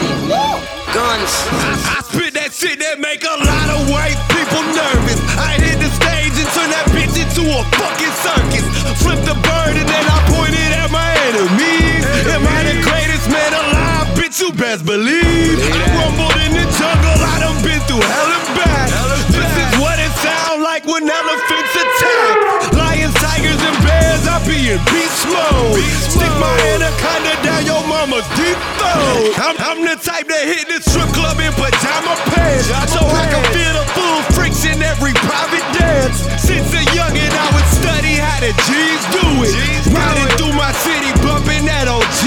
Guns. 0.92 1.32
I, 1.48 1.96
I 1.96 2.02
spit 2.02 2.34
that 2.34 2.52
shit 2.52 2.78
that 2.80 3.00
make 3.00 3.24
a 3.24 3.36
lot 3.40 3.68
of 3.70 3.88
white 3.90 4.18
people 4.30 4.62
nervous. 4.74 5.18
I 5.38 5.56
hit 5.58 5.78
the 5.80 5.90
stage 5.90 6.34
and 6.36 6.50
turn 6.52 6.70
that 6.70 6.86
bitch 6.92 7.16
into 7.16 7.46
a 7.46 7.62
fucking 7.78 8.14
circus. 8.20 8.64
Flip 9.02 9.20
the 9.24 9.36
bird 9.38 9.74
and 9.80 9.88
then 9.88 10.04
I 10.04 10.18
point 10.28 10.54
it 10.54 10.72
at 10.76 10.90
my 10.90 11.08
enemies. 11.30 12.04
Am 12.28 12.42
I 12.44 12.60
the 12.68 12.76
greatest 12.84 13.26
man 13.30 13.52
alive? 13.54 14.12
Bitch, 14.18 14.40
you 14.42 14.52
best 14.52 14.84
believe. 14.84 15.58
I 15.62 15.86
rumbled 15.94 16.36
in 16.42 16.52
the 16.58 16.66
jungle. 16.76 17.18
I 17.22 17.38
done 17.40 17.58
been 17.62 17.80
through 17.88 18.02
hell 18.02 18.30
and 18.30 18.48
back. 18.58 18.88
This 19.30 19.52
is 19.56 19.70
what 19.78 19.96
it 19.98 20.12
sound 20.20 20.62
like 20.62 20.84
when 20.84 21.08
elephants 21.08 21.74
attack. 21.80 22.59
In 24.70 24.78
beast 24.86 25.26
mode. 25.26 25.82
Stick 26.06 26.30
my 26.38 26.54
anaconda 26.70 27.34
down 27.42 27.66
your 27.66 27.82
mama's 27.90 28.26
deep 28.38 28.58
throat. 28.78 29.34
I'm, 29.42 29.56
I'm 29.58 29.80
the 29.82 29.98
type 29.98 30.30
that 30.30 30.44
hit 30.46 30.70
the 30.70 30.78
strip 30.78 31.10
club 31.10 31.42
in 31.42 31.50
pajama 31.58 32.14
pants. 32.30 32.70
So 32.94 33.02
I 33.02 33.26
can 33.26 33.42
feel 33.50 33.74
the 33.74 33.86
full 33.98 34.20
freaks 34.38 34.62
in 34.62 34.78
every 34.78 35.14
private 35.26 35.66
dance. 35.74 36.22
Since 36.38 36.70
a 36.70 36.82
youngin', 36.94 37.34
I 37.34 37.46
would 37.50 37.68
study 37.82 38.14
how 38.22 38.38
the 38.38 38.54
G's 38.70 39.02
do 39.10 39.26
it. 39.42 39.54
Riding 39.90 40.30
through 40.38 40.54
my 40.54 40.70
city, 40.86 41.10
bumping 41.18 41.66
that 41.66 41.90
OG 41.90 42.22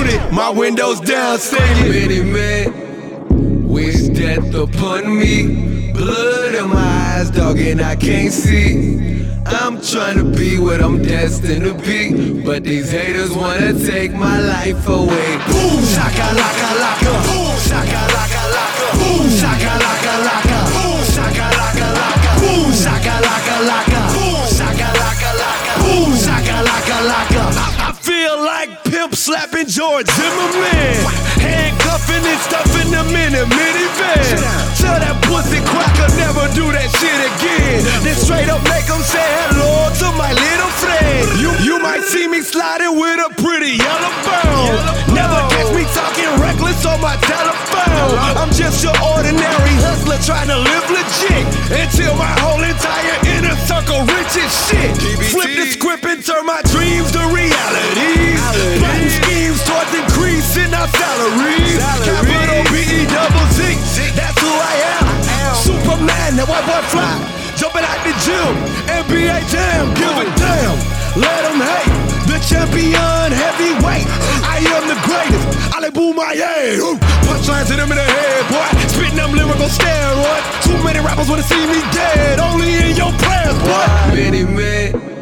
unit. 0.00 0.32
My 0.32 0.48
windows 0.48 1.00
down, 1.00 1.38
singing. 1.38 1.92
Many 1.92 2.22
men 2.24 3.68
wish 3.68 4.08
death 4.08 4.54
upon 4.54 5.18
me. 5.18 5.92
Blood 5.92 6.54
in 6.54 6.68
my 6.70 7.20
eyes, 7.20 7.30
dog, 7.30 7.58
and 7.58 7.82
I 7.82 7.96
can't 7.96 8.32
see. 8.32 9.21
I'm 9.46 9.80
trying 9.82 10.16
to 10.18 10.24
be 10.24 10.58
what 10.58 10.80
I'm 10.80 11.02
destined 11.02 11.64
to 11.64 11.74
be, 11.74 12.42
but 12.42 12.64
these 12.64 12.90
haters 12.90 13.32
wanna 13.32 13.72
take 13.72 14.12
my 14.12 14.40
life 14.40 14.86
away. 14.88 15.36
Boom, 15.50 15.82
shaka 15.84 16.28
laka 16.38 16.70
laka. 16.82 17.12
Boom, 17.26 17.56
shaka 17.58 18.02
laka 18.14 18.42
laka. 18.54 18.86
Boom, 18.98 19.28
shaka 19.30 19.72
laka 19.84 20.14
laka. 20.26 20.58
Boom, 20.72 21.02
shaka 21.14 21.46
laka 21.58 21.88
laka. 21.98 22.30
Boom, 22.40 22.72
shaka 22.72 23.16
laka 23.28 23.58
laka. 23.70 24.02
Boom, 24.14 24.46
shaka 24.46 24.88
laka 25.02 25.30
laka. 25.42 25.72
Boom, 25.82 26.12
shaka 26.16 26.56
laka 26.68 26.98
laka. 27.10 27.42
I, 27.78 27.92
feel 28.00 28.36
like 28.44 28.70
pimp 28.84 29.14
slapping 29.14 29.66
George 29.66 30.08
Zimmerman. 30.10 30.96
Handcuffing 31.42 32.01
and 32.24 32.40
stuffing 32.40 32.90
them 32.90 33.08
in 33.14 33.34
a 33.34 33.44
minivan. 33.46 34.22
Tell 34.78 34.98
that 34.98 35.18
pussy 35.26 35.60
cracker 35.62 36.08
never 36.18 36.46
do 36.54 36.66
that 36.72 36.88
shit 36.98 37.20
again. 37.34 37.82
Then 38.02 38.16
straight 38.18 38.50
up 38.50 38.62
make 38.66 38.86
him 38.86 39.02
say 39.02 39.22
hello 39.46 39.90
to 40.02 40.08
my 40.18 40.32
little 40.34 40.72
friend. 40.82 41.24
You, 41.38 41.50
you 41.62 41.76
might 41.78 42.02
see 42.02 42.26
me 42.26 42.42
sliding 42.42 42.98
with 42.98 43.18
a 43.22 43.30
pretty 43.38 43.78
yellow 43.78 44.12
bone. 44.26 44.76
Never 45.14 45.38
catch 45.54 45.70
me 45.72 45.84
talking 45.94 46.30
reckless 46.42 46.84
on 46.84 47.00
my 47.00 47.16
telephone. 47.22 48.18
I'm 48.36 48.50
just 48.50 48.82
your 48.82 48.96
ordinary 49.00 49.76
hustler 49.80 50.18
trying 50.26 50.50
to 50.50 50.58
live 50.58 50.86
legit. 50.90 51.44
Until 51.70 52.18
my 52.18 52.32
whole 52.42 52.62
entire 52.62 53.16
inner 53.38 53.56
circle 53.64 54.02
rich 54.10 54.34
as 54.36 54.52
shit. 54.66 54.90
Flip 55.30 55.50
the 55.54 55.66
script 55.70 56.04
and 56.04 56.24
turn 56.24 56.44
my 56.46 56.60
dreams 56.68 57.12
to 57.12 57.22
realities. 57.30 58.81
Towards 60.82 60.98
salaries. 60.98 61.78
Capital 62.02 62.62
B 62.74 62.82
E 62.82 63.06
double 63.06 63.46
Z. 63.54 63.62
That's 64.18 64.34
who 64.42 64.50
I 64.50 64.74
am. 64.98 65.54
Superman, 65.54 66.34
that 66.34 66.50
white 66.50 66.66
boy 66.66 66.82
fly. 66.90 67.22
Jumping 67.54 67.86
out 67.86 68.02
the 68.02 68.10
gym. 68.26 68.50
NBA 68.90 69.46
jam, 69.46 69.94
give 69.94 70.10
a 70.10 70.26
damn. 70.34 70.74
Let 71.14 71.46
them 71.46 71.62
hate. 71.62 71.94
The 72.26 72.38
champion 72.42 73.30
heavyweight. 73.30 74.10
I 74.42 74.58
am 74.74 74.90
the 74.90 74.98
greatest. 75.06 75.46
I 75.70 75.78
like 75.78 75.94
boom 75.94 76.16
my. 76.16 76.34
Punchlines 77.30 77.70
hit 77.70 77.78
them 77.78 77.92
in 77.92 77.98
the 77.98 78.02
head, 78.02 78.42
boy. 78.50 78.66
Spitting 78.90 79.14
them 79.14 79.38
lyrical 79.38 79.70
steroids. 79.70 80.66
Too 80.66 80.82
many 80.82 80.98
rappers 80.98 81.30
wanna 81.30 81.46
see 81.46 81.62
me 81.62 81.78
dead. 81.94 82.40
Only 82.40 82.90
in 82.90 82.96
your 82.98 83.12
prayers, 83.22 83.58
boy. 83.62 83.86
Many 84.18 84.42
men 84.42 85.21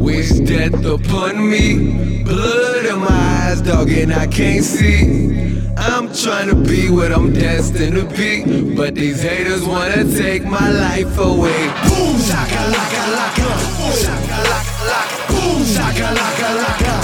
wish 0.00 0.30
death 0.30 0.84
upon 0.84 1.50
me. 1.50 2.24
Blood 2.24 2.86
in 2.86 2.98
my 2.98 3.08
eyes, 3.44 3.60
dog, 3.60 3.90
and 3.90 4.12
I 4.12 4.26
can't 4.26 4.64
see. 4.64 5.38
I'm 5.76 6.12
trying 6.12 6.48
to 6.48 6.54
be 6.54 6.90
what 6.90 7.12
I'm 7.12 7.32
destined 7.32 7.96
to 7.96 8.04
be, 8.16 8.74
but 8.74 8.94
these 8.94 9.22
haters 9.22 9.62
wanna 9.64 10.04
take 10.16 10.44
my 10.44 10.70
life 10.70 11.18
away. 11.18 11.68
Boom, 11.88 12.18
shaka 12.18 12.62
laka 12.74 13.02
laka. 13.16 13.48
Boom, 13.76 13.92
shaka 14.04 14.38
laka 14.50 14.76
laka. 14.90 15.28
Boom, 15.28 15.64
shaka 15.64 16.08
laka 16.18 16.48
laka. 16.60 16.94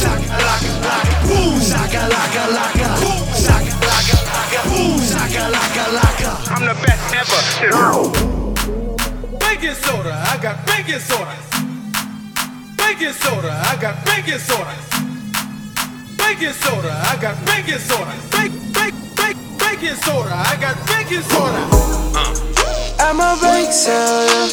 Shaka 0.00 0.36
laka 0.46 0.72
laka. 0.86 1.14
Boom, 1.28 1.56
shaka 1.60 2.02
laka 2.14 2.44
laka. 2.56 2.88
Shaka 3.44 3.74
laka 3.90 4.16
laka. 4.28 4.58
Boom, 4.68 4.98
shaka 5.00 5.42
laka 5.56 5.84
laka. 5.98 6.30
I'm 6.52 6.64
the 6.68 6.76
best 6.84 7.04
ever. 7.20 7.42
Baking 9.40 9.76
soda, 9.84 10.12
I 10.30 10.36
got 10.42 10.56
baking 10.66 11.00
soda. 11.00 11.34
Baking 12.82 13.12
soda, 13.12 13.52
I 13.70 13.76
got 13.80 14.04
baking 14.04 14.38
soda. 14.38 14.74
Baking 16.18 16.52
soda, 16.52 16.92
I 17.10 17.16
got 17.20 17.36
baking 17.46 17.78
soda. 17.78 18.12
Bake, 18.32 18.52
bake, 18.74 18.94
bake, 19.16 19.36
baking 19.58 19.96
soda, 20.02 20.34
I 20.34 20.56
got 20.60 20.76
baking 20.86 21.22
soda. 21.22 21.62
Uh. 22.14 22.34
I'm 22.98 23.20
a 23.20 23.36
bake 23.40 23.72
seller. 23.72 24.48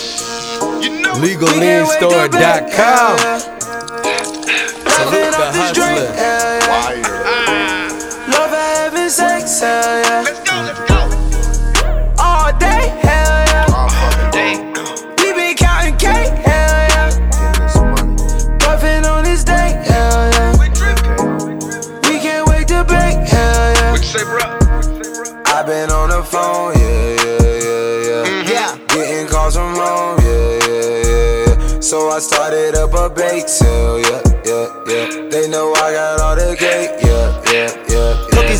LegalLeanStore.com. 1.21 3.17
Salute 4.89 5.31
the 5.31 5.51
hustler. 5.55 6.48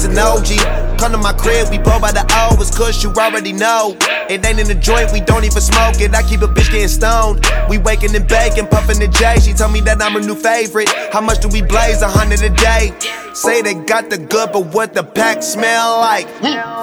And 0.09 0.19
OG. 0.19 0.97
Come 0.99 1.13
to 1.13 1.17
my 1.17 1.31
crib, 1.31 1.69
we 1.69 1.77
blow 1.77 1.99
by 1.99 2.11
the 2.11 2.25
O. 2.31 2.57
It's 2.59 2.75
kush, 2.75 3.03
you 3.03 3.11
already 3.13 3.53
know. 3.53 3.95
It 4.29 4.45
ain't 4.45 4.59
in 4.59 4.67
the 4.67 4.75
joint, 4.75 5.11
we 5.13 5.21
don't 5.21 5.45
even 5.45 5.61
smoke 5.61 6.01
it. 6.01 6.13
I 6.13 6.23
keep 6.23 6.41
a 6.41 6.47
bitch 6.47 6.71
getting 6.71 6.87
stoned. 6.89 7.45
We 7.69 7.77
waking 7.77 8.15
and 8.15 8.27
baking, 8.27 8.67
puffing 8.67 8.99
the 8.99 9.07
J. 9.07 9.39
She 9.39 9.53
told 9.53 9.71
me 9.71 9.81
that 9.81 10.01
I'm 10.01 10.13
her 10.13 10.19
new 10.19 10.35
favorite. 10.35 10.89
How 11.13 11.21
much 11.21 11.39
do 11.39 11.47
we 11.47 11.61
blaze? 11.61 12.01
A 12.01 12.09
hundred 12.09 12.41
a 12.43 12.49
day. 12.49 12.91
Say 13.33 13.61
they 13.61 13.75
got 13.75 14.09
the 14.09 14.17
good, 14.17 14.51
but 14.51 14.73
what 14.73 14.93
the 14.93 15.03
pack 15.03 15.41
smell 15.41 15.99
like? 15.99 16.27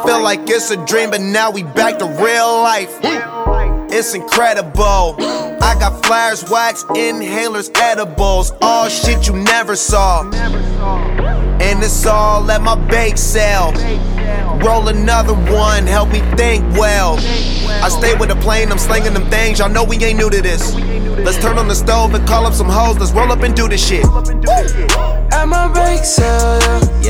Feel 0.07 0.23
like 0.23 0.41
it's 0.49 0.71
a 0.71 0.83
dream, 0.87 1.11
but 1.11 1.21
now 1.21 1.51
we 1.51 1.63
back 1.63 1.99
to 1.99 2.07
real 2.07 2.63
life. 2.63 2.97
It's 3.93 4.15
incredible. 4.15 5.17
I 5.63 5.77
got 5.79 6.05
flares, 6.07 6.49
wax, 6.51 6.85
inhalers, 6.85 7.71
edibles. 7.79 8.53
All 8.63 8.89
shit 8.89 9.27
you 9.27 9.35
never 9.35 9.77
saw. 9.77 10.23
And 11.61 11.83
it's 11.83 12.07
all 12.07 12.51
at 12.51 12.63
my 12.63 12.75
bake 12.89 13.17
sale. 13.17 13.73
Roll 14.65 14.89
another 14.89 15.35
one, 15.35 15.87
help 15.87 16.11
me 16.11 16.21
think 16.37 16.65
well. 16.73 17.17
I 17.83 17.89
stay 17.89 18.15
with 18.15 18.29
the 18.29 18.37
plane, 18.37 18.71
I'm 18.71 18.79
slinging 18.79 19.15
them 19.15 19.29
things. 19.31 19.59
Y'all 19.59 19.69
know 19.69 19.85
we 19.85 19.97
ain't 19.97 20.19
new 20.19 20.31
to 20.31 20.43
this. 20.43 20.75
Let's 20.75 21.39
turn 21.39 21.59
on 21.59 21.69
the 21.69 21.75
stove 21.75 22.15
and 22.15 22.27
call 22.29 22.47
up 22.47 22.55
some 22.55 22.69
hoes. 22.69 22.99
Let's 22.99 23.13
roll 23.13 23.33
up 23.33 23.43
and 23.43 23.55
do 23.55 23.69
this 23.69 23.87
shit. 23.87 24.05
At 25.33 25.47
my 25.47 25.69
bake 25.73 26.05
sale, 26.05 26.81
yeah. 27.03 27.06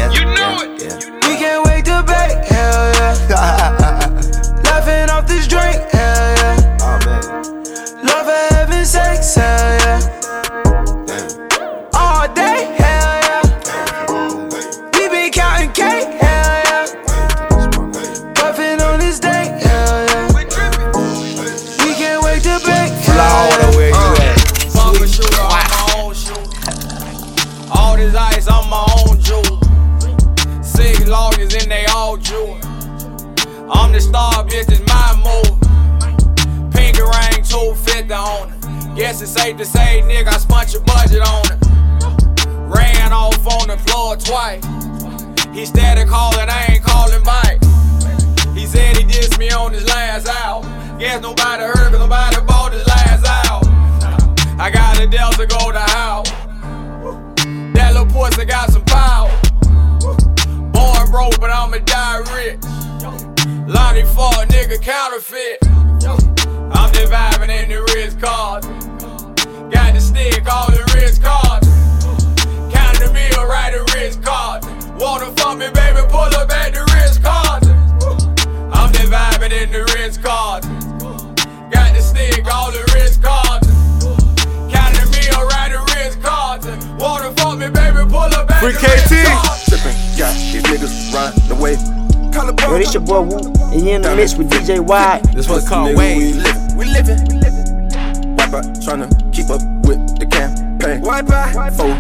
Mix 94.17 94.35
with 94.35 94.49
DJ 94.49 94.81
Wired. 94.81 95.25
This 95.27 95.47
one's 95.47 95.69
called 95.69 95.91
Nigga, 95.91 95.99
Wave. 95.99 96.37
We 96.75 96.87
living, 96.87 97.23
we 97.29 97.35
living. 97.37 98.37
Wipe 98.37 98.55
out, 98.55 98.65
tryna 98.81 99.13
keep 99.31 99.51
up 99.51 99.61
with 99.87 100.19
the 100.19 100.25
campaign. 100.25 101.03
Wipe 101.03 101.29
out, 101.29 101.73
four 101.75 101.96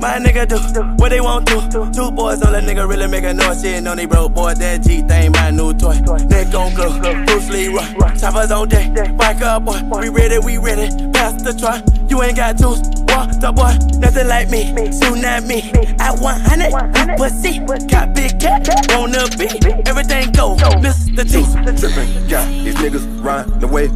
My 0.00 0.18
nigga 0.18 0.48
do 0.48 0.56
what 0.96 1.10
they 1.10 1.20
want 1.20 1.46
to. 1.48 1.90
Two 1.92 2.10
boys 2.10 2.42
on 2.42 2.52
that 2.52 2.64
nigga 2.64 2.88
really 2.88 3.06
make 3.06 3.24
a 3.24 3.34
noise. 3.34 3.62
Shit 3.62 3.86
on 3.86 3.96
they 3.96 4.06
broke 4.06 4.34
boy. 4.34 4.54
That 4.54 4.82
G 4.82 5.02
thing, 5.02 5.32
my 5.32 5.50
new 5.50 5.74
toy. 5.74 5.94
Neck 6.28 6.54
on 6.54 6.74
glue, 6.74 7.24
Bruce 7.26 7.48
Lee 7.50 7.68
rock. 7.68 8.16
Choppers 8.18 8.50
on 8.50 8.68
deck, 8.68 9.16
bike 9.16 9.42
up 9.42 9.64
boy. 9.64 9.80
We 10.00 10.08
ready, 10.08 10.38
we 10.38 10.58
ready. 10.58 10.88
Pass 11.12 11.42
the 11.42 11.52
try. 11.52 11.82
You 12.08 12.22
ain't 12.22 12.36
got 12.36 12.56
juice. 12.56 12.80
Walk 13.08 13.30
the 13.40 13.52
boy, 13.52 13.76
nothing 13.98 14.28
like 14.28 14.50
me. 14.50 14.72
Soon 14.92 15.24
at 15.24 15.44
me. 15.44 15.70
At 16.00 16.18
100, 16.18 17.16
pussy. 17.16 17.58
Got 17.86 18.14
big 18.14 18.40
cat, 18.40 18.68
wanna 18.90 19.28
be. 19.36 19.46
Everything 19.86 20.32
go, 20.32 20.56
Mr. 20.80 21.24
T. 21.24 21.44
trippin'. 21.78 22.28
Got 22.28 22.48
these 22.48 22.74
niggas 22.76 23.22
riding 23.22 23.62
away. 23.62 23.88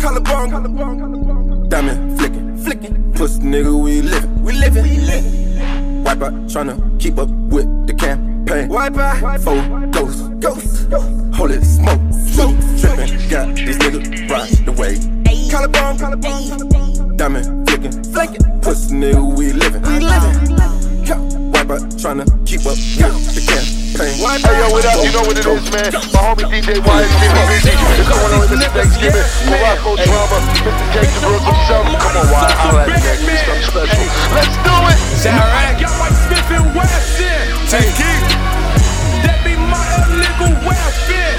Collarbone, 0.00 1.68
diamond. 1.68 2.09
Pussy 3.20 3.40
nigga, 3.40 3.78
we 3.78 4.00
livin'. 4.00 4.42
we 4.42 4.54
living, 4.54 4.82
we 4.82 4.96
living. 4.96 6.02
Wipe 6.04 6.22
out, 6.22 6.32
tryna 6.48 6.98
keep 6.98 7.18
up 7.18 7.28
with 7.28 7.86
the 7.86 7.92
campaign. 7.92 8.70
Wipe 8.70 8.96
out, 8.96 9.40
four 9.42 9.60
ghosts, 9.88 10.22
ghosts, 10.40 10.86
holy 11.36 11.60
smoke, 11.60 12.00
smoke. 12.14 12.56
Trippin', 12.80 13.28
got 13.28 13.54
these 13.54 13.76
niggas 13.76 14.30
riding 14.30 14.68
away. 14.68 14.96
Collarbone, 15.50 15.98
collarbone, 15.98 17.16
diamond 17.18 17.68
flicking, 17.68 18.04
flicking. 18.04 18.60
Pussy 18.62 18.94
nigga, 18.94 19.36
we 19.36 19.52
livin'. 19.52 19.82
we 19.82 20.00
living. 20.00 21.39
Wipe 21.70 21.86
out, 21.86 21.94
tryna 21.94 22.26
keep 22.42 22.66
up 22.66 22.74
with 22.74 23.30
the 23.30 23.46
campaign. 23.46 24.18
Hey 24.18 24.58
yo, 24.58 24.74
what 24.74 24.82
up? 24.90 25.06
You 25.06 25.14
know 25.14 25.22
what 25.22 25.38
it 25.38 25.46
is, 25.46 25.70
man. 25.70 25.94
My 26.10 26.18
homie 26.18 26.50
DJ 26.50 26.82
Y 26.82 26.98
is 26.98 27.14
keeping 27.22 27.46
busy. 27.46 27.70
It's 27.70 28.10
going 28.10 28.26
on 28.34 28.42
with 28.42 28.58
Thanksgiving. 28.74 29.22
Morocco 29.46 29.94
drama, 30.02 30.38
Mr. 30.66 30.86
Jason 30.90 31.22
Brooks 31.22 31.46
himself. 31.46 31.86
Come 31.94 32.18
on, 32.18 32.26
Y, 32.26 32.42
holla 32.58 32.82
at 32.82 32.90
me, 32.90 32.98
man. 32.98 33.22
Give 33.22 33.38
something 33.46 33.70
special. 33.70 34.02
Let's 34.34 34.50
do 34.66 34.74
it. 34.82 34.98
I 35.30 35.78
got 35.78 35.94
my 35.94 36.10
Smith 36.10 36.50
and 36.58 36.74
Wesson. 36.74 37.38
Hey. 37.70 37.86
That 39.22 39.38
be 39.46 39.54
my 39.54 39.78
illegal 40.10 40.50
weapon. 40.66 41.38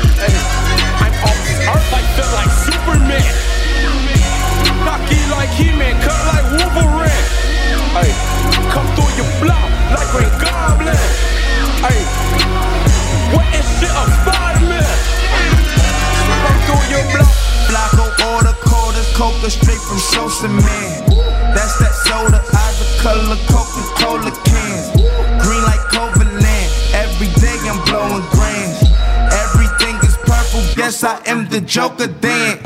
I'm 0.95 1.11
off 1.27 1.39
this 1.43 1.59
earth 1.59 1.91
like 1.91 2.07
feel 2.15 2.31
like 2.31 2.51
Superman. 2.55 3.19
Cocky 4.87 5.19
like 5.27 5.51
He-Man, 5.59 5.99
straight 19.51 19.83
from 19.83 19.99
Sosa 19.99 20.47
Man. 20.47 21.03
That's 21.51 21.75
that 21.83 21.91
soda, 22.07 22.39
eyes 22.39 22.77
the 22.79 22.87
color 23.03 23.35
Coca-Cola 23.51 24.31
cans. 24.47 24.87
Green 25.43 25.63
like 25.67 25.83
Covaland, 25.91 26.69
every 26.95 27.27
day 27.43 27.57
I'm 27.67 27.79
blowing 27.83 28.23
grams. 28.31 28.79
Everything 29.43 29.99
is 30.07 30.15
purple, 30.23 30.63
guess 30.79 31.03
I 31.03 31.19
am 31.27 31.49
the 31.51 31.59
Joker 31.59 32.07
then. 32.07 32.63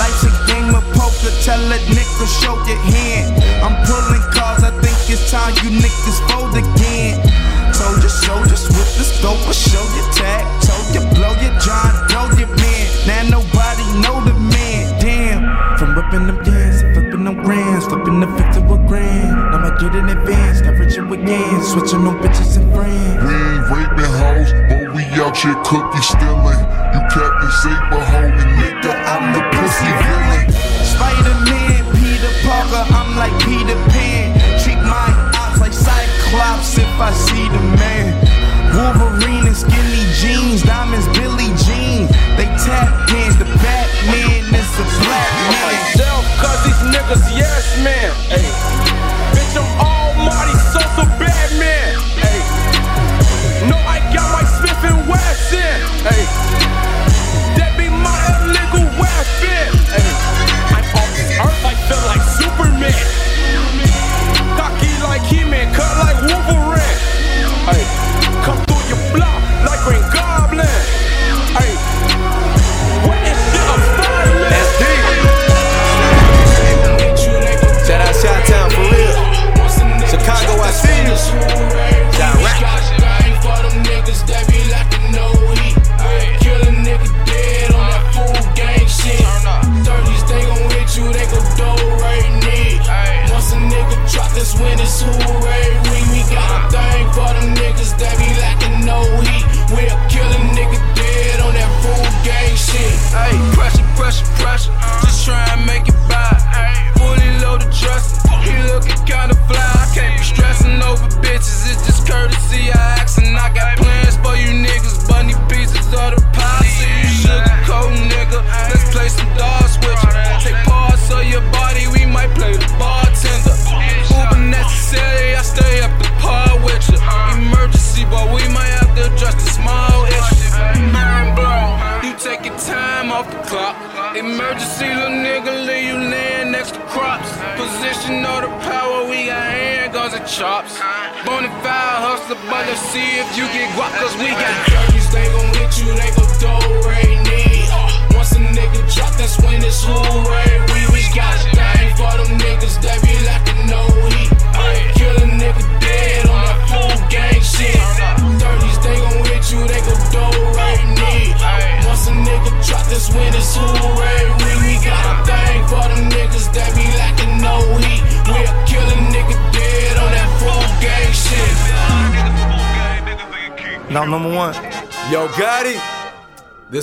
Life's 0.00 0.24
a 0.24 0.32
game 0.48 0.72
of 0.72 0.84
poker, 0.96 1.32
tell 1.44 1.60
a 1.60 1.78
nigga 1.92 2.26
show 2.40 2.56
your 2.64 2.80
hand. 2.80 3.36
I'm 3.60 3.76
pulling 3.84 4.24
cards, 4.32 4.64
I 4.64 4.72
think 4.80 4.96
it's 5.12 5.30
time 5.30 5.52
you 5.60 5.76
niggas 5.76 6.18
fold 6.32 6.56
again. 6.56 7.20
Told 7.76 8.00
you 8.02 8.08
soldiers 8.08 8.64
with 8.72 8.90
the 8.96 9.04
scope, 9.04 9.40
will 9.44 9.52
show 9.52 9.84
your 9.96 10.08
tag. 10.16 10.44
Told 10.64 10.88
you 10.96 11.04
blow 11.12 11.34
your 11.44 11.52
John, 11.60 11.92
blow 12.08 12.28
your 12.40 12.48
man. 12.56 12.86
Now 13.04 13.22
nobody 13.28 13.41
from 16.12 16.26
ripping 16.26 16.44
them 16.44 16.54
yams, 16.54 16.82
flipping 16.92 17.24
them 17.24 17.42
grands, 17.42 17.86
flipping 17.86 18.20
the 18.20 18.26
fifth 18.36 18.54
to 18.54 18.60
a 18.60 18.78
grand. 18.86 19.32
Now 19.52 19.64
I 19.64 19.70
get 19.80 19.94
in 19.94 20.08
advance, 20.08 20.60
got 20.60 20.78
richer 20.78 21.06
again, 21.06 21.62
switching 21.62 22.06
on 22.06 22.18
bitches 22.20 22.56
and 22.56 22.68
friends. 22.74 23.24
We 23.24 23.32
ain't 23.32 23.64
raping 23.72 24.12
hoes, 24.20 24.52
but 24.68 24.92
we 24.94 25.02
out 25.20 25.36
here 25.36 25.56
cookie 25.64 26.04
stealing. 26.04 26.60
You 26.92 27.00
Captain 27.08 27.52
Safe, 27.64 27.72
Saber 27.72 28.04
holding 28.12 28.52
nigga, 28.60 28.92
I'm 29.08 29.24
the 29.32 29.42
pussy 29.56 29.88
villain. 30.04 30.44
Spider-Man, 30.84 31.80
Peter 31.96 32.32
Parker, 32.44 32.84
I'm 32.92 33.16
like 33.16 33.32
Peter 33.44 33.78
Pan. 33.88 34.36
Treat 34.60 34.80
my 34.84 35.08
ops 35.40 35.60
like 35.60 35.72
Cyclops 35.72 36.76
if 36.76 36.92
I 37.00 37.12
see 37.12 37.48
the 37.48 37.62
man. 37.80 38.12
Wolverine 38.76 39.46
and 39.46 39.56
skinny 39.56 40.04
jeans, 40.20 40.62
diamonds, 40.62 41.08
Billie 41.16 41.52
Jean. 41.64 42.06
They 42.36 42.48
tap 42.60 43.08
hands, 43.08 43.36
the 43.38 43.44
Batman 43.44 44.41
is 44.72 44.78
a 44.78 44.84
black 45.04 45.32
man. 45.52 45.74
cause 46.40 46.64
these 46.64 46.82
niggas 46.88 47.36
yes 47.36 47.76
man. 47.84 48.12
Hey. 48.28 48.48
Bitch, 49.34 49.56
I'm 49.56 49.68
almighty, 49.78 49.91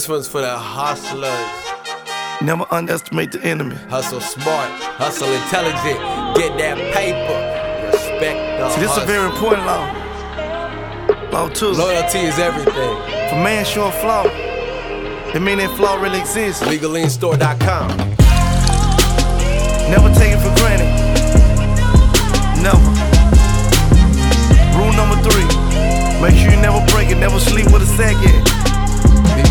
one's 0.10 0.28
for 0.28 0.41
the 0.41 0.57
hustlers. 0.57 1.32
Never 2.41 2.66
underestimate 2.74 3.32
the 3.32 3.41
enemy. 3.43 3.76
Hustle 3.89 4.20
smart, 4.20 4.70
hustle 4.97 5.32
intelligent, 5.32 5.99
get 6.36 6.57
that 6.57 6.78
paper. 6.93 7.38
Respect 7.86 8.38
the 8.60 8.70
See, 8.72 8.82
this 8.82 8.91
is 8.91 9.03
a 9.03 9.05
very 9.05 9.30
important 9.30 9.66
law. 9.66 9.86
Law 11.32 11.49
two. 11.49 11.72
Loyalty 11.74 12.20
is 12.20 12.39
everything. 12.39 12.74
If 12.74 13.34
a 13.34 13.43
man 13.43 13.64
show 13.66 13.88
a 13.88 13.91
flaw, 13.91 14.26
it 14.26 15.41
mean 15.41 15.60
that 15.60 15.76
flaw 15.78 16.01
really 16.01 16.20
exists. 16.20 16.64
LegalLeanStore.com. 16.64 17.88
Never 19.93 20.10
take 20.18 20.34
it 20.34 20.41
for 20.41 20.53
granted. 20.57 20.89
Never. 22.66 22.89
Rule 24.74 24.93
number 24.97 25.22
three. 25.22 25.45
Make 26.20 26.36
sure 26.36 26.49
you 26.49 26.62
never 26.62 26.84
break 26.91 27.10
it, 27.10 27.18
never 27.18 27.39
sleep 27.39 27.72
with 27.72 27.84
a 27.84 27.86
sack 27.86 28.18
yet. 28.26 28.59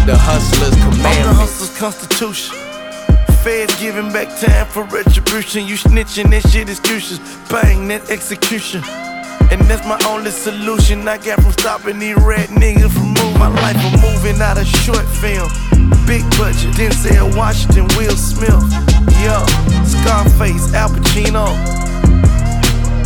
The 0.09 0.17
hustler's 0.17 0.73
I'm 0.73 1.21
the 1.21 1.35
hustler's 1.35 1.77
constitution. 1.77 2.57
Feds 3.45 3.79
giving 3.79 4.11
back 4.11 4.41
time 4.41 4.65
for 4.65 4.85
retribution. 4.85 5.67
You 5.67 5.75
snitching, 5.75 6.31
that 6.31 6.49
shit 6.49 6.71
is 6.71 6.79
excuses. 6.79 7.19
Bang, 7.51 7.89
that 7.89 8.09
execution. 8.09 8.81
And 9.53 9.61
that's 9.69 9.85
my 9.85 10.01
only 10.09 10.31
solution 10.31 11.07
I 11.07 11.19
got 11.19 11.43
from 11.43 11.53
stopping 11.53 11.99
these 11.99 12.17
red 12.25 12.49
niggas 12.49 12.89
from 12.89 13.13
moving 13.21 13.39
my 13.39 13.49
life 13.49 13.77
from 13.77 14.01
moving 14.01 14.41
out 14.41 14.57
of 14.57 14.67
short 14.81 15.05
film. 15.21 15.53
Big 16.09 16.25
budget, 16.41 16.73
Denzel 16.73 17.37
Washington, 17.37 17.85
Will 17.93 18.17
Smith. 18.17 18.65
Yeah, 19.21 19.45
Scarface, 19.85 20.73
Al 20.73 20.89
Pacino. 20.89 21.53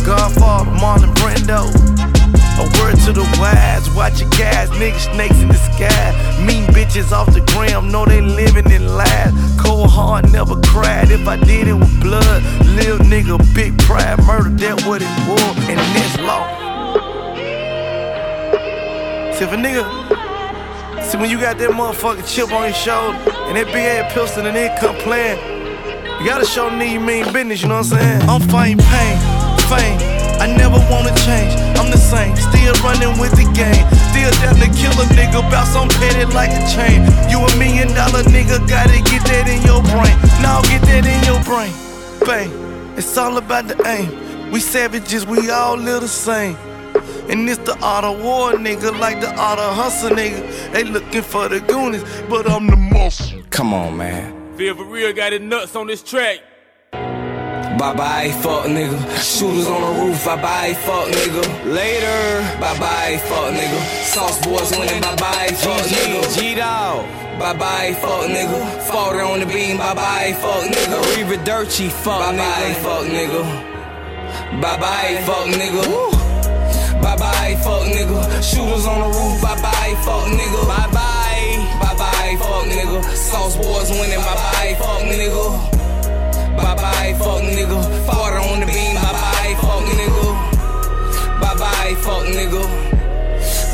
Godfather, 0.07 0.71
Marlon 0.79 1.11
Brando. 1.19 2.12
A 2.55 2.65
word 2.77 2.95
to 3.05 3.11
the 3.11 3.23
wise, 3.41 3.89
watch 3.95 4.21
your 4.21 4.29
guys, 4.29 4.69
niggas 4.69 5.11
snakes 5.11 5.41
in 5.41 5.47
the 5.47 5.55
sky. 5.55 6.45
Mean 6.45 6.65
bitches 6.67 7.11
off 7.11 7.33
the 7.33 7.41
gram, 7.51 7.91
know 7.91 8.05
they 8.05 8.21
living 8.21 8.69
in 8.71 8.95
lies. 8.95 9.33
Cold 9.59 9.89
heart 9.89 10.31
never 10.31 10.61
cried, 10.61 11.09
if 11.09 11.27
I 11.27 11.35
did 11.35 11.67
it 11.67 11.73
with 11.73 11.99
blood. 11.99 12.43
Lil 12.77 12.99
nigga, 12.99 13.37
big 13.55 13.75
pride, 13.79 14.23
murder, 14.25 14.49
that 14.49 14.85
what 14.85 15.01
it 15.01 15.09
was, 15.27 15.57
and 15.67 15.79
this 15.95 16.19
law. 16.19 16.45
See 19.33 19.45
if 19.45 19.51
a 19.51 19.55
nigga, 19.55 21.03
see 21.03 21.17
when 21.17 21.31
you 21.31 21.39
got 21.39 21.57
that 21.57 21.71
motherfucking 21.71 22.27
chip 22.31 22.51
on 22.53 22.65
your 22.65 22.73
shoulder, 22.73 23.17
and 23.47 23.57
that 23.57 23.65
big 23.65 23.77
ass 23.77 24.13
pistol 24.13 24.45
and 24.45 24.55
it 24.55 24.79
come 24.79 24.95
playing, 24.97 25.39
you 26.21 26.29
gotta 26.29 26.45
show 26.45 26.69
nigga 26.69 26.91
you 26.91 26.99
mean 26.99 27.33
business, 27.33 27.63
you 27.63 27.67
know 27.67 27.77
what 27.77 27.91
I'm 27.93 27.97
saying? 27.97 28.29
I'm 28.29 28.41
fighting 28.41 28.77
pain, 28.77 29.17
fame. 29.67 30.12
I 30.39 30.47
never 30.47 30.79
wanna 30.89 31.13
change, 31.25 31.53
I'm 31.77 31.89
the 31.91 31.97
same. 31.97 32.35
Still 32.35 32.73
running 32.83 33.17
with 33.19 33.31
the 33.35 33.47
game. 33.53 33.85
Still 34.11 34.31
down 34.41 34.55
to 34.61 34.69
kill 34.77 34.95
a 35.01 35.05
nigga, 35.17 35.41
bout 35.49 35.67
some 35.67 35.89
petty 35.89 36.25
like 36.33 36.51
a 36.51 36.61
chain. 36.69 37.01
You 37.29 37.39
a 37.39 37.49
million 37.57 37.89
dollar 37.93 38.23
nigga, 38.23 38.57
gotta 38.67 38.99
get 39.09 39.23
that 39.29 39.47
in 39.47 39.61
your 39.63 39.81
brain. 39.83 40.15
Now 40.41 40.61
get 40.61 40.81
that 40.83 41.05
in 41.05 41.21
your 41.25 41.41
brain. 41.43 41.73
Bang, 42.25 42.51
it's 42.97 43.17
all 43.17 43.37
about 43.37 43.67
the 43.67 43.75
aim. 43.87 44.51
We 44.51 44.59
savages, 44.59 45.25
we 45.25 45.49
all 45.49 45.77
live 45.77 46.01
the 46.01 46.07
same. 46.07 46.55
And 47.29 47.49
it's 47.49 47.59
the 47.59 47.77
art 47.81 48.03
of 48.03 48.21
war, 48.23 48.51
nigga, 48.51 48.97
like 48.99 49.19
the 49.21 49.33
art 49.35 49.57
of 49.57 49.75
hustle, 49.75 50.11
nigga. 50.11 50.71
They 50.73 50.83
looking 50.83 51.21
for 51.21 51.47
the 51.49 51.59
goonies, 51.61 52.03
but 52.29 52.49
I'm 52.49 52.67
the 52.67 52.75
muscle. 52.75 53.41
Come 53.49 53.73
on, 53.73 53.97
man. 53.97 54.55
Feel 54.57 54.75
for 54.75 54.85
real, 54.85 55.11
got 55.13 55.31
his 55.31 55.41
nuts 55.41 55.75
on 55.75 55.87
this 55.87 56.03
track. 56.03 56.39
Bye 57.77 57.93
bye, 57.95 58.31
fuck 58.41 58.65
nigga. 58.65 58.97
Shooters 59.19 59.67
on 59.67 59.81
the 59.81 60.01
roof, 60.01 60.23
bye 60.25 60.41
bye, 60.41 60.73
fuck 60.85 61.07
nigga. 61.09 61.43
Later, 61.65 62.59
bye 62.59 62.77
bye, 62.79 63.17
fuck 63.27 63.53
nigga. 63.53 63.79
Sauce 64.05 64.39
boys 64.45 64.71
winning, 64.77 65.01
bye 65.01 65.15
bye, 65.15 65.47
fuck 65.55 65.81
nigga. 65.87 66.37
G 66.37 66.55
dog. 66.55 67.05
Bye 67.39 67.53
bye, 67.57 67.93
fuck 67.99 68.29
nigga. 68.29 68.81
Fall 68.83 69.19
on 69.19 69.39
the 69.39 69.45
beam, 69.47 69.77
bye 69.77 69.93
bye, 69.93 70.33
fuck 70.39 70.63
nigga. 70.63 71.15
Riva 71.17 71.43
Dirty, 71.43 71.89
fuck 71.89 72.33
nigga. 72.33 72.37
bye 72.37 72.37
bye, 72.37 72.73
fuck 72.83 73.03
nigga. 73.05 74.61
Bye 74.61 74.77
bye, 74.79 75.21
fuck 75.25 75.47
nigga. 75.47 77.01
Bye 77.01 77.17
bye, 77.17 77.55
fuck 77.63 77.83
nigga. 77.89 78.19
Shooters 78.41 78.85
on 78.85 78.99
the 79.01 79.07
roof, 79.17 79.41
bye 79.41 79.59
bye, 79.61 79.95
fuck 80.05 80.27
nigga. 80.29 80.61
Bye 80.67 80.89
bye, 80.93 81.79
bye 81.81 81.95
bye, 81.97 82.35
fuck 82.39 82.65
nigga. 82.65 83.03
Sauce 83.15 83.57
boys 83.57 83.89
winning, 83.89 84.19
bye 84.19 84.35
bye, 84.35 84.75
fuck 84.79 85.01
nigga. 85.01 85.82
Bye 86.63 86.75
bye, 86.75 87.13
fuck 87.19 87.41
nigga. 87.43 87.79
Fought 88.07 88.33
on 88.39 88.59
the 88.61 88.65
beam, 88.65 88.95
bye 88.95 89.11
bye, 89.11 89.55
fuck 89.59 89.83
nigga. 89.99 90.27
Bye 91.41 91.55
bye, 91.59 91.95
fuck 91.99 92.23
nigga. 92.25 92.63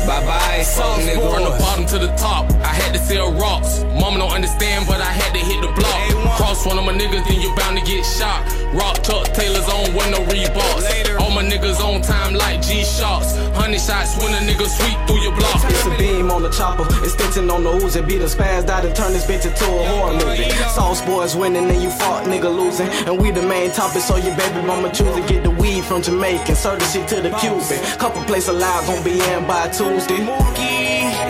Bye 0.06 0.26
bye, 0.26 0.64
fuck 0.64 0.98
nigga. 1.06 1.30
From 1.32 1.44
the 1.44 1.50
bottom 1.58 1.86
to 1.86 1.98
the 1.98 2.12
top, 2.16 2.50
I 2.62 2.74
had 2.74 2.92
to 2.94 2.98
sell 2.98 3.32
rocks. 3.32 3.84
Mama 3.94 4.18
don't 4.18 4.32
understand, 4.32 4.86
but 4.88 5.00
I 5.00 5.12
had 5.20 5.32
to 5.32 5.38
hit 5.38 5.60
the 5.60 5.68
block. 5.68 6.09
Cross 6.50 6.66
one 6.66 6.78
of 6.78 6.84
my 6.84 6.92
niggas, 6.92 7.22
then 7.28 7.40
you 7.40 7.54
bound 7.54 7.78
to 7.78 7.84
get 7.86 8.02
shot. 8.02 8.42
Rock 8.74 9.04
Chuck 9.04 9.30
Taylor's 9.38 9.68
on 9.70 9.94
with 9.94 10.10
no 10.10 10.18
Reeboks. 10.26 10.82
All 11.20 11.30
my 11.30 11.44
niggas 11.44 11.78
on 11.78 12.02
time 12.02 12.34
like 12.34 12.60
G 12.60 12.82
shots. 12.82 13.38
Hundred 13.54 13.78
shots 13.78 14.18
when 14.18 14.34
a 14.34 14.42
nigga 14.42 14.66
sweep 14.66 14.98
through 15.06 15.22
your 15.22 15.30
block. 15.30 15.62
It's 15.70 15.86
a 15.86 15.96
beam 15.96 16.28
on 16.28 16.42
the 16.42 16.50
chopper, 16.50 16.82
extension 17.04 17.48
on 17.52 17.62
the 17.62 17.70
ooze 17.70 17.94
and 17.94 18.04
beat 18.04 18.20
a 18.20 18.24
spaz 18.24 18.68
out 18.68 18.84
and 18.84 18.96
turn 18.96 19.12
this 19.12 19.26
bitch 19.26 19.46
into 19.46 19.62
a 19.62 19.84
horror 19.94 20.14
movie. 20.14 20.50
Sauce 20.74 21.00
boys 21.02 21.36
winning 21.36 21.70
and 21.70 21.80
you 21.80 21.90
fought 21.90 22.26
nigga 22.26 22.50
losing. 22.50 22.88
And 23.06 23.16
we 23.22 23.30
the 23.30 23.42
main 23.42 23.70
topic, 23.70 24.02
so 24.02 24.16
your 24.16 24.36
baby 24.36 24.66
mama 24.66 24.90
choose 24.90 25.14
to 25.14 25.22
get 25.32 25.44
the 25.44 25.50
weed 25.50 25.84
from 25.84 26.02
Jamaican. 26.02 26.56
Serve 26.56 26.80
the 26.80 26.86
shit 26.86 27.06
to 27.14 27.22
the 27.22 27.30
Cuban. 27.38 27.78
Couple 28.00 28.24
places 28.24 28.48
alive 28.48 28.88
gon' 28.88 29.04
be 29.04 29.22
in 29.22 29.46
by 29.46 29.68
Tuesday. 29.68 30.18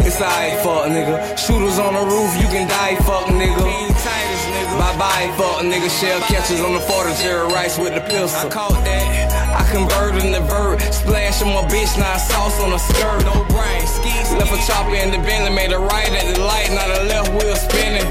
It's 0.00 0.16
alright, 0.16 0.56
fuck 0.64 0.88
nigga. 0.88 1.36
Shooters 1.36 1.78
on 1.78 1.92
the 1.92 2.04
roof, 2.08 2.32
you 2.40 2.48
can 2.48 2.66
die, 2.66 2.96
fuck 3.04 3.26
nigga. 3.26 3.90
Fuck 5.36 5.64
nigga. 5.68 5.90
Shell 5.90 6.20
catchers 6.32 6.60
on 6.60 6.72
the 6.72 6.80
40, 6.80 7.14
Jerry 7.22 7.46
Rice 7.52 7.78
with 7.78 7.94
the 7.94 8.00
pistol. 8.00 8.48
I 8.48 8.52
caught 8.52 8.84
that. 8.84 9.06
I 9.52 9.62
converted 9.72 10.24
in 10.24 10.32
the 10.32 10.40
vert. 10.40 10.80
Splash 10.92 11.42
on 11.42 11.52
my 11.52 11.64
bitch, 11.68 11.98
now 11.98 12.16
sauce 12.16 12.60
on 12.60 12.70
the 12.70 12.78
skirt. 12.78 13.20
No 13.28 13.44
brain, 13.52 13.84
skis. 13.86 14.32
Left 14.32 14.52
a 14.52 14.60
chopper 14.66 14.94
in 14.94 15.10
the 15.10 15.18
Bentley, 15.18 15.52
made 15.54 15.72
a 15.72 15.78
right 15.78 16.08
at 16.08 16.34
the 16.34 16.40
light, 16.40 16.70
now 16.72 16.88
the 16.88 17.04
left 17.04 17.28
wheel 17.36 17.56
spinning. 17.56 18.06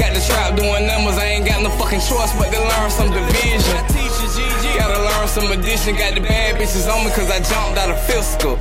Got 0.00 0.14
the 0.16 0.22
trap 0.24 0.56
doing 0.56 0.86
numbers, 0.86 1.18
I 1.18 1.36
ain't 1.36 1.44
got 1.44 1.60
no 1.62 1.68
fucking 1.76 2.00
choice 2.00 2.32
but 2.38 2.48
to 2.48 2.60
learn 2.60 2.90
some 2.90 3.10
division. 3.12 3.76
Gotta 4.78 4.96
learn 5.02 5.28
some 5.28 5.52
addition, 5.52 5.96
got 5.96 6.14
the 6.14 6.22
bad 6.22 6.56
bitches 6.56 6.88
on 6.88 7.04
me 7.04 7.10
cause 7.12 7.28
I 7.30 7.44
jumped 7.44 7.76
out 7.76 7.90
of 7.90 8.00
fiscal. 8.06 8.56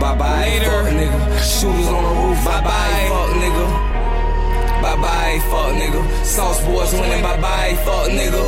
Bye 0.00 0.16
bye, 0.16 0.48
Later. 0.48 0.70
fuck 0.70 0.92
nigga. 0.96 1.18
Shooters 1.44 1.88
on 1.88 2.00
the 2.00 2.14
roof, 2.22 2.44
bye 2.44 2.64
bye, 2.64 3.06
fuck 3.10 3.36
nigga. 3.36 3.89
Bye 4.90 4.96
bye, 4.96 5.38
fuck 5.50 5.72
nigga. 5.78 6.02
Sauce 6.24 6.60
boys 6.64 6.92
winning, 6.92 7.22
bye 7.22 7.40
bye, 7.40 7.76
fuck 7.84 8.10
nigga. 8.10 8.42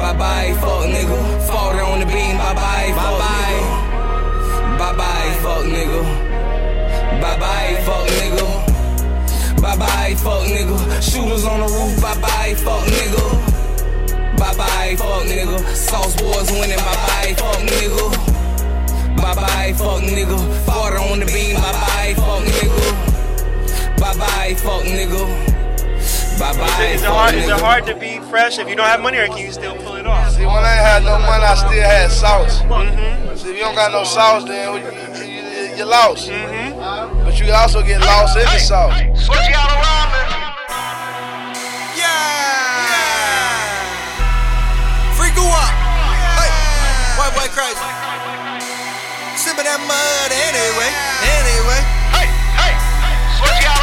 Bye 0.00 0.16
bye, 0.16 0.56
fuck 0.58 0.86
nigga. 0.88 1.18
Fought 1.46 1.76
on 1.76 2.00
the 2.00 2.06
beam, 2.06 2.38
bye 2.38 2.54
bye, 2.54 2.88
fuck 2.96 3.20
nigga. 3.20 4.78
Bye 4.78 4.96
bye, 4.96 5.30
fuck 5.42 5.64
nigga. 5.66 6.00
Bye 7.20 7.38
bye, 7.38 7.76
fuck 7.84 8.08
nigga. 8.08 9.60
Bye 9.60 9.76
bye, 9.76 10.14
fuck 10.16 10.46
nigga. 10.48 11.02
Shooters 11.02 11.44
on 11.44 11.60
the 11.60 11.66
roof, 11.76 12.00
bye 12.00 12.18
bye, 12.22 12.54
fuck 12.54 12.86
nigga. 12.88 14.38
Bye 14.38 14.56
bye, 14.56 14.96
fuck 14.96 15.24
nigga. 15.26 15.58
Sauce 15.76 16.16
boys 16.16 16.50
winning, 16.52 16.78
bye 16.78 17.04
bye, 17.04 17.34
fuck 17.36 17.60
nigga. 17.68 18.08
Bye 19.18 19.34
bye, 19.34 19.74
fuck 19.76 20.00
nigga. 20.00 20.38
Fought 20.64 20.96
on 20.96 21.20
the 21.20 21.26
beam, 21.26 21.56
bye 21.56 21.72
bye, 21.72 22.14
fuck 22.16 22.42
nigga. 22.44 23.17
Bye 24.00 24.14
bye, 24.16 24.54
folk 24.54 24.84
nigga. 24.84 25.26
Bye 26.38 26.52
bye. 26.56 26.66
Is, 26.66 26.78
it, 26.78 26.94
is, 26.94 27.02
it 27.02 27.08
hard, 27.08 27.34
is 27.34 27.48
it 27.48 27.60
hard 27.60 27.86
to 27.86 27.94
be 27.96 28.20
fresh 28.30 28.58
if 28.58 28.68
you 28.68 28.76
don't 28.76 28.86
have 28.86 29.00
money, 29.00 29.18
or 29.18 29.26
can 29.26 29.38
you 29.38 29.52
still 29.52 29.76
pull 29.76 29.96
it 29.96 30.06
off? 30.06 30.32
See, 30.32 30.46
when 30.46 30.64
I 30.64 30.78
had 30.78 31.02
no 31.02 31.18
money, 31.18 31.44
I 31.44 31.54
still 31.54 31.70
had 31.70 32.10
sauce. 32.10 32.62
Mm-hmm. 32.62 33.36
See, 33.36 33.50
if 33.50 33.56
you 33.56 33.62
don't 33.62 33.74
got 33.74 33.92
no 33.92 34.04
sauce, 34.04 34.44
then 34.44 34.74
you, 34.74 35.76
you, 35.76 35.82
are 35.82 35.86
lost. 35.86 36.28
Mm-hmm. 36.28 37.24
But 37.24 37.40
you 37.40 37.52
also 37.52 37.82
get 37.82 38.00
lost 38.00 38.36
in 38.36 38.44
the 38.44 38.58
sauce. 38.58 38.94
Switch 39.18 39.48
y'all 39.50 39.66
around. 39.66 40.08
Yeah. 41.98 42.38
up. 45.38 45.74
Hey. 46.38 46.50
White 47.18 47.34
boy 47.34 47.48
crazy. 47.50 47.88
Sipping 49.38 49.66
that 49.66 49.80
mud 49.86 50.30
anyway. 50.30 50.90
Anyway. 51.38 51.80
Hey, 52.14 52.26
hey, 52.58 52.74
hey. 52.74 53.14
Switch. 53.38 53.77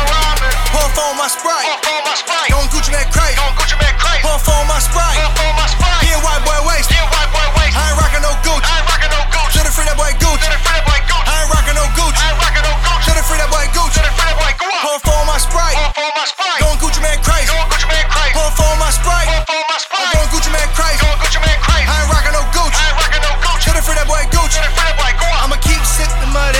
Pour 0.75 0.91
for 0.91 1.15
my 1.15 1.31
sprite. 1.31 1.63
Pour 1.63 1.79
for 1.87 1.99
my 2.03 2.15
sprite. 2.19 2.51
Going 2.51 2.67
Gucci 2.67 2.91
Mane 2.91 3.07
crazy. 3.07 3.39
Going 3.39 3.55
Gucci 3.55 3.79
Mane 3.79 3.95
crazy. 3.95 4.27
Pour 4.27 4.35
for 4.43 4.59
my 4.67 4.75
sprite. 4.83 5.15
Pour 5.15 5.31
for 5.39 5.51
my 5.55 5.67
sprite. 5.71 6.03
Yeah, 6.03 6.19
white 6.19 6.43
boy 6.43 6.59
waste. 6.67 6.91
Yeah, 6.91 7.07
white 7.15 7.31
boy 7.31 7.47
waste. 7.55 7.79
I 7.79 7.95
ain't 7.95 7.95
rockin' 7.95 8.19
no 8.19 8.35
Gucci. 8.43 8.67
I 8.67 8.83
ain't 8.83 8.91
rockin' 8.91 9.11
no 9.15 9.23
Gucci. 9.31 9.63
The 9.63 9.71
free 9.71 9.87
that 9.87 9.95
boy 9.95 10.11
Gucci. 10.19 10.43
To 10.43 10.51
the 10.51 10.59
free 10.59 10.75
that 10.75 10.83
boy 10.83 10.99
Gucci. 11.07 11.31
I 11.31 11.47
ain't 11.47 11.51
rockin' 11.55 11.79
no 11.79 11.85
Gucci. 11.95 12.19
I 12.19 12.27
ain't 12.27 12.43
rockin' 12.43 12.65
no 12.67 12.73
Gucci. 12.83 13.07
The 13.15 13.23
free 13.23 13.39
that 13.39 13.47
boy 13.55 13.65
Gucci. 13.71 13.95
To 13.95 14.01
the 14.03 14.11
free 14.19 14.27
that 14.27 14.35
boy 14.35 14.51
go 14.59 14.67
Pour 14.83 14.99
for 14.99 15.21
my 15.23 15.39
sprite. 15.39 15.79
Pour 15.79 15.95
for 15.95 16.11
my 16.11 16.25
sprite. 16.27 16.59
Going 16.59 16.79
Gucci 16.83 16.99
Mane 16.99 17.23
crazy. 17.23 17.47
Going 17.55 17.71
Gucci 17.71 17.87
Mane 17.87 18.07
crazy. 18.11 18.35
Pour 18.35 18.51
for 18.59 18.73
my 18.75 18.91
sprite. 18.91 19.31
Pour 19.31 19.47
for 19.47 19.63
my 19.71 19.79
sprite. 19.79 20.03
I'm 20.03 20.11
going 20.11 20.27
Gucci 20.35 20.51
Mane 20.51 20.71
crazy. 20.75 20.99
Going 20.99 21.19
Gucci 21.23 21.39
Mane 21.39 21.61
crazy. 21.63 21.87
I 21.87 22.03
ain't 22.03 22.11
rockin' 22.11 22.35
no 22.35 22.43
Gucci. 22.51 22.75
I 22.75 22.91
ain't 22.91 22.99
rockin' 22.99 23.23
no 23.23 23.31
Gucci. 23.47 23.63
To 23.63 23.71
the 23.71 23.79
free 23.79 23.95
that 23.95 24.07
boy 24.11 24.23
Gucci. 24.27 24.59
To 24.59 24.67
the 24.67 24.71
free 24.75 24.91
that 24.91 24.99
boy 24.99 25.11
go 25.23 25.27
I'ma 25.39 25.55
keep 25.63 25.79
sipping 25.87 26.35
mud 26.35 26.51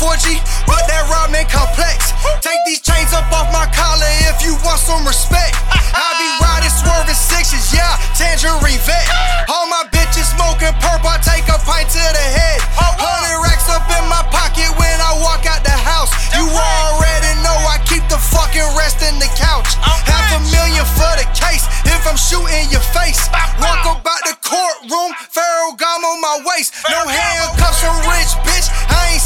4G, 0.00 0.40
but 0.66 0.82
that 0.88 1.04
ramen 1.08 1.48
complex. 1.48 2.12
Take 2.40 2.58
these 2.66 2.80
chains 2.80 3.12
up 3.12 3.28
off 3.32 3.52
my 3.52 3.66
collar 3.74 4.08
if 4.30 4.40
you 4.44 4.56
want 4.64 4.80
some 4.80 5.04
respect. 5.04 5.54
I 5.92 6.08
be 6.16 6.28
riding 6.40 6.72
swerving 6.72 7.18
sixes, 7.18 7.72
yeah, 7.72 8.00
tangerine 8.16 8.80
vet. 8.82 9.06
All 9.48 9.68
my 9.68 9.84
bitches 9.92 10.32
smoking 10.32 10.72
purple, 10.80 11.12
I 11.12 11.20
take 11.20 11.46
a 11.52 11.58
pint 11.62 11.90
to 11.92 12.02
the 12.02 12.26
head. 12.36 12.60
Hundred 12.78 13.42
racks 13.44 13.68
up 13.68 13.84
in 13.90 14.04
my 14.08 14.22
pocket 14.32 14.70
when 14.78 14.96
I 15.02 15.18
walk 15.20 15.44
out 15.44 15.62
the 15.62 15.74
house. 15.74 16.10
You 16.32 16.46
already 16.48 17.32
know 17.42 17.56
I 17.68 17.78
keep 17.84 18.06
the 18.08 18.18
fucking 18.18 18.66
rest 18.78 19.02
in 19.04 19.18
the 19.18 19.30
couch. 19.36 19.76
Half 19.82 20.38
a 20.38 20.40
million 20.50 20.86
for 20.96 21.12
the 21.18 21.26
case 21.36 21.66
if 21.84 22.02
I'm 22.08 22.18
shooting 22.18 22.70
your 22.70 22.84
face. 22.94 23.20
Walk 23.60 23.84
about 23.86 24.22
the 24.26 24.34
courtroom, 24.42 25.12
Pharaoh 25.30 25.74
gum 25.76 26.02
on 26.02 26.18
my 26.20 26.36
waist. 26.48 26.74
No 26.88 27.06
handcuffs 27.06 27.82
from 27.82 27.96
rich 28.10 28.32
bitch. 28.46 28.66
I 28.90 29.14
ain't 29.14 29.21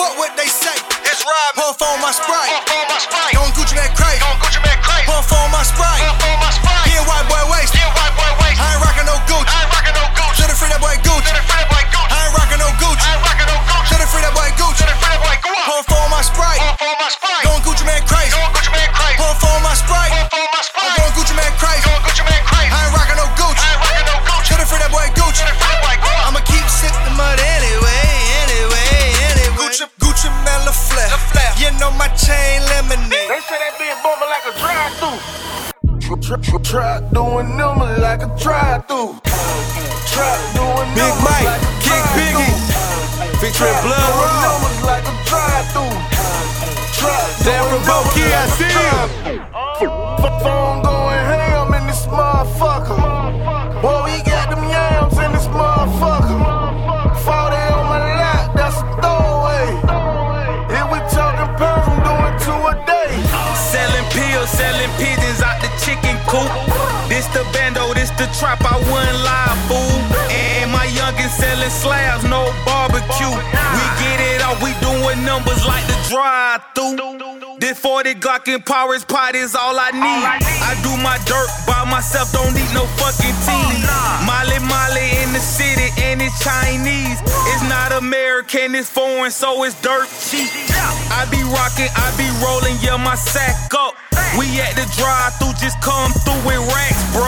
Fuck 0.00 0.16
what 0.16 0.34
they 0.34 0.46
say. 0.46 0.72
It's 1.04 1.20
Rob. 1.28 1.52
Pour 1.60 1.74
for 1.76 2.00
my 2.00 2.10
sprite. 2.10 2.48
Pour 2.48 2.56
for 2.56 2.64
my 2.64 2.64
sprite. 2.64 2.79
This 66.30 67.26
the 67.34 67.42
bando, 67.52 67.92
this 67.92 68.10
the 68.10 68.30
trap, 68.38 68.62
I 68.62 68.78
wouldn't 68.78 69.18
lie, 69.26 69.58
fool. 69.66 69.98
And 70.30 70.70
my 70.70 70.86
youngin' 70.86 71.28
selling 71.28 71.70
slabs, 71.70 72.22
no 72.22 72.54
barbecue. 72.64 73.34
We 73.34 73.84
get 73.98 74.18
it 74.22 74.40
off, 74.46 74.62
we 74.62 74.70
doing 74.78 75.24
numbers 75.24 75.66
like 75.66 75.82
the 75.90 75.98
drive 76.06 76.62
through. 76.74 77.58
This 77.58 77.80
40 77.80 78.14
Glock 78.14 78.46
and 78.46 78.64
Powers 78.64 79.04
pot 79.04 79.34
is 79.34 79.56
all 79.56 79.74
I 79.74 79.90
need. 79.90 80.22
I 80.62 80.78
do 80.86 80.94
my 81.02 81.18
dirt 81.26 81.50
by 81.66 81.82
myself, 81.90 82.30
don't 82.30 82.54
need 82.54 82.70
no 82.78 82.86
fucking 82.94 83.34
team. 83.42 83.82
Molly 84.22 84.62
Molly 84.70 85.10
in 85.26 85.34
the 85.34 85.42
city, 85.42 85.90
and 85.98 86.22
it's 86.22 86.38
Chinese. 86.38 87.18
It's 87.50 87.66
not 87.66 87.90
American, 87.90 88.76
it's 88.76 88.88
foreign, 88.88 89.32
so 89.32 89.64
it's 89.64 89.74
dirt 89.82 90.06
cheap. 90.30 90.46
I 91.10 91.26
be 91.26 91.42
rocking, 91.42 91.90
I 91.98 92.14
be 92.14 92.30
rolling, 92.38 92.78
yeah, 92.78 93.02
my 93.02 93.16
sack 93.16 93.74
up. 93.74 93.98
We 94.38 94.46
at 94.62 94.78
the 94.78 94.86
drive 94.94 95.34
through, 95.42 95.58
just 95.58 95.80
come 95.82 96.12
through 96.22 96.38
with 96.46 96.62
racks, 96.70 97.02
bro. 97.12 97.26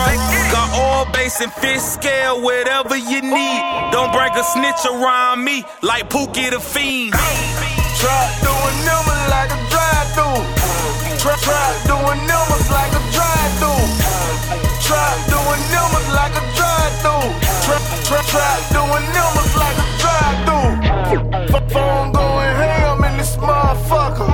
Got 0.55 0.69
oil 0.79 1.05
base 1.11 1.41
and 1.41 1.51
fish 1.51 1.81
scale, 1.81 2.41
whatever 2.41 2.95
you 2.95 3.21
need. 3.21 3.61
Don't 3.91 4.11
bring 4.11 4.31
a 4.33 4.43
snitch 4.43 4.83
around 4.87 5.43
me 5.43 5.65
like 5.81 6.09
Pookie 6.09 6.49
the 6.49 6.59
Fiend. 6.59 7.13
Try 7.99 8.23
doing 8.39 8.77
numbers 8.87 9.23
like 9.27 9.51
a 9.51 9.59
drive-through. 9.67 10.39
Try, 11.19 11.35
try 11.43 11.67
doing 11.91 12.19
numbers 12.23 12.67
like 12.71 12.91
a 12.95 13.01
drive-through. 13.11 13.83
Try 14.87 15.09
doing 15.27 15.63
numbers 15.75 16.07
like 16.15 16.33
a 16.39 16.43
drive-through. 16.55 17.27
Try, 17.67 17.79
try, 18.07 18.21
try 18.31 18.53
doing 18.71 19.05
numbers 19.11 19.51
like 19.59 19.75
a 19.75 19.87
drive-through. 19.99 20.71
F- 21.51 21.71
Phone 21.71 22.11
going 22.11 22.55
ham 22.55 23.03
in 23.03 23.17
this 23.17 23.35
motherfucker. 23.37 24.32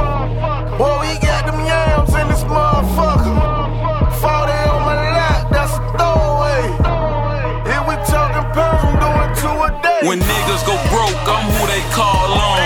When 10.04 10.22
niggas 10.22 10.66
go 10.66 10.80
broke, 10.88 11.28
I'm 11.28 11.52
who 11.52 11.68
they 11.68 11.84
call 11.92 12.32
on. 12.32 12.60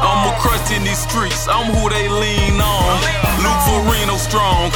I'm 0.00 0.32
a 0.32 0.38
crutch 0.40 0.72
in 0.72 0.82
these 0.82 0.98
streets, 0.98 1.46
I'm 1.46 1.68
who 1.74 1.90
they 1.90 2.08
lean 2.08 2.56
on. 2.56 2.96
Luke 3.44 3.60
Farino 3.68 4.16
strong, 4.16 4.72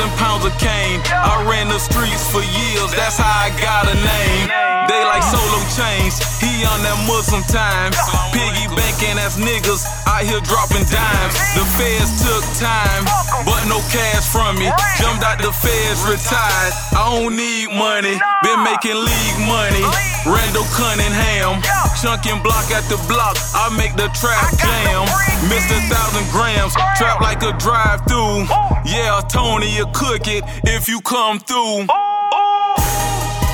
and 0.00 0.10
pounds 0.16 0.44
of 0.44 0.56
cane. 0.56 1.00
I 1.12 1.44
ran 1.44 1.68
the 1.68 1.78
streets 1.78 2.24
for 2.32 2.40
years, 2.40 2.90
that's 2.96 3.20
how 3.20 3.28
I 3.28 3.52
got 3.60 3.84
a 3.84 3.96
name. 3.96 4.48
They 4.88 5.04
like 5.06 5.22
solo 5.22 5.60
chains, 5.76 6.18
he 6.40 6.64
on 6.66 6.80
that 6.82 6.98
Muslim 7.06 7.44
times. 7.46 7.94
Piggy 8.34 8.66
banking 8.74 9.20
as 9.20 9.36
niggas 9.36 9.86
out 10.08 10.24
here 10.24 10.42
dropping 10.42 10.82
dimes. 10.88 11.34
The 11.54 11.62
feds 11.78 12.10
took 12.24 12.42
time, 12.58 13.06
but 13.46 13.60
no 13.70 13.78
cash 13.92 14.26
from 14.26 14.58
me. 14.58 14.72
Jumped 14.98 15.22
out 15.22 15.38
the 15.38 15.52
feds, 15.52 16.00
retired. 16.08 16.74
I 16.96 17.06
don't 17.06 17.36
need 17.36 17.70
money, 17.70 18.16
been 18.42 18.60
making 18.66 18.98
league 18.98 19.40
money. 19.46 19.84
Randall 20.26 20.66
Cunningham, 20.74 21.62
chunking 22.00 22.40
block 22.42 22.64
at 22.72 22.84
the 22.88 22.96
block. 23.08 23.36
I 23.52 23.68
make 23.76 23.92
the 23.92 24.08
trap 24.16 24.48
jam. 24.56 25.04
Missed 25.52 25.68
a 25.68 25.80
thousand 25.92 26.24
grams, 26.32 26.72
trap 26.96 27.20
like 27.20 27.42
a 27.42 27.52
drive 27.60 28.00
through. 28.08 28.48
Yeah, 28.88 29.20
Tony, 29.28 29.68
you 29.68 29.84
cook 29.92 30.26
it 30.26 30.42
if 30.64 30.88
you 30.88 31.00
come 31.02 31.38
through. 31.40 31.84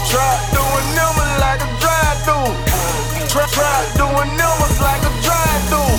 Try 0.06 0.30
doing 0.54 0.88
numbers 0.94 1.34
like 1.42 1.58
a 1.58 1.70
drive-through. 1.82 2.54
Try, 3.26 3.46
try 3.50 3.82
doing 3.98 4.30
numbers 4.38 4.78
like 4.78 5.02
a 5.02 5.12
drive-through. 5.26 5.94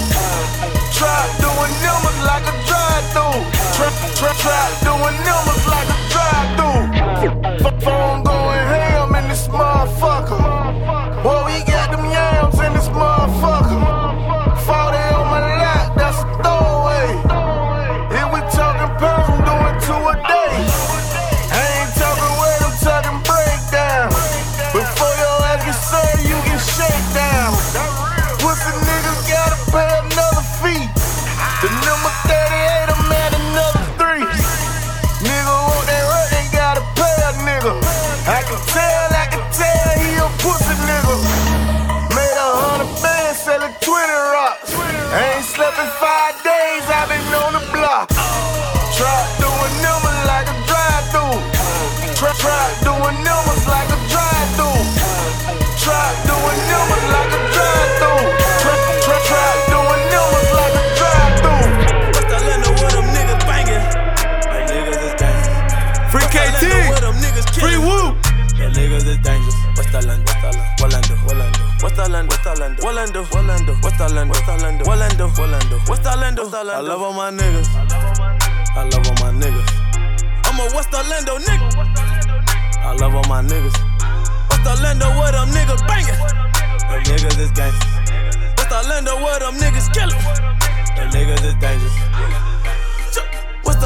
Try 0.96 1.20
doing 1.44 1.74
numbers 1.84 2.20
like 2.24 2.48
a 2.48 2.56
drive-through. 2.64 3.44
Try, 3.76 3.92
try, 4.16 4.32
try 4.40 4.64
doing 4.88 5.18
numbers 5.28 5.64
like 5.68 5.90
a 5.92 6.00
drive-through. 6.16 7.52
F- 7.52 7.57
What's 72.26 72.44
the 72.44 72.56
Lando? 72.60 72.82
Wallando, 72.82 73.24
Wallando. 73.30 73.84
What's 73.84 73.98
the 73.98 74.10
Lando? 74.10 74.34
Wallando, 74.34 75.30
Wallando. 75.38 75.78
What's 75.88 76.02
the 76.02 76.16
Lando? 76.18 76.50
Wallando, 76.50 76.50
Wallando. 76.50 76.50
What's 76.50 76.64
the 76.64 76.74
I 76.74 76.80
love 76.82 77.02
all 77.04 77.14
my 77.14 77.30
niggas. 77.30 77.70
I 78.76 78.84
love 78.90 79.06
all 79.06 79.14
my 79.22 79.32
niggas. 79.38 79.70
I'm 80.46 80.60
a 80.60 80.74
What's 80.74 80.88
the 80.88 80.98
Lando 80.98 81.38
nigga. 81.38 81.70
I 82.82 82.96
love 82.96 83.14
all 83.14 83.24
my 83.30 83.44
niggas. 83.44 83.78
What's 84.50 84.64
the 84.64 84.82
Lando 84.82 85.08
with 85.22 85.32
them 85.32 85.50
niggas 85.54 85.86
banging? 85.86 86.18
Them 86.90 87.04
niggas 87.06 87.38
is 87.38 87.52
gangsters. 87.52 87.94
What's 88.58 88.70
the 88.70 88.90
Lando 88.90 89.18
with 89.22 89.40
them 89.40 89.56
niggas 89.62 89.94
killing? 89.94 90.18
Them 90.98 91.12
niggas 91.12 91.46
is 91.46 91.56
dangerous. 91.62 92.47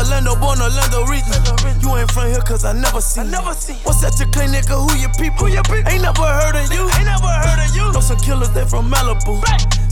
What's 0.02 0.10
the 0.10 0.16
Lando 0.18 0.36
born 0.36 0.58
Orlando 0.58 1.06
region? 1.06 1.38
You 1.78 1.94
ain't 1.96 2.10
from 2.10 2.26
here 2.26 2.42
cause 2.42 2.66
I 2.66 2.74
never 2.74 3.00
seen 3.02 3.30
never 3.30 3.54
seen. 3.54 3.78
What's 3.86 4.02
that 4.02 4.18
your 4.18 4.34
clean 4.34 4.50
nigga? 4.50 4.74
Who 4.74 4.98
your 4.98 5.14
people? 5.14 5.46
Who 5.46 5.54
your 5.54 5.62
people? 5.62 5.94
Ain't 5.94 6.02
never 6.02 6.26
heard 6.26 6.58
of 6.58 6.74
you. 6.74 6.90
Ain't 6.98 7.06
never 7.06 7.30
heard 7.30 7.62
of 7.62 7.70
you. 7.78 7.86
Know 7.94 8.02
some 8.02 8.18
killers, 8.18 8.50
they 8.50 8.66
from 8.66 8.90
Malibu. 8.90 9.38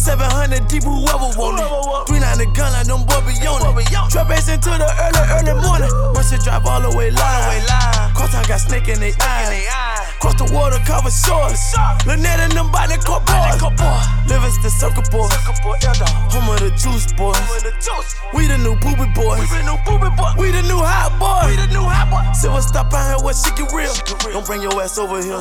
700 0.09 0.65
deep, 0.65 0.81
whoever 0.81 1.29
want 1.37 1.61
it. 1.61 1.69
390 2.09 2.57
gun 2.57 2.73
like 2.73 2.89
them 2.89 3.05
boy 3.05 3.21
be 3.29 3.37
on 3.45 3.61
it. 3.61 3.85
Trap 4.09 4.25
bass 4.25 4.49
into 4.49 4.73
the 4.73 4.89
early, 4.89 5.23
early 5.37 5.53
morning. 5.61 5.93
Mercy 6.17 6.41
drive 6.41 6.65
all 6.65 6.81
the 6.81 6.89
way 6.97 7.13
live. 7.13 7.61
Cross 8.17 8.33
town 8.33 8.41
got 8.49 8.57
snake 8.57 8.89
in 8.89 8.97
they 8.97 9.13
eye. 9.21 10.17
Cross 10.17 10.41
the 10.41 10.49
water, 10.49 10.81
cover 10.81 11.13
shores. 11.13 11.61
Lynette 12.09 12.41
and 12.41 12.57
them 12.57 12.73
body 12.73 12.97
cup 13.05 13.21
boys. 13.29 13.61
Livingston 14.25 14.73
circle 14.73 15.05
boys. 15.13 15.29
Home 16.33 16.49
of 16.49 16.57
the 16.57 16.73
juice 16.73 17.05
boys. 17.13 17.37
We 18.33 18.49
the 18.49 18.57
new 18.57 18.73
booby 18.81 19.13
boys. 19.13 19.45
We 19.45 20.49
the 20.49 20.65
new 20.65 20.81
hot 20.81 21.13
boys. 21.21 21.53
We 21.53 21.61
the 21.61 21.69
new 21.69 21.85
hot 21.85 22.09
boys. 22.09 22.33
Silver 22.33 22.65
stop 22.65 22.91
out 22.97 23.13
here 23.13 23.21
where 23.21 23.37
shit 23.37 23.53
get 23.53 23.69
real. 23.69 23.93
Don't 24.33 24.45
bring 24.45 24.65
your 24.65 24.73
ass 24.81 24.97
over 24.97 25.21
here. 25.21 25.37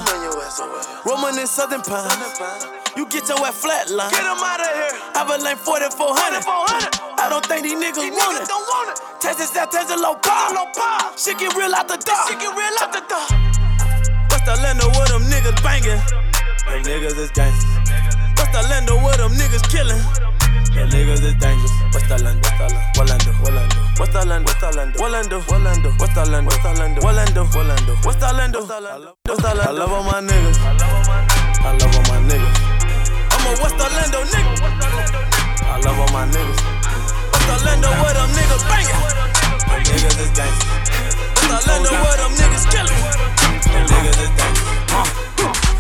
Roman 1.09 1.41
in 1.41 1.47
Southern 1.47 1.81
Pine. 1.81 2.78
You 2.97 3.07
get 3.09 3.29
your 3.29 3.39
ass 3.45 3.61
flatline. 3.61 4.11
Get 4.11 4.25
them 4.25 4.41
out 4.41 4.61
of 4.61 4.73
here. 4.73 4.95
Avalanche 5.15 5.59
4400. 5.61 6.45
I 7.19 7.29
don't 7.29 7.45
think 7.45 7.63
these 7.65 7.77
niggas 7.77 8.09
want 8.15 8.41
it. 8.41 8.49
Don't 8.49 8.65
want 8.65 8.95
it. 8.95 8.99
Texas 9.21 9.55
out, 9.57 9.71
Texas 9.73 10.01
low 10.01 10.15
power. 10.17 10.55
Low 10.55 10.67
power. 10.73 11.13
Shit 11.19 11.39
get 11.39 11.55
real 11.57 11.75
out 11.75 11.89
the 11.89 11.99
door. 11.99 12.25
Shit 12.31 12.39
get 12.39 12.55
real 12.55 12.77
out 12.81 12.93
the 12.95 13.03
door. 13.11 13.27
What's 14.31 14.45
the 14.47 14.55
Lando 14.63 14.87
with 14.95 15.09
them 15.11 15.27
niggas 15.27 15.59
banging? 15.63 16.01
Them 16.71 16.81
niggas 16.87 17.19
is 17.19 17.31
gangsters. 17.33 17.75
What's 18.39 18.53
the 18.55 18.63
Lando 18.71 18.95
with 19.03 19.19
them 19.19 19.33
niggas 19.35 19.67
killing? 19.69 19.99
Them 20.73 20.89
niggas 20.91 21.25
is 21.27 21.35
dangerous. 21.43 21.75
What's 21.93 22.07
the 22.07 22.23
Lando? 22.23 22.49
Wallando, 22.95 23.33
Wallando. 23.43 23.79
What's 23.99 24.13
the 24.13 24.25
Lando? 24.25 24.53
Wallando, 24.99 25.41
Wallando. 25.51 25.91
What's 25.99 26.15
the 26.15 26.25
Lando? 26.31 26.51
Wallando, 26.51 27.03
Wallando. 27.03 28.05
What's 28.05 28.21
the 28.21 28.33
Lando? 28.33 28.61
What's 28.63 28.69
the 28.69 28.81
Lando? 28.81 28.89
I 28.89 28.99
land 28.99 29.15
What 29.27 29.45
I 29.45 29.53
land 29.55 29.69
I 29.69 29.73
love 29.73 29.93
all 29.93 30.05
my 30.05 30.21
niggas. 30.21 30.59
I 30.61 31.73
love 31.73 31.95
all 31.95 32.03
my 32.15 32.29
niggas. 32.29 32.68
I'm 33.49 33.55
a 33.55 33.61
What's 33.63 33.73
the 33.73 33.89
nigga. 34.29 34.61
I 35.65 35.81
love 35.81 35.99
all 35.99 36.13
my 36.13 36.29
niggas. 36.29 36.61
What's 37.33 37.47
the 37.49 37.57
Lando 37.65 37.89
with 38.05 38.13
them 38.13 38.29
niggas 38.37 38.65
banging? 38.69 38.93
Them 39.65 39.81
niggas 39.89 40.21
is 40.21 40.31
gangsters. 40.37 41.17
What's 41.49 41.65
the 41.65 41.73
Lando 41.73 41.91
with 41.97 42.19
them 42.21 42.33
niggas 42.37 42.69
killing? 42.69 43.01
Them 43.73 43.87
niggas 43.89 44.21
is 44.21 44.31
dangerous. 44.37 44.69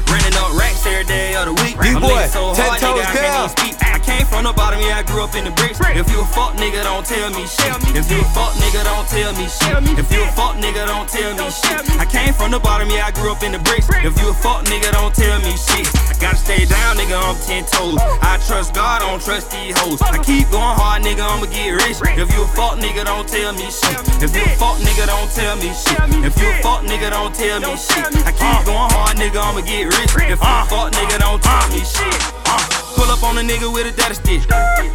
Running 0.09 0.37
up 0.41 0.57
racks 0.59 0.87
every 0.87 1.05
day 1.05 1.37
of 1.37 1.45
the 1.45 1.53
week. 1.63 1.77
I'm 1.77 2.01
D-boy, 2.01 2.09
lit 2.09 2.31
so 2.31 2.55
ten 2.55 2.69
hard, 2.69 2.81
toes 2.81 3.05
nigga, 3.05 3.83
down. 3.85 3.88
Even 4.09 4.17
speak. 4.17 4.17
I 4.17 4.17
came 4.17 4.27
from 4.27 4.45
the 4.45 4.53
bottom, 4.53 4.81
yeah, 4.81 4.99
I 4.99 5.03
grew 5.03 5.23
up 5.23 5.35
in 5.35 5.45
the 5.45 5.51
bricks. 5.53 5.79
If 5.81 6.09
you 6.11 6.21
a 6.21 6.27
fuck 6.27 6.55
nigga, 6.57 6.83
don't 6.85 7.05
tell 7.05 7.31
me 7.31 7.45
shit. 7.47 7.75
If 7.97 8.11
you 8.11 8.21
a 8.21 8.29
fuck 8.33 8.53
nigga, 8.57 8.85
don't 8.85 9.07
tell 9.09 9.33
me 9.37 9.47
shit. 9.49 9.99
If 9.99 10.09
you 10.13 10.23
a 10.23 10.31
fuck 10.33 10.57
nigga, 10.57 10.87
don't 10.87 11.09
tell 11.09 11.33
me 11.37 11.47
shit. 11.51 12.01
I 12.01 12.07
came 12.07 12.33
from 12.33 12.51
the 12.51 12.59
bottom, 12.59 12.89
yeah, 12.91 13.07
I 13.07 13.11
grew 13.13 13.33
up 13.33 13.43
in 13.43 13.53
the 13.53 13.59
bricks. 13.59 13.89
If 13.91 14.17
you 14.21 14.31
a 14.31 14.35
fuck 14.35 14.65
nigga, 14.67 14.93
don't 14.93 15.15
tell 15.15 15.39
me 15.41 15.53
shit. 15.57 15.87
I 16.09 16.15
gotta 16.21 16.39
stay 16.39 16.65
down, 16.65 16.97
nigga, 16.97 17.17
I'm 17.19 17.37
ten 17.45 17.65
toes. 17.69 18.01
I 18.23 18.39
trust 18.47 18.75
God, 18.75 19.03
I 19.03 19.07
don't 19.11 19.23
trust 19.23 19.51
these 19.51 19.77
hoes. 19.79 20.01
I 20.03 20.19
keep 20.23 20.51
going 20.51 20.77
hard, 20.79 21.03
nigga, 21.03 21.25
I'ma 21.25 21.47
get 21.51 21.77
rich. 21.77 21.99
If 22.17 22.33
you 22.33 22.43
a 22.43 22.49
fuck 22.57 22.79
nigga, 22.79 23.05
don't 23.05 23.29
tell 23.29 23.53
me 23.53 23.69
shit. 23.69 23.99
If 24.23 24.33
you 24.35 24.45
a 24.45 24.57
fuck 24.57 24.79
nigga, 24.81 25.07
don't 25.07 25.31
tell 25.33 25.57
me 25.57 25.71
shit. 25.75 26.01
If 26.25 26.35
you 26.41 26.49
a 26.49 26.55
fuck 26.63 26.83
nigga, 26.85 27.11
don't 27.11 27.35
tell 27.35 27.61
me 27.61 27.77
shit. 27.77 28.09
I 28.25 28.33
keep 28.33 28.61
going 28.65 28.91
hard, 28.95 29.17
nigga, 29.19 29.41
I'ma 29.43 29.61
get 29.63 29.87
rich. 29.91 30.13
If 30.17 30.41
you 30.41 30.55
a 30.55 30.65
fuck 30.67 30.93
nigga, 30.93 31.19
don't 31.19 31.43
tell 31.43 31.69
me 31.71 31.83
shit. 31.85 32.38
Uh, 32.49 32.59
pull 32.97 33.11
up 33.11 33.23
on 33.23 33.37
a 33.39 33.43
nigga 33.43 33.73
with 33.73 33.87
a 33.87 33.97
data 33.97 34.15
stick. 34.15 34.49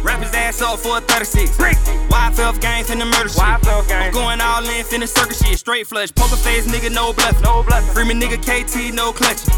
Wrap 0.04 0.20
his 0.20 0.34
ass 0.34 0.60
up 0.60 0.78
for 0.78 0.98
a 0.98 1.00
36. 1.00 1.56
YFF 1.56 2.60
gang 2.60 2.84
finna 2.84 3.06
murder 3.06 3.28
shit. 3.28 3.42
I'm 3.42 4.12
going 4.12 4.40
all 4.40 4.64
in, 4.64 4.84
finna 4.84 5.08
circus 5.08 5.38
shit. 5.38 5.58
Straight 5.58 5.86
flush, 5.86 6.14
poker 6.14 6.36
face, 6.36 6.66
nigga, 6.66 6.92
no 6.92 7.12
bluff. 7.12 7.40
No 7.42 7.62
bluff. 7.62 7.84
Free 7.94 8.04
me 8.04 8.14
nigga 8.14 8.38
KT, 8.42 8.94
no 8.94 9.12
clutching. 9.12 9.54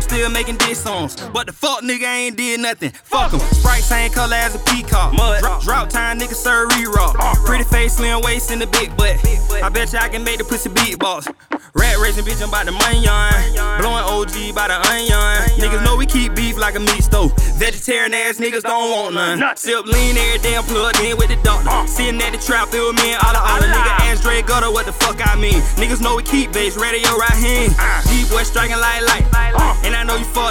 Still 0.00 0.30
making 0.30 0.56
diss 0.56 0.82
songs, 0.82 1.16
but 1.32 1.46
the 1.46 1.52
fuck 1.52 1.82
nigga 1.82 2.04
ain't 2.04 2.36
did 2.36 2.60
nothing. 2.60 2.90
Fuck 3.04 3.32
him. 3.32 3.40
Sprite 3.40 3.82
same 3.82 4.10
color 4.12 4.34
as 4.34 4.54
a 4.54 4.58
peacock. 4.58 5.14
Mud. 5.14 5.40
Drought, 5.62 5.90
time, 5.90 6.18
nigga, 6.18 6.34
sir, 6.34 6.66
re-rock. 6.76 7.16
Pretty 7.44 7.64
face, 7.64 7.96
slim 7.96 8.20
waist, 8.22 8.50
in 8.50 8.58
the 8.58 8.66
big 8.66 8.96
butt. 8.96 9.16
I 9.62 9.68
bet 9.68 9.92
you 9.92 9.98
I 9.98 10.08
can 10.08 10.24
make 10.24 10.38
the 10.38 10.44
pussy 10.44 10.68
beatbox. 10.70 11.26
Rat 11.74 11.96
racing, 11.98 12.24
bitch, 12.24 12.42
I'm 12.42 12.48
about 12.48 12.66
the 12.66 12.72
money 12.72 13.06
on. 13.08 13.32
Blowing 13.80 14.04
OG 14.04 14.54
by 14.54 14.68
the 14.68 14.78
onion. 14.88 15.60
Niggas 15.60 15.84
know 15.84 15.96
we 15.96 16.06
keep 16.06 16.34
beef 16.34 16.56
like 16.56 16.74
a 16.74 16.80
meat 16.80 17.04
stove. 17.04 17.32
Vegetarian 17.56 18.12
ass 18.14 18.38
niggas 18.38 18.62
don't 18.62 18.90
want 18.90 19.14
none. 19.14 19.56
Sip 19.56 19.86
lean 19.86 20.16
every 20.16 20.38
damn 20.42 20.64
plugged 20.64 21.00
in 21.00 21.16
with 21.16 21.28
the 21.28 21.36
doctor. 21.42 21.86
Sitting 21.88 22.20
at 22.20 22.32
the 22.32 22.38
trap, 22.38 22.68
feel 22.68 22.92
me 22.92 23.12
and 23.12 23.22
all 23.24 23.32
the 23.32 23.40
all 23.40 23.60
the 23.60 23.66
nigga 23.66 23.92
ass 24.08 24.20
Dre 24.20 24.42
gutter, 24.42 24.70
what 24.70 24.86
the 24.86 24.92
fuck 24.92 25.16
I 25.26 25.36
mean? 25.36 25.60
Niggas 25.76 26.00
know 26.00 26.16
we 26.16 26.22
keep 26.22 26.52
bass, 26.52 26.76
radio 26.76 27.16
right 27.16 27.38
here. 27.38 27.68
D-boy 28.08 28.42
striking 28.42 28.78
like 28.78 29.02
light. 29.02 29.47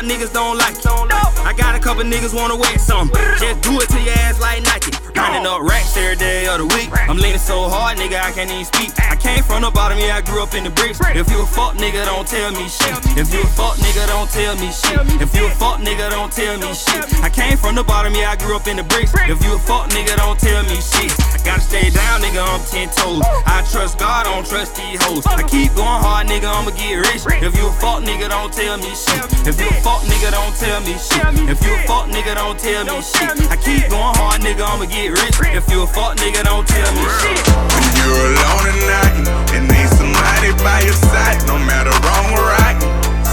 Niggas 0.08 0.32
don't 0.32 0.58
like 0.58 0.78
it. 0.82 1.07
I 1.47 1.53
got 1.53 1.75
a 1.75 1.79
couple 1.79 2.03
niggas 2.03 2.35
wanna 2.35 2.57
wet 2.57 2.75
some. 2.75 3.07
Just 3.39 3.63
do 3.63 3.79
it 3.79 3.87
to 3.87 3.99
your 4.03 4.11
ass 4.27 4.35
like 4.41 4.63
Nike. 4.67 4.91
Running 5.15 5.47
up 5.47 5.63
racks 5.63 5.95
every 5.95 6.17
day 6.17 6.45
of 6.45 6.59
the 6.59 6.67
week. 6.75 6.91
I'm 7.07 7.15
leaning 7.15 7.39
so 7.39 7.71
hard, 7.71 7.97
nigga, 7.97 8.19
I 8.19 8.35
can't 8.35 8.51
even 8.51 8.67
speak. 8.67 8.91
I 8.99 9.15
came 9.15 9.41
from 9.47 9.63
the 9.63 9.71
bottom, 9.71 9.97
yeah, 9.97 10.19
I 10.19 10.21
grew 10.21 10.43
up 10.43 10.53
in 10.53 10.67
the 10.67 10.69
bricks. 10.69 10.99
If 11.15 11.31
you 11.31 11.39
a 11.39 11.47
fuck 11.47 11.79
nigga, 11.79 12.03
don't 12.03 12.27
tell 12.27 12.51
me 12.51 12.67
shit. 12.67 12.99
If 13.15 13.31
you 13.31 13.39
a 13.39 13.47
fuck 13.55 13.79
nigga, 13.79 14.11
don't 14.11 14.27
tell 14.27 14.59
me 14.59 14.75
shit. 14.75 14.99
If 15.23 15.31
you 15.33 15.47
a 15.47 15.51
fuck 15.55 15.79
nigga, 15.79 16.11
don't 16.11 16.31
tell 16.35 16.59
me 16.59 16.67
shit. 16.75 17.07
I 17.23 17.31
came 17.31 17.55
from 17.55 17.75
the 17.79 17.83
bottom, 17.83 18.11
yeah, 18.13 18.31
I 18.31 18.35
grew 18.35 18.59
up 18.59 18.67
in 18.67 18.75
the 18.75 18.83
bricks. 18.83 19.15
If 19.15 19.39
you 19.39 19.55
a 19.55 19.59
fuck 19.63 19.87
nigga, 19.95 20.19
don't 20.19 20.37
tell 20.37 20.67
me 20.67 20.83
shit. 20.83 21.15
I 21.31 21.39
gotta 21.47 21.63
stay 21.63 21.89
down, 21.89 22.19
nigga, 22.19 22.43
I'm 22.43 22.59
ten 22.67 22.91
toes. 22.91 23.23
I 23.47 23.63
trust 23.71 23.97
God, 23.97 24.27
I 24.27 24.35
don't 24.35 24.45
trust 24.45 24.75
these 24.75 24.99
hoes. 25.01 25.23
I 25.25 25.47
keep 25.47 25.71
going 25.79 26.03
hard, 26.03 26.27
nigga, 26.27 26.51
I'ma 26.51 26.75
get 26.75 27.07
rich. 27.07 27.23
If 27.39 27.55
you 27.55 27.71
a 27.71 27.73
fuck 27.79 28.03
nigga, 28.03 28.27
don't 28.27 28.51
tell 28.51 28.75
me 28.77 28.91
shit. 28.91 29.23
If 29.47 29.55
you 29.55 29.71
a 29.71 29.79
fuck 29.79 30.03
nigga, 30.11 30.35
don't 30.35 30.53
tell 30.59 30.83
me 30.83 30.99
shit. 30.99 31.36
If 31.45 31.61
you 31.61 31.73
a 31.77 31.79
fuck 31.85 32.09
nigga, 32.09 32.33
don't 32.33 32.57
tell 32.57 32.83
me 32.89 32.97
shit. 33.05 33.29
I 33.53 33.57
keep 33.61 33.85
going 33.93 34.17
hard, 34.17 34.41
nigga, 34.41 34.65
I'ma 34.65 34.89
get 34.89 35.13
rich. 35.13 35.38
If 35.53 35.69
you 35.69 35.85
a 35.85 35.88
fuck 35.88 36.17
nigga, 36.17 36.41
don't 36.41 36.65
tell 36.65 36.89
me 36.97 37.05
shit. 37.21 37.38
When 37.77 37.91
you're 38.01 38.25
alone 38.33 38.65
at 38.73 38.79
night 38.89 39.15
and 39.53 39.69
need 39.69 39.89
somebody 39.93 40.51
by 40.65 40.81
your 40.81 40.97
side, 40.97 41.45
no 41.45 41.61
matter 41.61 41.93
wrong 42.01 42.27
or 42.33 42.41
right. 42.57 42.79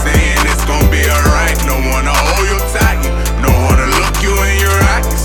Saying 0.04 0.44
it's 0.44 0.64
gonna 0.68 0.84
be 0.92 1.00
alright, 1.08 1.56
no 1.64 1.80
one 1.88 2.04
to 2.04 2.12
hold 2.12 2.44
you 2.44 2.60
tight, 2.76 3.00
no 3.40 3.48
one 3.64 3.80
to 3.80 3.88
look 3.96 4.16
you 4.20 4.36
in 4.52 4.60
your 4.60 4.76
eyes. 4.94 5.24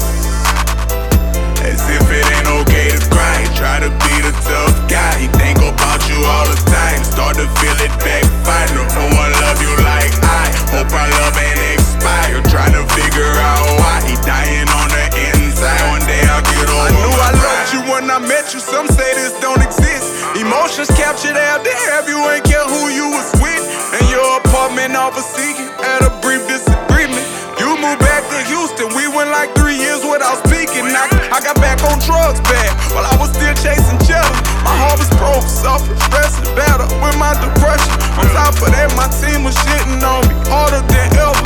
As 1.67 1.83
if 1.83 2.07
it 2.07 2.23
ain't 2.31 2.49
okay 2.63 2.95
to 2.95 2.99
cry, 3.11 3.43
try 3.59 3.83
to 3.83 3.91
be 3.91 4.13
the 4.23 4.31
tough 4.47 4.73
guy. 4.87 5.19
He 5.19 5.27
think 5.35 5.59
about 5.59 5.99
you 6.07 6.15
all 6.23 6.47
the 6.47 6.57
time, 6.71 7.03
start 7.03 7.35
to 7.35 7.45
feel 7.59 7.75
it 7.83 7.91
backfire. 7.99 8.71
No, 8.71 8.87
no 8.87 9.05
one 9.19 9.31
love 9.43 9.59
you 9.59 9.73
like 9.83 10.15
I. 10.23 10.47
Hope 10.71 10.93
our 10.95 11.09
love 11.21 11.37
ain't 11.37 11.59
expired. 11.99 12.43
Trying 12.47 12.73
to 12.73 12.83
figure 12.95 13.27
out 13.43 13.67
why 13.79 13.99
he 14.07 14.15
dying 14.23 14.67
on 14.71 14.87
the 14.89 15.05
inside. 15.35 15.83
One 15.91 16.03
day 16.07 16.23
I'll 16.31 16.43
get 16.43 16.67
over. 16.71 16.87
I 16.87 16.91
knew 16.95 17.15
I 17.19 17.31
loved 17.35 17.69
you 17.75 17.81
when 17.91 18.07
I 18.09 18.19
met 18.23 18.53
you. 18.55 18.59
Some 18.59 18.87
say 18.87 19.11
this 19.15 19.35
don't 19.43 19.61
exist. 19.61 20.07
Emotions 20.39 20.87
captured 20.95 21.35
out 21.35 21.63
there. 21.63 21.75
Have 21.91 22.07
you 22.07 22.17
ain't 22.31 22.45
care 22.47 22.63
who 22.63 22.89
you 22.89 23.11
was 23.11 23.29
with. 23.43 23.63
And 23.99 24.05
your 24.09 24.39
apartment 24.39 24.95
off 24.95 25.17
a 25.17 25.23
secret. 25.23 25.69
Had 25.83 26.07
a 26.07 26.11
brief 26.23 26.47
disagreement. 26.47 27.25
You 27.59 27.75
moved 27.75 27.99
back 27.99 28.23
to 28.31 28.39
Houston. 28.47 28.87
We 28.95 29.11
went 29.11 29.29
like 29.35 29.51
three 29.59 29.75
years 29.75 29.99
without 30.07 30.39
speaking. 30.47 30.87
I, 30.87 31.05
I 31.35 31.43
got 31.43 31.59
back 31.59 31.83
on 31.83 31.99
drugs 31.99 32.39
bad 32.47 32.71
while 32.95 33.03
I 33.03 33.15
was 33.19 33.35
still 33.35 33.51
chasing 33.59 33.99
jealous. 34.07 34.39
My 34.63 34.71
heart 34.71 34.95
was 34.95 35.11
broke, 35.19 35.43
suffering, 35.43 35.99
stressing, 36.07 36.55
better 36.55 36.87
with 37.03 37.17
my 37.19 37.35
depression. 37.35 37.91
On 38.15 38.25
top 38.31 38.55
of 38.63 38.71
that, 38.71 38.87
my 38.95 39.11
team 39.19 39.43
was 39.43 39.55
shitting 39.67 39.99
on 39.99 40.23
me 40.31 40.35
harder 40.47 40.79
than 40.87 41.11
ever. 41.19 41.38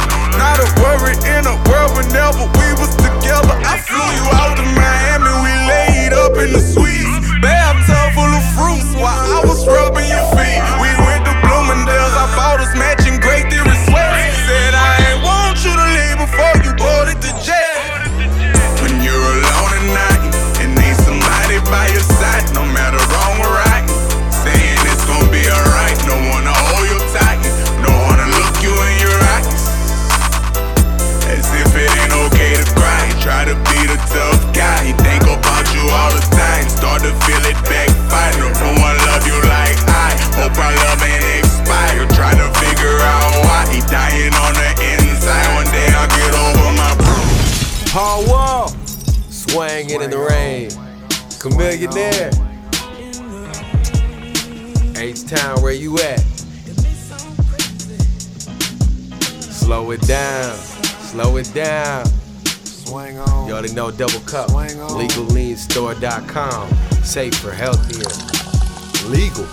Whenever 2.07 2.45
we 2.59 2.67
was 2.79 2.95
together. 2.95 3.55
I 3.63 3.77
flew 3.77 4.07
you 4.17 4.25
out 4.39 4.55
to 4.57 4.63
Miami, 4.63 5.31
we 5.43 5.53
laid 5.67 6.13
up 6.13 6.37
in 6.37 6.53
the 6.53 6.59
suites. 6.59 6.92
Chamillionaire. 51.87 52.31
H 54.97 55.25
Town, 55.25 55.61
where 55.61 55.73
you 55.73 55.97
at? 55.99 56.19
Slow 59.41 59.91
it 59.91 60.01
down, 60.01 60.55
slow 60.55 61.37
it 61.37 61.53
down. 61.53 62.05
Swing 62.63 63.19
on. 63.19 63.47
You 63.47 63.53
already 63.53 63.73
know 63.73 63.91
Double 63.91 64.19
Cup. 64.21 64.49
LegalLeanStore.com. 64.49 66.69
Safer, 67.03 67.51
healthier, 67.51 68.09
legal. 69.09 69.45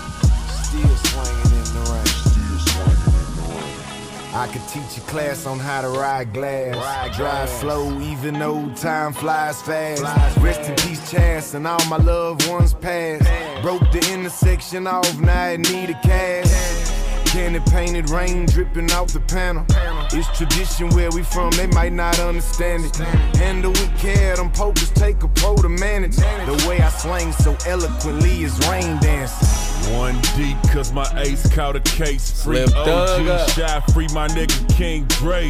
I 4.33 4.47
could 4.47 4.65
teach 4.69 4.97
a 4.97 5.01
class 5.01 5.45
on 5.45 5.59
how 5.59 5.81
to 5.81 5.89
ride 5.89 6.33
glass. 6.33 6.75
Ride 6.75 7.11
Drive 7.11 7.49
slow, 7.49 7.99
even 7.99 8.39
though 8.39 8.73
time 8.75 9.11
flies 9.11 9.61
fast. 9.61 10.03
Rest 10.37 10.69
in 10.69 10.75
peace, 10.77 11.11
Chance, 11.11 11.53
and 11.53 11.67
all 11.67 11.83
my 11.89 11.97
loved 11.97 12.47
ones 12.47 12.73
passed. 12.73 13.29
Broke 13.61 13.81
the 13.91 14.09
intersection 14.13 14.87
off, 14.87 15.19
now 15.19 15.43
I 15.43 15.57
need 15.57 15.89
a 15.89 15.99
cast. 16.01 16.93
Candy 17.27 17.59
painted 17.71 18.09
rain 18.09 18.45
dripping 18.45 18.91
off 18.93 19.11
the 19.11 19.19
panel. 19.19 19.65
It's 20.13 20.27
tradition 20.37 20.89
where 20.89 21.09
we 21.11 21.23
from, 21.23 21.51
they 21.51 21.67
might 21.67 21.93
not 21.93 22.19
understand 22.19 22.83
it. 22.85 22.95
Handle 23.37 23.71
with 23.71 23.97
care, 23.97 24.35
them 24.35 24.51
pokers 24.51 24.89
take 24.91 25.23
a 25.23 25.27
pro 25.29 25.55
to 25.55 25.69
manage. 25.69 26.17
The 26.17 26.65
way 26.67 26.81
I 26.81 26.89
swing 26.89 27.31
so 27.31 27.55
eloquently 27.65 28.43
is 28.43 28.57
rain 28.67 28.99
dancing. 28.99 29.95
One 29.95 30.19
deep, 30.35 30.57
cause 30.71 30.91
my 30.91 31.09
ace 31.17 31.49
caught 31.53 31.77
a 31.77 31.79
case. 31.79 32.43
Free 32.43 32.67
Slim 32.67 32.69
Thug 32.85 33.21
OG 33.21 33.27
up. 33.27 33.49
shot, 33.51 33.91
free 33.91 34.07
my 34.13 34.27
nigga 34.27 34.77
King 34.77 35.05
Dre. 35.05 35.49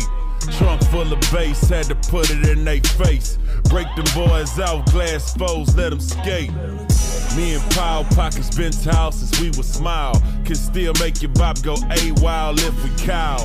Trunk 0.57 0.84
full 0.86 1.12
of 1.12 1.20
bass, 1.32 1.68
had 1.68 1.86
to 1.86 1.95
put 1.95 2.30
it 2.30 2.47
in 2.47 2.64
they 2.64 2.80
face. 2.82 3.39
Break 3.66 3.88
them 3.95 4.05
boys 4.14 4.59
out, 4.59 4.86
glass 4.91 5.36
foes, 5.36 5.76
let 5.76 5.89
them 5.89 5.99
skate. 5.99 6.51
Me 7.36 7.53
and 7.53 7.71
Paul 7.71 8.03
pockets 8.15 8.53
been 8.55 8.73
tall 8.73 9.11
since 9.13 9.39
we 9.39 9.47
was 9.51 9.65
smile. 9.65 10.21
Can 10.43 10.55
still 10.55 10.93
make 10.99 11.21
your 11.21 11.32
bop 11.32 11.61
go 11.61 11.75
a 11.89 12.11
wild 12.21 12.59
if 12.59 12.84
we 12.84 12.89
cow. 13.05 13.38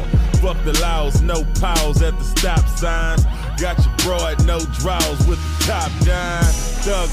Fuck 0.42 0.56
the 0.64 0.76
laws, 0.80 1.22
no 1.22 1.44
pals 1.60 2.02
at 2.02 2.18
the 2.18 2.24
stop 2.24 2.66
signs. 2.78 3.24
Got 3.60 3.78
your 3.78 3.94
broad, 3.98 4.44
no 4.44 4.58
draws 4.80 5.26
with 5.28 5.38
the 5.38 5.64
top 5.66 5.92
down. 6.04 6.42
Thug. 6.82 7.08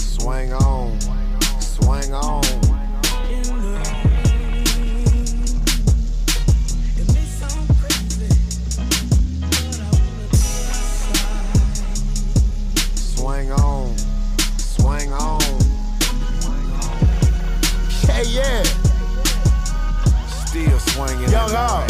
Swing 0.00 0.52
on, 0.54 0.98
swing 1.60 2.14
on. 2.14 2.42
Swing 12.96 13.52
on, 13.52 13.69
Yeah, 18.20 18.42
yeah. 18.42 18.62
Still 20.44 20.78
swinging. 20.78 21.30
Young 21.30 21.54
R. 21.54 21.86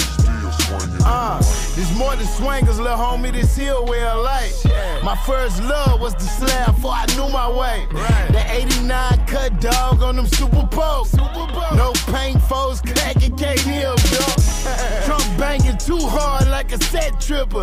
Uh, 1.05 1.20
Uh, 1.31 1.39
this 1.77 1.97
more 1.97 2.17
than 2.17 2.27
swingers, 2.27 2.81
little 2.81 2.99
homie, 2.99 3.31
this 3.31 3.57
here 3.57 3.81
way 3.83 4.03
of 4.03 4.25
life. 4.25 4.65
My 5.05 5.15
first 5.25 5.63
love 5.63 6.01
was 6.01 6.13
the 6.15 6.25
slab 6.25 6.75
before 6.75 6.91
I 6.91 7.07
knew 7.15 7.29
my 7.29 7.49
way. 7.49 7.87
The 8.33 8.45
89 8.51 9.27
cut 9.27 9.61
dog 9.61 10.03
on 10.03 10.17
them 10.17 10.27
super 10.27 10.67
pokes. 10.67 11.15
No 11.15 11.93
paint 12.13 12.43
foes, 12.43 12.81
cracking 12.81 13.37
can't 13.37 13.61
heal, 13.61 13.95
dog. 13.95 14.41
Trump 15.07 15.25
banging 15.39 15.79
too 15.79 16.01
hard 16.01 16.49
like 16.49 16.73
a 16.73 16.83
set 16.85 17.21
tripper. 17.21 17.63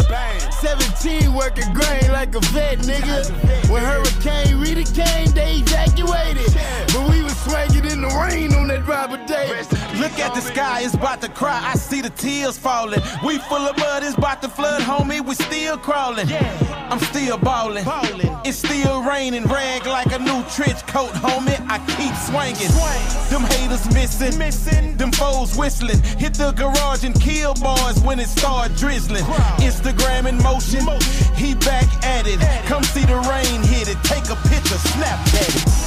17 0.61 1.33
working 1.33 1.71
grain 1.73 2.09
like 2.11 2.33
a 2.35 2.39
vet, 2.55 2.79
nigga. 2.79 3.29
When 3.69 3.83
Hurricane 3.83 4.61
Rita 4.61 4.85
came, 4.93 5.27
they 5.31 5.55
evacuated. 5.55 6.53
But 6.93 7.09
we 7.09 7.21
was 7.21 7.37
swinging 7.43 7.91
in 7.91 8.01
the 8.01 8.07
rain 8.07 8.53
on 8.53 8.69
that 8.69 8.87
Robert 8.87 9.27
Davis. 9.27 9.69
Look 9.99 10.19
at 10.19 10.33
the 10.33 10.41
sky, 10.41 10.81
it's 10.81 10.93
about 10.93 11.21
to 11.21 11.29
cry. 11.29 11.61
I 11.63 11.73
see 11.75 12.01
the 12.01 12.09
tears 12.11 12.57
falling. 12.57 13.01
We 13.25 13.39
full 13.57 13.67
of 13.67 13.77
mud, 13.77 14.03
it's 14.03 14.17
about 14.17 14.41
to 14.41 14.49
flood, 14.49 14.81
homie. 14.81 15.25
We 15.25 15.33
still 15.35 15.77
crawling. 15.77 16.27
I'm 16.91 16.99
still 16.99 17.37
ballin'. 17.37 17.85
It's 18.45 18.57
still 18.57 19.01
raining, 19.03 19.43
rag 19.45 19.85
like 19.85 20.11
a 20.13 20.19
new 20.19 20.43
trench 20.55 20.85
coat, 20.87 21.11
homie. 21.25 21.57
I 21.67 21.77
keep 21.97 22.15
swinging. 22.27 22.71
Them 23.29 23.43
haters 23.51 23.85
missing, 23.93 24.37
missing. 24.37 24.97
Them 24.97 25.11
foes 25.11 25.57
whistling. 25.57 26.01
Hit 26.17 26.35
the 26.35 26.51
garage 26.51 27.03
and 27.03 27.19
kill 27.19 27.53
bars 27.55 27.99
when 28.01 28.19
it 28.19 28.27
start 28.27 28.75
drizzling. 28.75 29.23
Instagram 29.67 30.27
in 30.27 30.37
motion, 30.43 30.85
he 31.35 31.55
back 31.55 31.87
at 32.05 32.27
it. 32.27 32.39
Come 32.67 32.83
see 32.83 33.05
the 33.05 33.17
rain 33.31 33.61
hit 33.63 33.87
it. 33.89 33.97
Take 34.03 34.29
a 34.29 34.37
picture, 34.49 34.79
snap 34.93 35.19
at 35.19 35.55
it. 35.55 35.86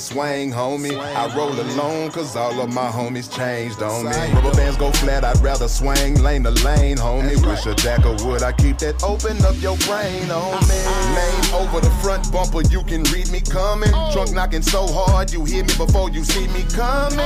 Swing, 0.00 0.50
homie. 0.50 0.98
I 0.98 1.34
roll 1.36 1.52
alone 1.52 2.10
cause 2.10 2.34
all 2.34 2.58
of 2.60 2.72
my 2.72 2.88
homies 2.88 3.30
changed 3.30 3.82
on 3.82 4.04
me. 4.04 4.32
Rubber 4.32 4.52
bands 4.52 4.76
go 4.76 4.90
flat, 4.92 5.24
I'd 5.24 5.38
rather 5.40 5.68
swing 5.68 6.22
lane 6.22 6.44
to 6.44 6.50
lane, 6.50 6.96
homie. 6.96 7.36
Wish 7.46 7.66
a 7.66 7.74
jack 7.74 8.04
of 8.04 8.24
wood, 8.24 8.42
I 8.42 8.52
keep 8.52 8.78
that 8.78 9.02
open 9.04 9.44
up 9.44 9.54
your 9.60 9.76
brain, 9.86 10.24
homie. 10.24 10.84
Name 11.14 11.54
over 11.54 11.80
the 11.80 11.90
front 12.02 12.32
bumper, 12.32 12.62
you 12.62 12.82
can 12.84 13.02
read 13.04 13.30
me 13.30 13.40
coming. 13.40 13.92
Trunk 14.12 14.32
knocking 14.32 14.62
so 14.62 14.86
hard, 14.86 15.32
you 15.32 15.44
hear 15.44 15.64
me 15.64 15.74
before 15.76 16.10
you 16.10 16.24
see 16.24 16.48
me 16.48 16.64
coming. 16.70 17.20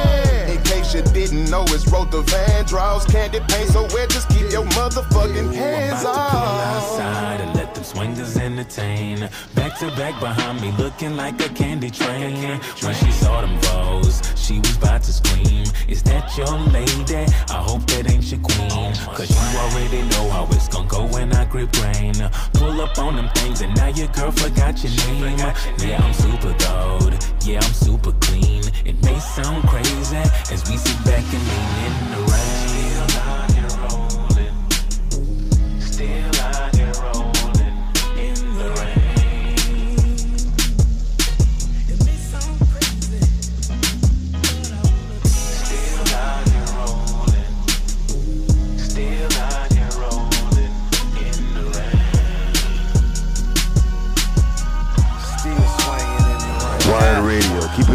In 0.50 0.60
case 0.64 0.94
you 0.94 1.02
didn't 1.02 1.48
know, 1.50 1.64
it's 1.68 1.86
wrote 1.88 2.10
the 2.10 2.22
van 2.22 2.64
draws 2.64 3.04
candy 3.06 3.40
paint, 3.48 3.70
so 3.70 3.86
where 3.94 4.06
just 4.08 4.28
keep 4.30 4.50
your 4.50 4.64
motherfucking 4.74 5.54
hands 5.54 6.04
off. 6.04 7.63
Swingers 7.84 8.36
entertain. 8.36 9.28
Back 9.54 9.78
to 9.78 9.86
back 9.96 10.18
behind 10.20 10.60
me, 10.60 10.72
looking 10.72 11.16
like 11.16 11.40
a 11.44 11.48
candy 11.50 11.90
train. 11.90 12.60
When 12.80 12.94
she 12.94 13.10
saw 13.12 13.40
them 13.42 13.60
foes, 13.60 14.22
she 14.36 14.58
was 14.58 14.76
about 14.76 15.02
to 15.02 15.12
scream. 15.12 15.64
Is 15.88 16.02
that 16.04 16.36
your 16.36 16.56
lady? 16.72 17.26
I 17.50 17.60
hope 17.68 17.86
that 17.88 18.10
ain't 18.10 18.24
your 18.30 18.40
queen. 18.40 18.94
Cause 19.14 19.30
you 19.30 19.58
already 19.58 20.02
know 20.14 20.30
how 20.30 20.46
it's 20.50 20.68
gonna 20.68 20.88
go 20.88 21.06
when 21.06 21.32
I 21.32 21.44
grip 21.44 21.72
grain. 21.72 22.14
Pull 22.54 22.80
up 22.80 22.98
on 22.98 23.16
them 23.16 23.28
things 23.34 23.60
and 23.60 23.74
now 23.76 23.88
your 23.88 24.08
girl 24.08 24.30
forgot 24.30 24.82
your 24.82 24.92
name. 25.06 25.38
Yeah, 25.78 26.02
I'm 26.02 26.14
super 26.14 26.54
gold. 26.66 27.12
Yeah, 27.44 27.60
I'm 27.62 27.74
super 27.74 28.12
clean. 28.12 28.62
It 28.84 29.02
may 29.04 29.18
sound 29.20 29.68
crazy 29.68 30.16
as 30.52 30.64
we 30.68 30.76
sit 30.76 31.04
back 31.04 31.24
and 31.34 31.42
lean 31.50 32.12
in 32.12 32.13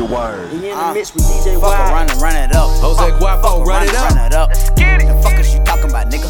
radio, 0.09 0.49
keep 0.49 0.49
it 0.49 0.49
wired. 0.49 0.51
You 0.51 0.71
in 0.71 0.77
the 0.77 0.93
mix 0.93 1.13
with 1.13 1.23
DJ 1.23 1.53
Fuck 1.61 1.69
Wild. 1.69 1.93
around 1.93 2.11
and 2.11 2.21
run 2.21 2.35
it 2.35 2.55
up. 2.55 2.69
Jose 2.81 3.17
Guapo, 3.19 3.41
Fuck 3.41 3.67
run 3.67 3.69
around 3.69 3.83
it 3.83 3.89
and 3.89 3.97
up. 3.97 4.09
Run 4.09 4.25
it 4.25 4.33
up. 4.33 4.49
The 4.49 5.19
fuck 5.23 5.39
is 5.39 5.53
you 5.53 5.59
talking 5.63 5.89
about, 5.89 6.07
nigga? 6.09 6.29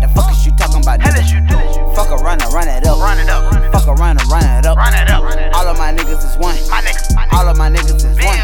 The 0.00 0.08
fuck 0.14 0.30
is 0.32 0.46
you 0.46 0.52
talking 0.56 0.82
about, 0.82 1.00
nigga? 1.00 1.94
Fuck 1.94 2.10
around 2.12 2.42
and 2.42 2.52
run 2.52 2.68
it 2.68 2.86
up. 2.86 2.98
Run 3.00 3.18
it 3.18 3.28
up. 3.28 3.72
Fuck 3.72 3.88
around 3.88 4.20
and 4.20 4.28
run 4.30 4.44
it 4.44 4.66
up. 4.66 4.76
Run 4.76 4.94
it 4.94 5.10
up. 5.10 5.22
All 5.56 5.66
of 5.68 5.78
my 5.78 5.92
niggas 5.92 6.24
is 6.24 6.36
one. 6.36 6.56
My 6.68 6.80
niggas. 6.82 7.16
All 7.32 7.48
of 7.48 7.56
my 7.56 7.70
niggas 7.70 8.04
is 8.04 8.16
one. 8.20 8.38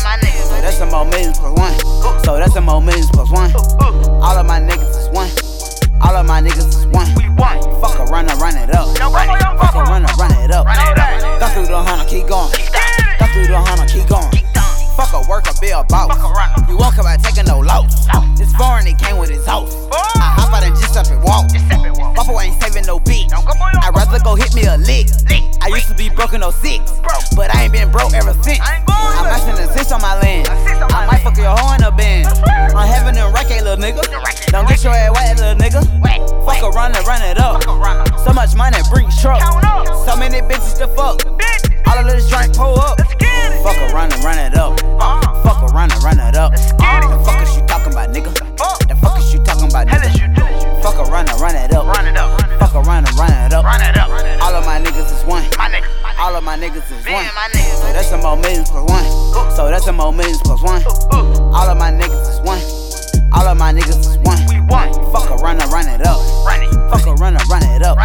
So 0.49 0.61
that's 0.61 0.79
some 0.79 0.91
more 0.91 1.05
millions 1.05 1.39
plus 1.39 1.53
one. 1.59 1.75
So 2.25 2.37
that's 2.39 2.55
some 2.55 2.65
more 2.65 2.81
millions 2.81 3.11
plus 3.11 3.31
one. 3.31 3.53
All 4.21 4.37
of 4.37 4.47
my 4.47 4.61
niggas 4.61 4.97
is 4.97 5.09
one. 5.11 5.29
All 6.01 6.17
of 6.17 6.27
my 6.27 6.41
niggas 6.41 6.69
is 6.69 6.87
one. 6.89 7.07
Fuck 7.81 8.01
around 8.09 8.31
and 8.31 8.41
run 8.41 8.57
it 8.57 8.75
up. 8.75 8.89
Fuck 8.97 9.77
around 9.77 10.09
and 10.09 10.19
run 10.19 10.33
it 10.33 10.51
up. 10.51 10.67
Go 11.41 11.47
through 11.49 11.67
the 11.67 11.83
hundred, 11.83 12.09
keep 12.09 12.27
going. 12.29 12.51
Go 13.19 13.27
through 13.33 13.47
the 13.47 13.61
hundred, 13.61 13.89
keep 13.91 14.07
going. 14.09 14.60
Fuck 15.01 15.25
a 15.25 15.31
worker, 15.31 15.57
be 15.63 15.71
a 15.71 15.83
boss. 15.85 16.13
You 16.69 16.77
walk 16.77 16.99
about 16.99 17.25
taking 17.25 17.47
no 17.47 17.61
loss. 17.61 18.05
This 18.37 18.53
foreign, 18.53 18.87
it 18.87 18.99
came 18.99 19.17
with 19.17 19.31
his 19.31 19.47
house. 19.47 19.73
I 19.91 20.37
hop 20.37 20.53
out 20.53 20.63
and 20.63 20.77
just 20.77 20.95
up 20.95 21.09
and 21.09 21.25
walk. 21.25 21.49
Pop 22.15 22.29
ain't 22.37 22.61
saving 22.61 22.85
no 22.85 23.01
bitch. 23.01 23.33
I'd 23.33 23.97
rather 23.97 24.21
go 24.21 24.35
hit 24.35 24.55
me 24.55 24.69
a 24.69 24.77
lick. 24.77 25.09
I 25.63 25.69
used 25.69 25.89
to 25.89 25.95
be 25.95 26.11
broken 26.11 26.45
06, 26.45 27.01
but 27.35 27.49
I 27.49 27.65
ain't 27.65 27.73
been 27.73 27.91
broke 27.91 28.13
ever 28.13 28.35
since. 28.45 28.61
I 28.61 28.85
might 29.25 29.41
send 29.41 29.57
a 29.57 29.73
six 29.73 29.91
on 29.91 30.03
my 30.03 30.21
land. 30.21 30.49
I 30.49 31.07
might 31.09 31.25
fuck 31.25 31.39
your 31.39 31.49
hoe 31.49 31.75
in 31.77 31.83
a 31.83 31.91
band. 31.91 32.29
I'm 32.77 32.87
having 32.87 33.15
them 33.15 33.33
racket, 33.33 33.65
little 33.65 33.81
nigga. 33.81 34.05
Don't 34.53 34.69
get 34.69 34.85
your 34.85 34.93
ass 34.93 35.17
wet, 35.17 35.41
little 35.41 35.57
nigga. 35.57 35.81
Fuck 36.45 36.75
around 36.75 36.95
and 36.95 37.07
run 37.07 37.23
it 37.23 37.39
up. 37.39 37.65
So 38.21 38.35
much 38.35 38.55
money, 38.55 38.77
bring 38.93 39.09
truck. 39.19 39.41
So 40.05 40.15
many 40.15 40.45
bitches 40.45 40.77
to 40.77 40.89
fuck. 40.89 41.25
All 41.89 41.99
of 41.99 42.05
this 42.05 42.29
drink 42.29 42.55
pull 42.55 42.79
up. 42.79 42.90
So 59.83 59.93
more 59.93 60.13
millions 60.13 60.43
plus 60.43 60.63
one. 60.63 60.83
All 61.55 61.69
of 61.69 61.79
my 61.79 61.91
niggas 61.91 62.29
is 62.29 62.41
one. 62.41 62.61
All 63.33 63.47
of 63.47 63.57
my 63.57 63.73
niggas 63.73 64.01
is 64.01 64.19
one. 64.19 64.37
Fuck 65.11 65.31
around 65.41 65.63
and 65.63 65.73
run 65.73 65.89
it 65.89 66.07
up. 66.07 66.21
Fuck 66.91 67.07
around 67.07 67.37
and 67.37 67.49
run 67.49 67.63
it 67.63 67.83
up. 67.83 67.97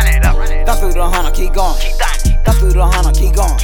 Thump 0.66 0.80
through 0.80 0.94
the 0.94 1.04
hundred, 1.04 1.34
keep 1.34 1.54
going. 1.54 1.76
Thump 2.46 2.60
through 2.60 2.74
the 2.74 2.86
hundred, 2.86 3.16
keep 3.16 3.36
going. 3.36 3.60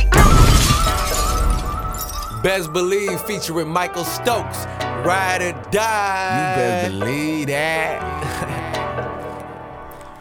Bezz 2.43 2.71
Believe 2.71 3.21
featuring 3.21 3.69
Michael 3.69 4.03
Stokes. 4.03 4.65
Ride 5.05 5.41
or 5.41 5.53
die. 5.71 6.35
You 6.35 6.55
better 6.61 6.89
believe 6.89 7.47
that. 7.47 8.01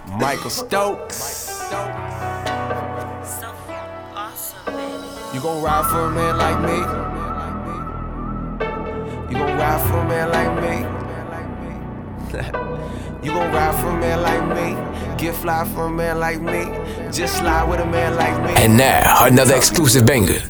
Michael 0.20 0.51
Stokes. 0.51 1.51
You 5.34 5.41
gon' 5.41 5.62
ride 5.62 5.86
for 5.91 6.07
a 6.07 6.11
man 6.11 6.38
like 6.38 6.61
me? 6.61 7.10
Ride 9.71 9.89
for 9.89 9.99
a 9.99 10.09
man 10.09 10.29
like 10.31 10.53
me? 10.64 10.77
you 13.23 13.31
gon' 13.31 13.53
ride 13.53 13.81
for 13.81 13.91
a 13.91 14.01
man 14.01 14.21
like 14.21 14.45
me? 14.57 14.75
Get 15.16 15.37
fly 15.37 15.64
for 15.64 15.87
a 15.87 15.91
man 15.91 16.18
like 16.18 16.41
me? 16.41 16.64
Just 17.12 17.39
slide 17.39 17.71
with 17.71 17.79
a 17.79 17.87
man 17.87 18.16
like 18.16 18.37
me? 18.43 18.51
And 18.61 18.77
now, 18.77 19.27
another 19.27 19.55
exclusive 19.55 20.05
banger. 20.07 20.41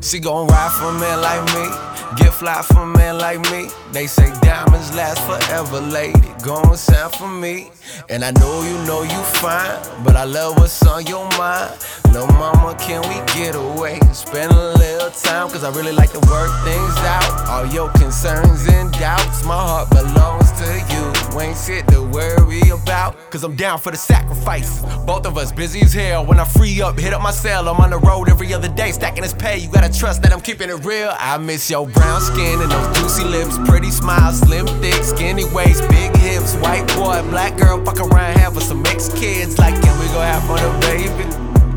She 0.00 0.18
gon' 0.18 0.46
ride 0.46 0.72
for 0.72 0.86
a 0.86 0.98
man 0.98 1.20
like 1.20 1.44
me. 1.54 1.89
Get 2.16 2.34
fly 2.34 2.60
for 2.62 2.82
a 2.82 2.86
man 2.86 3.18
like 3.18 3.38
me. 3.52 3.68
They 3.92 4.06
say 4.08 4.32
diamonds 4.40 4.92
last 4.94 5.20
forever, 5.26 5.80
lady. 5.80 6.20
Gon' 6.42 6.76
sound 6.76 7.14
for 7.14 7.28
me. 7.28 7.70
And 8.08 8.24
I 8.24 8.32
know 8.32 8.62
you 8.62 8.76
know 8.86 9.02
you 9.02 9.22
fine, 9.38 9.78
but 10.02 10.16
I 10.16 10.24
love 10.24 10.58
what's 10.58 10.84
on 10.86 11.06
your 11.06 11.28
mind. 11.38 11.72
No 12.12 12.26
mama, 12.26 12.74
can 12.80 13.02
we 13.02 13.14
get 13.34 13.54
away 13.54 14.00
and 14.00 14.16
spend 14.16 14.50
a 14.50 14.72
little 14.72 15.10
time? 15.10 15.48
Cause 15.50 15.62
I 15.62 15.70
really 15.70 15.92
like 15.92 16.10
to 16.10 16.18
work 16.26 16.50
things 16.64 16.96
out. 17.06 17.48
All 17.48 17.66
your 17.66 17.88
concerns 17.92 18.66
and 18.66 18.90
doubts, 18.92 19.44
my 19.44 19.54
heart 19.54 19.90
belongs 19.90 20.50
to 20.58 20.66
you. 20.90 21.40
Ain't 21.40 21.56
shit 21.56 21.79
worry 22.10 22.68
about. 22.70 23.16
Cause 23.30 23.44
I'm 23.44 23.56
down 23.56 23.78
for 23.78 23.90
the 23.90 23.96
sacrifice. 23.96 24.82
Both 25.06 25.26
of 25.26 25.36
us 25.36 25.52
busy 25.52 25.80
as 25.80 25.92
hell. 25.92 26.26
When 26.26 26.38
I 26.38 26.44
free 26.44 26.82
up, 26.82 26.98
hit 26.98 27.12
up 27.12 27.22
my 27.22 27.30
cell. 27.30 27.68
I'm 27.68 27.80
on 27.80 27.90
the 27.90 27.98
road 27.98 28.28
every 28.28 28.52
other 28.52 28.68
day, 28.68 28.92
stacking 28.92 29.22
his 29.22 29.34
pay. 29.34 29.58
You 29.58 29.68
gotta 29.68 29.92
trust 29.92 30.22
that 30.22 30.32
I'm 30.32 30.40
keeping 30.40 30.68
it 30.68 30.84
real. 30.84 31.12
I 31.18 31.38
miss 31.38 31.70
your 31.70 31.86
brown 31.86 32.20
skin 32.20 32.60
and 32.60 32.70
those 32.70 32.98
juicy 32.98 33.24
lips, 33.24 33.58
pretty 33.68 33.90
smile, 33.90 34.32
slim, 34.32 34.66
thick, 34.80 35.02
skinny 35.04 35.44
waist, 35.52 35.88
big 35.88 36.16
hips, 36.16 36.54
white 36.56 36.86
boy, 36.88 37.22
black 37.30 37.56
girl, 37.56 37.84
fuck 37.84 38.00
around, 38.00 38.38
have 38.38 38.56
us 38.56 38.68
some 38.68 38.82
mixed 38.82 39.16
kids. 39.16 39.58
Like, 39.58 39.74
can 39.82 39.98
we 40.00 40.06
go 40.12 40.20
have 40.20 40.42
fun, 40.44 40.60
a 40.64 40.80
baby? 40.80 41.24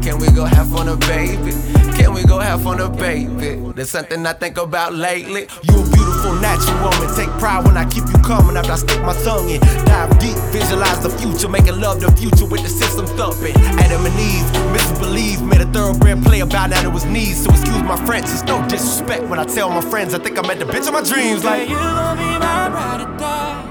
Can 0.01 0.19
we 0.19 0.27
go 0.31 0.45
have 0.45 0.69
fun, 0.69 0.89
a 0.89 0.97
baby? 0.97 1.82
Can 2.03 2.13
we 2.13 2.23
go 2.25 2.37
have 2.37 2.63
fun, 2.63 2.81
a 2.81 2.89
baby? 2.89 3.55
There's 3.75 3.89
something 3.89 4.25
I 4.25 4.33
think 4.33 4.57
about 4.57 4.93
lately. 4.93 5.47
You 5.63 5.79
a 5.79 5.83
beautiful 5.87 6.35
natural 6.35 6.75
woman. 6.83 7.15
Take 7.15 7.29
pride 7.39 7.63
when 7.63 7.77
I 7.77 7.89
keep 7.89 8.03
you 8.11 8.19
coming 8.21 8.57
after 8.57 8.73
I 8.73 8.75
stick 8.75 9.01
my 9.03 9.13
tongue 9.23 9.49
in. 9.49 9.61
Dive 9.61 10.19
deep, 10.19 10.35
visualize 10.51 11.01
the 11.01 11.09
future, 11.09 11.47
making 11.47 11.79
love 11.79 12.01
the 12.01 12.11
future 12.11 12.45
with 12.45 12.61
the 12.61 12.67
system 12.67 13.07
thumping. 13.15 13.55
Adam 13.79 14.05
and 14.05 14.19
Eve, 14.19 14.43
Mrs. 14.75 14.99
Believe, 14.99 15.41
made 15.43 15.61
a 15.61 15.65
thoroughbred 15.67 16.21
play 16.23 16.41
about 16.41 16.71
down 16.71 16.83
to 16.83 16.91
his 16.91 17.05
knees. 17.05 17.41
So 17.41 17.51
excuse 17.51 17.81
my 17.83 17.95
French, 18.05 18.25
it's 18.25 18.43
no 18.43 18.61
disrespect 18.67 19.23
when 19.29 19.39
I 19.39 19.45
tell 19.45 19.69
my 19.69 19.79
friends 19.79 20.13
I 20.13 20.19
think 20.19 20.37
I 20.37 20.45
met 20.45 20.59
the 20.59 20.65
bitch 20.65 20.85
of 20.85 20.91
my 20.91 21.03
dreams. 21.03 21.45
Like, 21.45 21.69
you 21.69 21.75
gon' 21.75 22.17
be 22.17 22.23
my 22.37 22.67
ride 22.67 22.99
or 22.99 23.17
die. 23.17 23.63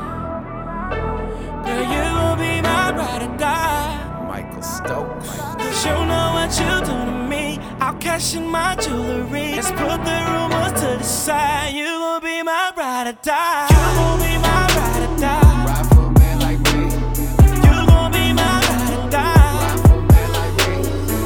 Girl, 1.67 1.83
you 1.83 2.01
gon' 2.01 2.39
be 2.39 2.63
my 2.63 2.97
ride 2.97 3.29
or 3.29 3.37
die. 3.37 4.27
Michael 4.27 4.63
Stokes. 4.63 5.29
Cause 5.29 5.85
you 5.85 5.93
know 5.93 6.33
what 6.33 6.51
you 6.59 6.87
do. 6.87 7.02
I'll 8.23 8.29
cash 8.29 8.37
in 8.37 8.47
my 8.47 8.77
jewelry. 8.77 9.57
Let's 9.57 9.71
put 9.73 10.05
the 10.05 10.25
rumors 10.31 10.81
to 10.81 10.97
the 10.99 11.03
side. 11.03 11.75
You 11.75 11.87
gon' 11.87 12.23
be 12.23 12.43
my 12.45 12.73
ride 12.77 13.09
or 13.09 13.19
die. 13.21 13.67
You 13.69 13.77
gon' 13.99 14.19
be 14.21 14.39
my 14.39 14.67
ride 14.77 15.03
or 15.03 15.17
die. 15.19 15.65
Ride 15.67 15.87
for 15.89 16.07
a 16.07 16.11
man 16.13 16.39
like 16.39 16.61
me. 16.71 16.85
You 17.67 17.87
gon' 17.87 18.13
be 18.13 18.33
my 18.33 18.61
ride 18.69 18.93
or 18.97 19.11
die. 19.11 19.77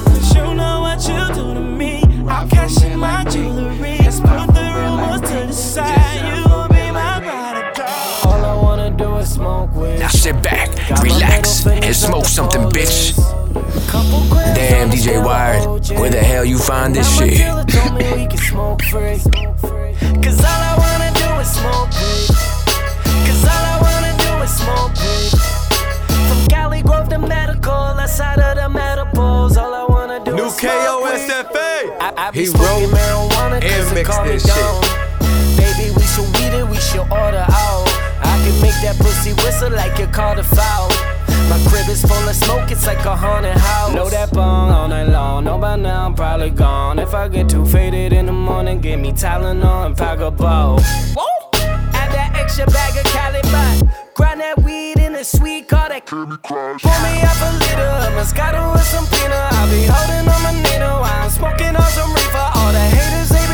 Cause 0.07 0.35
you 0.35 0.55
know 0.55 0.81
what 0.81 1.07
you 1.07 1.35
do 1.35 1.53
to 1.53 1.61
me. 1.61 2.03
I'll 2.27 2.49
cash 2.49 2.83
in 2.83 2.99
my 2.99 3.25
jewelry. 3.25 3.99
Let's 3.99 4.21
put 4.21 4.47
the 4.55 4.67
rumors 4.75 5.21
to 5.21 5.47
the 5.49 5.53
side. 5.53 6.35
You 6.35 6.45
gon' 6.45 6.69
be 6.71 6.91
my 6.93 7.21
ride 7.21 7.57
or 7.61 7.75
die. 7.75 8.21
All 8.25 8.43
I 8.43 8.55
wanna 8.55 8.91
do 8.97 9.17
is 9.17 9.35
smoke 9.35 9.75
with. 9.75 10.01
Now 10.01 10.09
sit 10.09 10.43
back, 10.43 10.71
relax, 11.03 11.67
and 11.67 11.95
smoke 11.95 12.25
something, 12.25 12.63
bitch. 12.71 13.36
Damn, 13.63 14.91
DJ 14.91 15.23
Wired, 15.25 15.65
where 15.99 16.11
the 16.11 16.19
hell 16.23 16.45
you 16.45 16.59
find 16.59 16.95
this 16.95 17.09
shit? 17.17 17.39
told 17.69 17.95
me 17.95 18.13
we 18.15 18.27
can 18.27 18.39
smoke 18.39 18.83
free. 18.85 19.19
Cause 20.23 20.41
all 20.45 20.63
I 20.71 20.75
wanna 20.77 21.11
do 21.17 21.29
is 21.41 21.51
smoke 21.51 21.91
weed. 21.97 22.29
Cause 23.27 23.45
all 23.45 23.65
I 23.75 23.79
wanna 23.81 24.13
do 24.19 24.33
is 24.45 24.53
smoke 24.57 24.93
weed. 25.01 25.33
From 26.29 26.47
Cali 26.49 26.83
Grove 26.83 27.09
to 27.11 27.19
medical, 27.19 27.73
outside 27.73 28.39
of 28.39 28.57
the 28.57 28.79
medibles, 28.79 29.57
all 29.57 29.73
I 29.75 29.85
wanna 29.89 30.25
do 30.25 30.35
New 30.37 30.47
is 30.47 30.55
smoke. 30.57 30.73
Kayo 30.73 31.07
SFA. 31.17 31.97
I, 32.01 32.13
I 32.17 32.31
be 32.31 32.41
He 32.41 32.47
smoking 32.47 32.91
wrote 32.91 32.99
marijuana 32.99 33.61
'cause 33.61 33.89
and 33.89 33.93
it 33.93 33.95
mixed 33.95 34.23
me 34.23 34.29
this 34.33 34.43
shit. 34.45 34.55
down. 34.55 34.81
Baby, 35.57 35.91
we 35.97 36.03
should 36.03 36.29
weed 36.37 36.53
it, 36.61 36.69
we 36.69 36.77
should 36.77 37.01
order 37.11 37.45
out. 37.49 37.89
I 38.21 38.37
can 38.45 38.61
make 38.61 38.77
that 38.85 38.97
pussy 38.99 39.33
whistle 39.45 39.71
like 39.71 39.99
you 39.99 40.07
called 40.09 40.39
a 40.39 40.45
foul. 40.45 40.91
My 41.49 41.59
crib 41.69 41.89
is 41.89 42.03
full 42.03 42.29
of 42.29 42.35
smoke, 42.35 42.71
it's 42.73 42.87
like 42.87 43.05
a 43.05 43.15
haunted 43.15 43.57
house. 43.57 43.95
Know 43.95 44.09
that 44.11 44.33
bong 44.33 44.71
all 44.71 44.89
night 44.89 45.09
long. 45.09 45.45
Know 45.45 45.59
by 45.59 45.77
now 45.77 46.07
I'm 46.07 46.15
probably 46.15 46.51
gone. 46.51 46.99
If 46.99 47.15
I 47.15 47.29
get 47.29 47.49
too 47.49 47.65
faded 47.65 48.13
in 48.13 48.27
the 48.27 48.33
morning, 48.33 48.81
give 48.81 48.99
me 48.99 49.13
Tylenol 49.13 49.87
and 49.87 49.97
pack 49.97 50.19
a 50.19 50.31
bowl. 50.31 50.81
Add 51.95 52.11
that 52.13 52.33
extra 52.35 52.67
bag 52.67 52.97
of 52.97 53.05
Cali 53.13 53.43
Bud. 53.43 53.91
Grind 54.15 54.41
that 54.41 54.59
weed 54.65 54.99
in 54.99 55.15
a 55.15 55.23
sweet, 55.23 55.69
call 55.69 55.89
that 55.89 56.07
Pour 56.07 56.27
me 56.27 56.35
up 56.35 57.39
a 57.47 57.51
liter 57.63 57.95
of 58.07 58.13
Moscato 58.19 58.73
with 58.73 58.83
some 58.83 59.07
peanut. 59.07 59.53
I'll 59.55 59.71
be 59.71 59.87
holding 59.87 60.27
on 60.27 60.43
my 60.43 60.53
needle 60.53 60.99
while 60.99 61.23
I'm 61.23 61.31
smoking 61.31 61.77
on 61.77 61.91
some 61.95 62.11
reefer. 62.13 62.51
All 62.59 62.73
the 62.73 62.81
haters, 62.81 63.29
they 63.31 63.46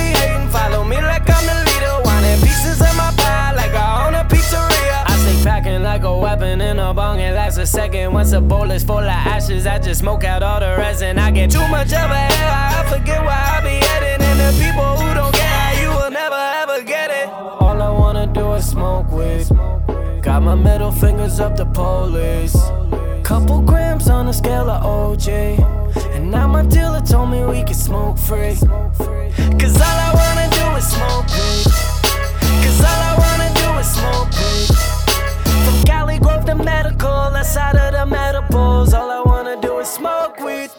a. 7.18 7.30
It 7.30 7.34
lasts 7.34 7.58
a 7.58 7.66
second. 7.66 8.12
Once 8.12 8.32
a 8.32 8.40
bowl 8.40 8.70
is 8.70 8.84
full 8.84 8.98
of 8.98 9.04
ashes, 9.06 9.66
I 9.66 9.78
just 9.78 10.00
smoke 10.00 10.24
out 10.24 10.42
all 10.42 10.60
the 10.60 10.76
resin. 10.76 11.18
I 11.18 11.30
get 11.30 11.50
too 11.50 11.66
much 11.68 11.88
of 11.88 12.10
a 12.10 12.16
hell. 12.16 12.52
I 12.52 12.88
forget 12.88 13.20
where 13.20 13.30
I 13.30 13.60
be 13.62 13.86
heading. 13.86 14.26
And 14.26 14.38
the 14.40 14.52
people 14.62 14.96
who 14.96 15.14
don't 15.14 15.32
get 15.32 15.42
how 15.42 15.82
you 15.82 15.88
will 15.88 16.10
never 16.10 16.42
ever 16.62 16.82
get 16.82 17.10
it. 17.10 17.28
All 17.28 17.80
I 17.80 17.90
wanna 17.90 18.26
do 18.26 18.52
is 18.54 18.68
smoke 18.68 19.10
weed. 19.10 19.46
Got 20.22 20.42
my 20.42 20.54
middle 20.54 20.92
fingers 20.92 21.40
up 21.40 21.56
the 21.56 21.66
police. 21.66 22.56
Couple 23.22 23.60
grams 23.62 24.08
on 24.08 24.26
the 24.26 24.32
scale 24.32 24.68
of 24.70 24.84
OG. 24.84 25.28
And 26.14 26.30
now 26.30 26.46
my 26.46 26.64
dealer 26.64 27.00
told 27.00 27.30
me 27.30 27.44
we 27.44 27.62
can 27.64 27.74
smoke 27.74 28.18
free. 28.18 28.56
Cause 29.60 29.76
all 29.86 29.98
I 30.08 30.10
wanna 30.20 30.48
do 30.58 30.76
is 30.76 30.86
smoke 30.86 31.26
weed. 31.34 31.66
Cause 32.64 32.80
all 32.80 33.02
I 33.10 33.14
wanna 33.18 33.50
do 33.54 33.78
is 33.80 33.92
smoke 33.92 34.30
weed. 34.30 34.81
From 35.64 35.82
Cali 35.84 36.18
Grove 36.18 36.44
to 36.46 36.54
medical, 36.54 37.08
outside 37.08 37.76
of 37.76 37.92
the 37.92 38.04
medibles. 38.16 38.92
All 38.94 39.10
I 39.10 39.22
wanna 39.24 39.60
do 39.60 39.78
is 39.78 39.88
smoke 39.88 40.38
weed. 40.40 40.70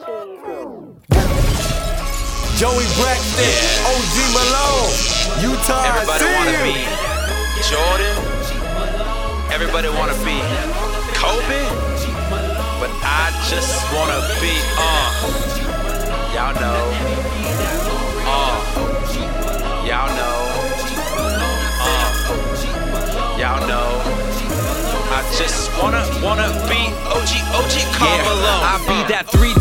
Joey 2.59 2.87
Braxton, 2.97 3.53
OG 3.91 4.15
Malone, 4.37 4.93
Utah. 5.41 5.83
Everybody 5.89 6.23
see 6.23 6.35
wanna 6.35 6.57
be 6.63 6.75
Jordan. 7.69 8.15
Everybody 9.51 9.89
wanna 9.89 10.17
be 10.23 10.37
Kobe. 11.19 11.63
But 12.79 12.91
I 13.01 13.31
just 13.49 13.83
wanna 13.93 14.19
be 14.41 14.53
uh. 14.77 15.09
Y'all 16.35 16.53
know. 16.61 16.81
Uh. 18.27 18.55
Y'all 19.87 20.09
know. 20.19 20.37
Uh. 21.79 22.09
Y'all 23.39 23.67
know. 23.67 23.92
I 25.13 25.21
just 25.37 25.69
wanna 25.77 26.01
wanna 26.25 26.49
be 26.65 26.89
OG 27.13 27.31
OG 27.53 27.75
Carmelo. 27.93 28.53
I 28.65 28.81
be 28.89 28.97
that 29.13 29.29
3-2, 29.29 29.52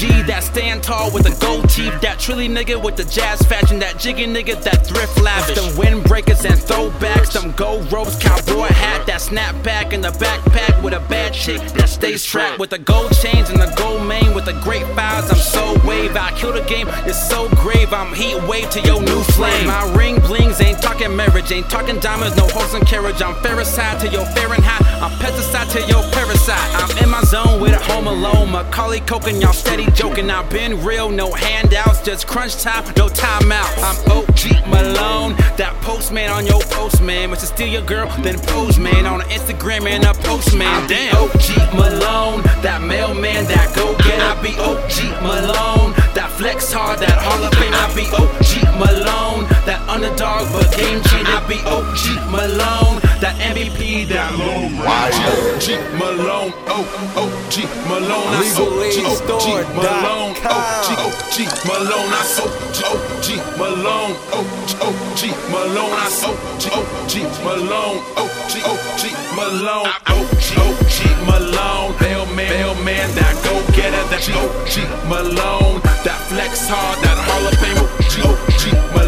that 0.00 0.20
OG, 0.20 0.26
that 0.26 0.42
stand 0.42 0.82
tall 0.82 1.10
with 1.12 1.24
the 1.24 1.36
gold 1.44 1.68
teeth, 1.68 2.00
that 2.00 2.18
trilly 2.18 2.48
nigga 2.48 2.82
with 2.82 2.96
the 2.96 3.04
jazz 3.04 3.40
fashion, 3.42 3.78
that 3.78 3.98
jiggy 3.98 4.26
nigga, 4.26 4.62
that 4.62 4.86
thrift 4.86 5.20
lavish. 5.20 5.56
Them 5.56 5.72
windbreakers 5.74 6.44
and 6.44 6.58
throwbacks, 6.58 7.32
them 7.32 7.52
gold 7.52 7.90
ropes, 7.92 8.16
cowboy 8.18 8.68
hat, 8.68 9.06
that 9.06 9.20
snapback 9.20 9.92
in 9.92 10.00
the 10.00 10.10
backpack 10.10 10.82
with 10.82 10.94
a 10.94 11.00
bad 11.08 11.32
chick 11.32 11.60
that 11.74 11.88
stays 11.88 12.22
strapped 12.22 12.58
with 12.58 12.70
the 12.70 12.78
gold 12.78 13.12
chains 13.12 13.50
and 13.50 13.60
the 13.60 13.72
gold 13.76 14.06
mane 14.06 14.34
with 14.34 14.44
the 14.44 14.58
great 14.62 14.86
files. 14.94 15.30
I'm 15.30 15.36
so 15.36 15.78
wave, 15.86 16.16
I 16.16 16.32
kill 16.32 16.52
the 16.52 16.62
game, 16.62 16.88
it's 17.06 17.28
so 17.28 17.48
grave. 17.56 17.92
I'm 17.92 18.12
heat 18.14 18.40
wave 18.48 18.70
to 18.70 18.80
your 18.80 19.00
new 19.00 19.22
flame. 19.34 19.66
My 19.66 19.94
ring 19.94 20.18
blings, 20.20 20.60
ain't 20.60 20.82
talking 20.82 21.14
marriage, 21.14 21.50
ain't 21.52 21.70
talking 21.70 21.98
diamonds, 22.00 22.36
no 22.36 22.46
horse 22.48 22.74
and 22.74 22.86
carriage. 22.86 23.22
I'm 23.22 23.34
Fahrenheit 23.42 24.00
to 24.00 24.08
your 24.08 24.24
Fahrenheit, 24.26 24.82
I'm 25.02 25.12
pesticide 25.18 25.70
to 25.72 25.80
your 25.88 26.02
parasite. 26.12 26.58
I'm 26.74 26.90
in 27.02 27.10
my 27.10 27.22
zone 27.22 27.60
with 27.60 27.72
a 27.72 27.78
home 27.92 28.06
alone, 28.06 28.50
Macaulay 28.50 29.00
Culkin, 29.00 29.40
y'all 29.40 29.52
steady 29.52 29.85
joking. 29.94 30.30
I've 30.30 30.48
been 30.50 30.82
real, 30.84 31.10
no 31.10 31.32
handouts, 31.32 32.02
just 32.02 32.26
crunch 32.26 32.62
time, 32.62 32.84
no 32.96 33.08
timeouts. 33.08 33.82
I'm 33.82 33.98
OG 34.10 34.68
Malone, 34.68 35.34
that 35.56 35.76
postman 35.82 36.30
on 36.30 36.46
your 36.46 36.60
postman. 36.62 37.30
Must 37.30 37.46
steal 37.46 37.68
your 37.68 37.82
girl, 37.82 38.08
then 38.22 38.38
pose 38.38 38.78
man 38.78 39.06
on 39.06 39.20
Instagram 39.22 39.86
and 39.86 40.04
a 40.04 40.14
postman. 40.14 40.88
Damn, 40.88 41.14
OG 41.16 41.74
Malone, 41.74 42.42
that 42.62 42.82
mailman, 42.82 43.44
that 43.46 43.74
go 43.74 43.96
get. 43.98 44.20
I 44.20 44.40
be 44.42 44.54
OG 44.58 45.22
Malone, 45.22 45.92
that 46.14 46.30
flex 46.36 46.72
hard, 46.72 47.00
that 47.00 47.18
Hall 47.18 47.42
of 47.42 47.52
Fame. 47.54 47.74
I 47.74 47.86
be 47.94 48.06
OG 48.14 48.78
Malone, 48.78 49.44
that 49.66 49.82
underdog 49.90 50.46
but 50.54 50.70
game 50.78 51.02
changer. 51.10 51.26
I 51.26 51.42
be 51.50 51.58
OG 51.66 52.30
Malone, 52.30 53.02
that 53.18 53.34
MVP, 53.42 54.06
that 54.06 54.30
low 54.38 54.70
OG 54.86 55.66
Malone, 55.98 56.54
oh 56.70 56.86
OG 57.18 57.54
Malone, 57.90 58.30
I 58.30 58.46
OG 58.46 58.94
OG 59.26 59.46
Malone, 59.74 60.38
OG 60.46 60.86
OG 61.02 61.36
Malone, 61.66 62.10
I 62.14 62.22
OG 62.38 62.78
OG 62.86 63.26
Malone, 63.58 64.14
OG 64.30 64.70
OG 64.86 65.20
Malone, 65.50 65.98
I 65.98 66.14
OG 66.22 66.64
OG 66.70 67.14
Malone, 67.42 67.98
OG 68.22 68.54
OG 68.70 69.02
Malone, 69.34 69.90
OG 70.14 70.46
OG 70.62 70.94
Malone, 71.26 71.90
Bellman, 71.98 72.46
Bellman, 72.54 73.08
that 73.18 73.34
go 73.42 73.58
getter, 73.74 74.06
that 74.14 74.22
OG 74.30 74.74
Malone, 75.10 75.82
that 76.06 76.22
flex 76.30 76.70
hard, 76.70 77.02
that 77.02 77.18
Hall 77.18 77.42
of 77.50 77.58
Fame, 77.58 77.82
OG 77.82 78.14
OG 78.30 78.45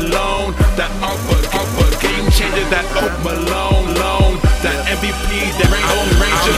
Malone, 0.09 0.55
that 0.76 0.90
upper 1.05 1.40
upper 1.52 1.89
game 2.01 2.30
changer, 2.30 2.64
that 2.70 2.85
Oak 2.97 3.12
Malone, 3.24 3.93
loan, 4.01 4.40
that 4.64 4.89
MVP, 4.89 5.52
that 5.60 5.68
Rainbow 5.68 6.01
Ranger. 6.16 6.56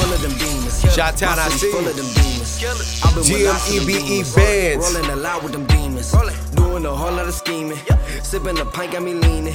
Full 0.00 0.12
of 0.12 0.22
them 0.22 0.32
demons. 0.38 0.61
Shot 0.94 1.16
Town, 1.16 1.38
I 1.38 1.48
see 1.48 1.70
full 1.70 1.88
of 1.88 1.96
them 1.96 2.06
demons. 2.12 2.62
I've 3.02 3.14
been 3.14 3.24
with 3.24 3.46
lots 3.46 3.76
of 3.76 3.86
them 3.86 3.94
GMEBE 3.94 4.36
bands. 4.36 4.94
Rolling 4.94 5.10
a 5.10 5.16
lot 5.16 5.42
with 5.42 5.52
them 5.52 5.64
demons. 5.66 6.12
Doing 6.54 6.84
a 6.84 6.94
whole 6.94 7.12
lot 7.12 7.26
of 7.26 7.32
scheming. 7.32 7.78
Sipping 8.22 8.56
the 8.56 8.66
pint 8.66 8.92
got 8.92 9.02
me 9.02 9.14
leaning. 9.14 9.54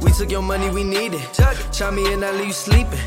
We 0.00 0.12
took 0.12 0.30
your 0.30 0.40
money, 0.40 0.70
we 0.70 0.84
need 0.84 1.12
it. 1.12 1.28
Chop 1.72 1.92
me 1.92 2.10
in, 2.10 2.24
I 2.24 2.30
leave 2.30 2.46
you 2.46 2.52
sleeping. 2.52 2.98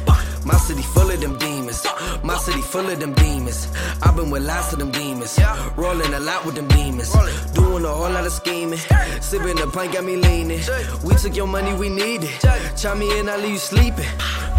My 0.45 0.57
city 0.57 0.83
full 0.83 1.09
of 1.09 1.21
them 1.21 1.37
demons. 1.39 1.85
My 2.23 2.37
city 2.37 2.61
full 2.61 2.87
of 2.87 2.99
them 2.99 3.13
demons. 3.13 3.67
I've 4.03 4.15
been 4.15 4.29
with 4.29 4.43
lots 4.43 4.73
of 4.73 4.79
them 4.79 4.91
demons. 4.91 5.39
Rolling 5.75 6.13
a 6.13 6.19
lot 6.19 6.45
with 6.45 6.55
them 6.55 6.67
demons. 6.67 7.11
Doing 7.53 7.83
a 7.83 7.89
whole 7.89 8.11
lot 8.11 8.25
of 8.25 8.31
scheming. 8.31 8.79
Sipping 9.21 9.55
the 9.55 9.67
pint 9.73 9.93
got 9.93 10.03
me 10.03 10.17
leaning. 10.17 10.61
We 11.03 11.15
took 11.15 11.35
your 11.35 11.47
money, 11.47 11.73
we 11.73 11.89
need 11.89 12.23
it. 12.23 12.77
Chop 12.77 12.97
me 12.99 13.17
in, 13.17 13.27
I 13.27 13.37
leave 13.37 13.53
you 13.53 13.57
sleeping. 13.57 14.05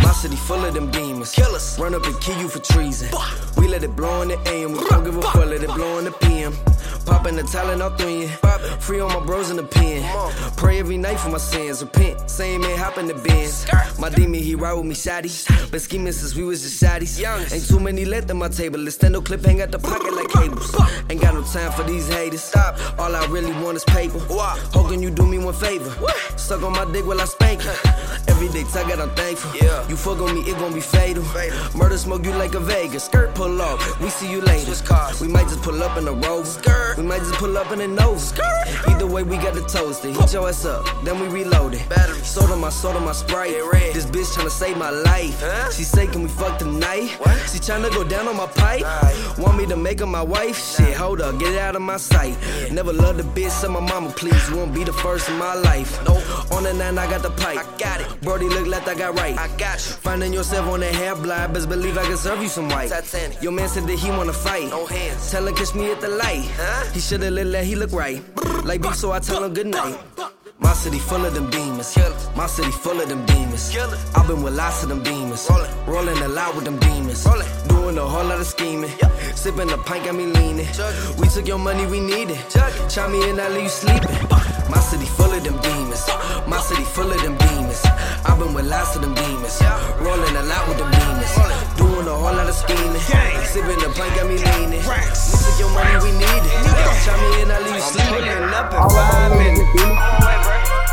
My 0.03 0.11
city 0.11 0.37
full 0.37 0.65
of 0.65 0.75
them 0.75 0.91
demons. 0.91 1.33
Killers. 1.33 1.79
Run 1.79 1.95
up 1.95 2.05
and 2.05 2.21
kill 2.21 2.39
you 2.41 2.49
for 2.49 2.59
treason. 2.59 3.09
We 3.57 3.69
let 3.69 3.83
it 3.83 3.95
blow 3.97 4.23
in 4.23 4.29
the 4.29 4.39
AM. 4.49 4.73
We 4.73 4.79
don't 4.89 5.05
give 5.05 5.17
a 5.17 5.23
fuck, 5.23 5.47
let 5.47 5.63
it 5.63 5.71
blow 5.75 5.99
in 5.99 6.05
the 6.05 6.13
PM. 6.13 6.55
Popping 7.07 7.37
the 7.37 7.43
talent 7.43 7.99
through 7.99 8.21
you. 8.21 8.29
Free 8.81 9.01
on 9.01 9.13
my 9.13 9.25
bros 9.25 9.51
in 9.51 9.57
the 9.57 9.63
pen. 9.63 10.03
Pray 10.57 10.79
every 10.79 10.97
night 10.97 11.19
for 11.19 11.31
my 11.31 11.39
sins. 11.39 11.83
Repent. 11.83 12.31
Same 12.31 12.61
man 12.61 12.79
hop 12.79 12.99
in 12.99 13.07
the 13.07 13.15
bins. 13.15 13.67
My 13.99 14.09
demon, 14.09 14.41
he 14.41 14.55
ride 14.55 14.75
with 14.75 14.87
me 14.87 14.95
shotties. 14.95 15.47
Been 15.71 15.81
scheming 15.81 16.13
since 16.13 16.35
we 16.35 16.45
was 16.45 16.63
just 16.63 16.83
shotties. 16.83 17.23
Ain't 17.53 17.67
too 17.67 17.81
many 17.81 18.05
left 18.05 18.31
on 18.31 18.39
my 18.39 18.49
table. 18.49 18.85
This 18.85 18.95
stand 18.95 19.15
clip 19.25 19.45
hang 19.45 19.61
out 19.63 19.71
the 19.71 19.79
pocket 19.79 20.15
like 20.15 20.29
cables. 20.31 20.75
Ain't 21.11 21.21
got 21.21 21.35
no 21.35 21.43
time 21.43 21.73
for 21.73 21.83
these 21.85 22.09
haters. 22.09 22.43
Stop. 22.43 22.77
All 22.99 23.15
I 23.15 23.25
really 23.27 23.53
want 23.63 23.77
is 23.77 23.85
paper. 23.85 24.19
Hoping 24.73 25.03
you 25.03 25.11
do 25.11 25.27
me 25.27 25.39
one 25.39 25.55
favor. 25.55 25.95
Suck 26.37 26.63
on 26.63 26.73
my 26.73 26.85
dick 26.93 27.07
while 27.07 27.21
I 27.21 27.25
spank 27.25 27.61
it. 27.65 27.79
Every 28.29 28.49
day 28.49 28.65
tug 28.73 28.91
it, 28.91 28.99
I'm 28.99 29.11
thankful. 29.11 29.55
You 29.89 29.97
fuck 29.97 30.21
on 30.21 30.35
me, 30.35 30.41
it 30.43 30.59
gon' 30.59 30.73
be 30.73 30.81
fatal. 30.81 31.25
Murder 31.77 31.99
smoke 31.99 32.25
you 32.25 32.33
like 32.33 32.55
a 32.55 32.61
Vegas. 32.61 33.02
Skirt 33.03 33.35
pull 33.35 33.61
off, 33.61 34.01
we 34.01 34.09
see 34.11 34.31
you 34.31 34.41
later. 34.41 34.73
We 35.21 35.27
might 35.27 35.49
just 35.49 35.61
pull 35.63 35.83
up 35.83 35.99
in 35.99 36.07
a 36.07 36.13
rover. 36.13 36.95
We 36.97 37.03
might 37.03 37.19
just 37.19 37.35
pull 37.35 37.59
up 37.59 37.73
in 37.73 37.81
a 37.81 37.89
Nova. 37.89 38.21
Either 38.87 39.07
way, 39.07 39.25
we 39.25 39.37
got 39.39 39.55
the 39.55 39.63
toast. 39.63 40.05
It. 40.05 40.17
Hit 40.17 40.33
your 40.33 40.49
ass 40.49 40.65
up, 40.65 40.87
then 41.05 41.19
we 41.21 41.27
reload 41.27 41.75
it. 41.75 41.89
Battery. 41.89 42.21
Soda 42.21 42.55
my 42.55 42.71
soda, 42.71 43.01
my 43.01 43.13
sprite. 43.13 43.55
This 43.93 44.07
bitch 44.07 44.33
tryna 44.35 44.51
save 44.51 44.77
my 44.77 44.91
life. 44.91 45.37
She 45.75 45.83
say, 45.83 46.07
can 46.07 46.23
we 46.23 46.29
fuck 46.29 46.59
tonight? 46.61 47.09
What? 47.19 47.37
She 47.51 47.59
tryna 47.59 47.91
go 47.91 48.05
down 48.05 48.29
on 48.29 48.37
my 48.37 48.47
pipe. 48.47 48.85
Want 49.37 49.59
me 49.59 49.67
to 49.67 49.77
make 49.77 49.99
her 49.99 50.07
my 50.07 50.23
wife? 50.23 50.57
Shit, 50.57 50.95
hold 50.95 51.21
up, 51.21 51.41
get 51.41 51.59
out 51.59 51.75
of 51.75 51.83
my 51.83 51.97
sight. 51.97 52.37
Never 52.71 52.93
loved 52.93 53.19
a 53.19 53.25
bitch, 53.25 53.51
so 53.51 53.69
my 53.69 53.81
mama, 53.81 54.11
please. 54.11 54.49
You 54.49 54.59
won't 54.59 54.73
be 54.73 54.85
the 54.85 54.93
first 54.93 55.29
in 55.29 55.37
my 55.39 55.55
life. 55.55 55.99
On 56.53 56.63
the 56.63 56.73
nine, 56.73 56.99
I 56.99 57.11
got 57.11 57.23
the 57.23 57.31
pipe. 57.31 57.59
I 57.59 57.79
got 57.79 58.01
it. 58.01 58.21
Brody 58.21 58.49
look 58.49 58.69
like 58.69 58.87
I 58.87 58.95
got 58.95 59.19
right. 59.19 59.37
I 59.37 59.49
got 59.57 59.85
you. 59.85 59.93
Finding 60.07 60.33
yourself 60.33 60.69
on 60.69 60.81
that 60.81 60.95
hair 60.95 61.17
blind, 61.17 61.53
best 61.53 61.69
believe 61.69 61.99
I 61.99 62.05
can 62.05 62.17
serve 62.17 62.41
you 62.41 62.49
some 62.49 62.69
white. 62.69 62.92
Titanic. 62.93 63.41
Your 63.41 63.53
man 63.53 63.69
said 63.71 63.85
that 63.85 63.99
he 63.99 64.11
wanna 64.11 64.35
fight. 64.35 64.69
No 64.69 64.85
hands. 64.85 65.31
Tell 65.31 65.49
him 65.49 65.55
catch 65.55 65.75
me 65.75 65.91
at 65.91 66.03
the 66.03 66.09
light. 66.09 66.45
Huh? 66.59 66.93
He 66.93 67.01
shoulda 67.01 67.31
let 67.31 67.51
that 67.53 67.65
he 67.65 67.75
look 67.75 67.91
right. 67.91 68.21
Like 68.67 68.83
beef, 68.83 68.97
so 68.97 69.13
I 69.13 69.19
tell 69.19 69.43
him 69.43 69.55
good 69.55 69.69
night. 69.69 69.99
My 70.59 70.75
city 70.75 70.99
full 70.99 71.25
of 71.25 71.33
them 71.33 71.49
demons. 71.49 71.97
My 72.37 72.47
city 72.47 72.71
full 72.71 73.01
of 73.01 73.09
them 73.09 73.25
demons. 73.25 73.75
I've 74.15 74.27
been 74.29 74.43
with 74.43 74.55
lots 74.55 74.83
of 74.83 74.91
them 74.91 75.03
demons. 75.03 75.49
Rolling 75.87 76.19
a 76.19 76.29
lot 76.29 76.55
with 76.55 76.67
them 76.67 76.79
demons. 76.81 77.25
Doing 77.67 77.97
a 77.97 78.07
whole 78.07 78.27
lot 78.27 78.41
of 78.41 78.47
scheming. 78.47 78.91
Sipping 79.37 79.69
the 79.69 79.79
pint 79.79 80.05
got 80.05 80.15
me 80.15 80.27
leaning. 80.27 80.69
We 81.19 81.29
took 81.29 81.49
your 81.49 81.59
money, 81.59 81.87
we 81.87 81.99
need 81.99 82.29
it. 82.29 82.41
Chop 82.91 83.11
me 83.11 83.27
in, 83.27 83.41
I 83.41 83.49
leave 83.49 83.63
you 83.63 83.69
sleeping. 83.71 84.17
My 84.69 84.81
city 84.81 85.07
full 85.07 85.33
of 85.33 85.43
them 85.43 85.59
demons. 85.63 86.07
My 86.47 86.61
city 86.61 86.85
full 86.85 87.11
of 87.11 87.23
them 87.23 87.39
demons. 87.39 87.52
I've 88.25 88.39
been 88.39 88.55
with 88.55 88.67
lots 88.67 88.95
of 88.97 89.03
them 89.03 89.15
demons. 89.15 89.61
Rolling 89.99 90.37
a 90.37 90.43
lot 90.47 90.69
with 90.69 90.79
them 90.79 90.91
demons. 90.91 91.33
Doing 91.77 92.07
a 92.07 92.15
whole 92.15 92.35
lot 92.35 92.49
of 92.49 92.55
scheming. 92.55 93.03
Sipping 93.51 93.79
the 93.83 93.91
pint 93.95 94.15
got 94.15 94.27
me 94.31 94.39
leaning. 94.39 94.83
We 94.83 95.37
took 95.43 95.59
your 95.59 95.71
money, 95.75 95.97
we 96.03 96.11
need 96.15 96.43
it. 96.47 96.55
Chop 97.05 97.19
me 97.19 97.43
in, 97.43 97.51
I 97.51 97.59
leave 97.61 97.75
you 97.75 97.83
sleeping. 97.83 98.31
Up 98.55 98.71
in 98.71 98.83
five 98.95 99.33
minutes. 99.37 99.67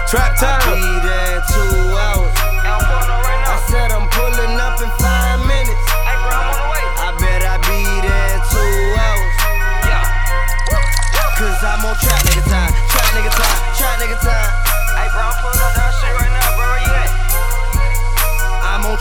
Trap 0.09 0.33
time. 0.41 0.57
I'll 0.65 0.73
be 0.73 0.89
there 1.05 1.37
two 1.53 1.93
hours. 1.93 2.33
I 2.33 3.55
said 3.69 3.91
I'm 3.93 4.09
pulling 4.09 4.57
up 4.57 4.81
in 4.81 4.89
five 4.97 5.39
minutes. 5.45 5.85
I 5.93 6.17
wanna 6.25 6.65
wait. 6.73 6.89
I 6.97 7.13
bet 7.21 7.41
I 7.45 7.55
be 7.69 7.81
there 8.01 8.37
two 8.49 8.73
hours. 8.97 9.37
Cause 11.37 11.63
I'm 11.63 11.85
on 11.85 11.95
trap 11.95 12.19
nigga 12.25 12.43
time, 12.51 12.73
trap 12.91 13.05
nigga 13.15 13.31
time, 13.31 13.57
trap 13.77 13.99
nigga 14.01 14.19
time. 14.19 14.58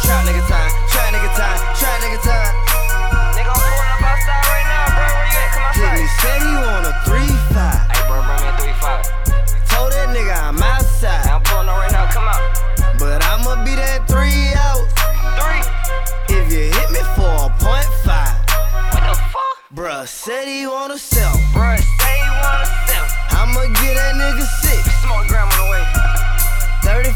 Trap 0.03 0.25
nigga 0.27 0.43
time, 0.49 0.71
trap 0.91 1.09
nigga 1.15 1.31
time, 1.35 1.59
trap 1.77 1.97
nigga 2.03 2.21
time. 2.23 2.53
Nigga, 3.35 3.51
I'm 3.51 3.61
pulling 3.61 3.93
up 3.93 4.03
outside 4.03 4.45
right 4.49 4.69
now, 4.69 4.87
bro. 4.95 5.07
Where 5.07 5.27
you 5.27 5.39
at? 5.39 5.51
Come 5.53 5.65
outside. 5.65 5.83
Hit 5.83 6.01
me 6.01 6.07
said 6.21 6.41
he 6.43 6.53
want 6.55 6.85
a 6.87 6.95
3-5. 7.07 7.59
Hey 7.93 8.03
bro, 8.07 8.17
bring 8.23 8.41
me 8.43 8.49
a 8.49 8.75
3-5. 8.75 9.69
Told 9.71 9.91
that 9.93 10.09
nigga 10.15 10.35
I'm 10.35 10.63
outside. 10.63 11.27
I'm 11.27 11.43
pulling 11.43 11.69
up 11.69 11.79
right 11.79 11.93
now, 11.93 12.07
come 12.11 12.29
out. 12.29 12.43
But 12.99 13.23
I'ma 13.25 13.65
be 13.65 13.75
that 13.79 14.09
three 14.11 14.51
out. 14.59 14.83
Three. 15.39 15.63
If 16.35 16.51
you 16.51 16.67
hit 16.67 16.91
me 16.91 17.03
for 17.15 17.47
a 17.47 17.51
point 17.63 17.87
five. 18.03 18.35
What 18.91 19.03
the 19.07 19.15
fuck? 19.31 19.55
Bruh 19.73 20.07
said 20.07 20.49
he 20.49 20.67
wanna 20.67 20.99
sell. 20.99 21.35
Bruh 21.55 21.79
say 21.79 22.17
he 22.19 22.31
wanna 22.43 22.67
sell. 22.91 23.07
I'ma 23.39 23.63
get 23.79 23.95
that 23.95 24.19
nigga 24.19 24.45
six. 24.67 24.83
Smoke 25.07 25.29
gram 25.29 25.47
on 25.47 25.59
the 25.63 25.71
way. 25.71 25.85
35 26.83 27.15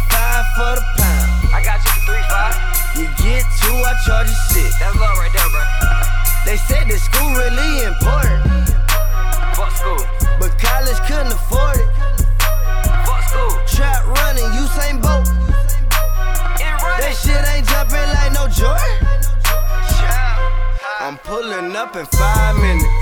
for 0.54 0.72
the 0.78 0.84
pound. 0.96 1.28
I 1.50 1.62
got 1.64 1.82
you 1.82 1.90
for 1.90 2.00
three 2.06 2.22
five. 2.30 2.71
You 2.94 3.08
get 3.24 3.44
two, 3.56 3.72
I 3.72 3.94
charge 4.04 4.28
you 4.28 4.36
six. 4.52 4.78
That's 4.78 4.94
love 5.00 5.16
right 5.16 5.32
there, 5.32 5.48
bro. 5.48 5.64
They 6.44 6.56
said 6.68 6.84
that 6.92 7.00
school 7.00 7.32
really 7.32 7.88
important. 7.88 8.44
Fuck 9.56 9.72
school. 9.72 10.04
But 10.36 10.52
college 10.60 11.00
couldn't 11.08 11.32
afford 11.32 11.80
it. 11.80 11.88
Fuck 13.08 13.22
school. 13.32 13.54
Trap 13.64 14.04
running, 14.12 14.44
Usain 14.60 15.00
Bolt. 15.00 15.24
That 17.00 17.16
shit 17.16 17.40
ain't 17.56 17.64
jumping 17.64 18.04
like 18.12 18.36
no 18.36 18.44
Jordan. 18.52 19.12
I'm 21.00 21.16
pulling 21.24 21.74
up 21.74 21.96
in 21.96 22.04
five 22.06 22.54
minutes. 22.60 22.92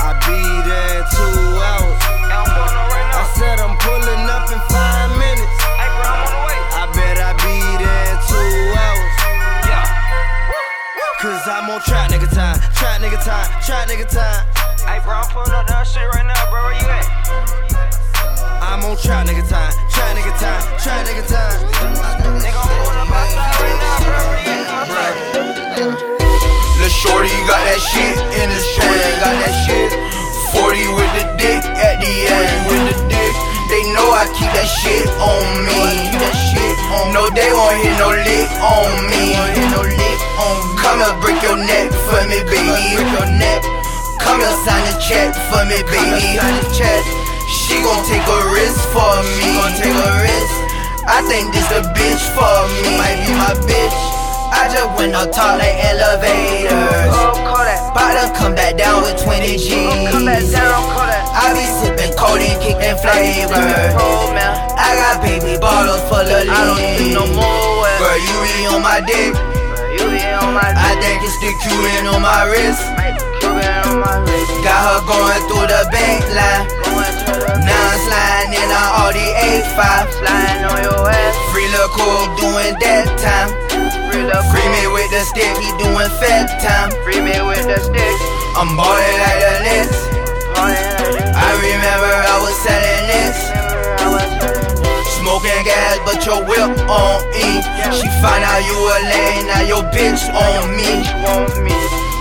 I 0.00 0.16
be 0.24 0.40
there 0.64 0.98
in 0.98 1.04
two 1.12 1.36
hours. 1.68 2.00
I 3.12 3.28
said 3.36 3.60
I'm 3.60 3.76
pulling 3.76 4.24
up 4.24 4.50
in 4.50 4.58
five 4.72 4.91
nigga 13.22 13.30
time, 13.30 13.62
trap 13.62 13.88
nigga 13.88 14.08
time. 14.08 14.46
Hey, 14.86 14.98
bro, 15.04 15.14
I'm 15.14 15.28
pulling 15.30 15.52
up 15.52 15.66
that 15.66 15.86
shit 15.86 16.02
right 16.14 16.26
now, 16.26 16.50
bro. 16.50 16.66
Where 16.66 16.74
you 16.74 16.88
at? 16.90 17.06
I'm 18.62 18.82
on 18.84 18.96
trap 18.98 19.26
nigga 19.26 19.46
time, 19.46 19.72
trap 19.90 20.16
nigga 20.16 20.34
time, 20.38 20.62
trap 20.82 21.06
nigga 21.06 21.22
time. 21.30 21.58
Nigga, 22.42 22.58
I'm 22.58 22.70
pulling 22.82 22.98
up 22.98 23.10
outside 23.14 23.54
right 23.62 23.78
now, 23.78 24.02
bro. 24.02 24.18
Where 24.26 24.42
you 24.42 24.58
at? 24.58 25.14
Lil' 26.82 26.90
Shorty 26.90 27.30
got 27.46 27.62
that 27.62 27.78
shit 27.78 28.18
in 28.42 28.48
the 28.50 28.58
shorty 28.58 29.10
got 29.22 29.38
that 29.38 29.54
shit. 29.66 29.90
40 30.50 30.82
with 30.98 31.12
the 31.14 31.24
dick 31.38 31.62
at 31.78 32.02
the 32.02 32.12
end 32.26 32.50
with 32.66 32.82
the 32.90 32.98
dick. 33.06 33.34
They 33.70 33.82
know 33.94 34.10
I 34.10 34.26
keep 34.34 34.50
that 34.50 34.66
shit 34.66 35.06
on 35.22 35.46
me. 35.62 36.10
That 36.18 36.34
shit 36.50 36.71
no, 37.12 37.28
they 37.32 37.50
won't 37.52 37.76
hit 37.80 37.96
no 37.96 38.12
lick 38.12 38.50
on 38.60 38.92
me. 39.08 39.32
Hit 39.32 39.68
no 39.72 39.80
lick 39.80 40.20
on 40.36 40.54
Come 40.80 40.98
here, 41.00 41.16
break 41.24 41.40
your 41.42 41.56
neck 41.56 41.88
for 42.08 42.22
me, 42.28 42.44
baby. 42.48 42.98
Break 42.98 43.12
your 43.16 43.28
neck. 43.38 43.62
Come 44.20 44.40
here, 44.40 44.56
sign 44.64 44.84
the 44.88 44.94
check 45.00 45.32
for 45.48 45.62
me, 45.64 45.80
baby. 45.88 46.36
Sign 46.36 46.56
the 46.60 46.68
check. 46.74 47.02
She 47.48 47.80
gon' 47.80 48.02
take 48.04 48.24
a 48.24 48.38
risk 48.52 48.80
for 48.92 49.14
me. 49.40 49.56
Gon' 49.56 49.74
take 49.76 49.96
a 49.96 50.12
risk. 50.20 50.56
I 51.08 51.20
think 51.26 51.52
this 51.52 51.66
a 51.72 51.82
bitch 51.96 52.24
for 52.36 52.56
me. 52.84 52.96
Might 52.98 53.20
be 53.26 53.32
my 53.34 53.54
bitch. 53.66 53.98
I 54.52 54.68
just 54.72 54.90
went 54.98 55.14
up 55.14 55.32
top 55.32 55.58
like 55.58 55.76
elevators. 55.84 57.41
Call 57.62 57.70
that. 57.70 57.94
About 57.94 58.14
to 58.18 58.26
come 58.34 58.54
back 58.58 58.74
down 58.74 59.06
with 59.06 59.22
20 59.22 59.54
G's. 59.54 60.10
Come 60.10 60.26
back 60.26 60.42
down, 60.50 60.82
call 60.90 61.06
that. 61.06 61.22
I 61.30 61.54
be 61.54 61.62
sipping 61.62 62.10
codeine, 62.18 62.58
kicking 62.58 62.98
flavor. 62.98 63.54
I 63.54 64.98
got 64.98 65.22
baby 65.22 65.54
bottles 65.62 66.02
full 66.10 66.26
of 66.26 66.26
lean. 66.26 66.50
I 66.50 66.58
don't 66.66 66.82
need 66.82 67.14
no 67.14 67.22
more. 67.22 67.86
Girl, 68.02 68.18
you 68.18 68.34
be 68.42 68.66
on 68.66 68.82
my 68.82 68.98
dick. 68.98 69.38
You 69.94 70.10
be 70.10 70.26
on 70.34 70.58
my 70.58 70.74
I 70.74 70.98
think 70.98 71.22
it's 71.22 71.38
the 71.38 71.54
Cuban 71.62 72.10
on 72.10 72.18
my 72.18 72.50
wrist. 72.50 72.82
Cuban 73.38 73.94
on 73.94 74.02
my 74.02 74.18
wrist. 74.26 74.50
Got 74.66 74.82
her 74.82 75.00
going 75.06 75.42
through 75.46 75.70
the 75.70 75.86
bank 75.94 76.26
line. 76.34 76.66
Now 77.62 77.78
I'm 77.78 77.98
sliding 78.02 78.58
in 78.58 78.70
on 78.74 78.88
all 79.06 79.12
the 79.14 79.26
85. 79.70 80.10
Sliding 80.18 80.66
on 80.66 80.78
your 80.82 81.06
ass. 81.06 81.34
Free 81.54 81.70
Lil 81.70 81.86
Cool 81.94 82.26
doing 82.42 82.74
that 82.82 83.06
time. 83.22 83.71
Free 84.12 84.68
me 84.68 84.84
with 84.92 85.08
the 85.08 85.24
stick, 85.24 85.48
he 85.56 85.72
doing 85.80 86.12
fat 86.20 86.52
time. 86.60 86.92
Free 87.00 87.24
me 87.24 87.32
with 87.48 87.64
the 87.64 87.80
stick. 87.80 88.16
I'm 88.52 88.76
ballin' 88.76 89.16
like 89.24 89.40
the 89.40 89.52
Knicks. 89.64 89.96
I 91.32 91.48
remember 91.56 92.12
I 92.12 92.36
was 92.44 92.52
selling 92.60 93.08
this. 93.08 93.40
Smoking 95.16 95.64
gas, 95.64 95.96
but 96.04 96.20
your 96.28 96.44
whip 96.44 96.76
on 96.92 97.24
E. 97.32 97.64
She 97.88 98.04
find 98.20 98.44
out 98.44 98.60
you 98.60 98.76
a 98.76 98.96
lane, 99.08 99.48
now 99.48 99.64
your 99.64 99.84
bitch 99.88 100.28
on 100.28 100.76
me. 100.76 101.00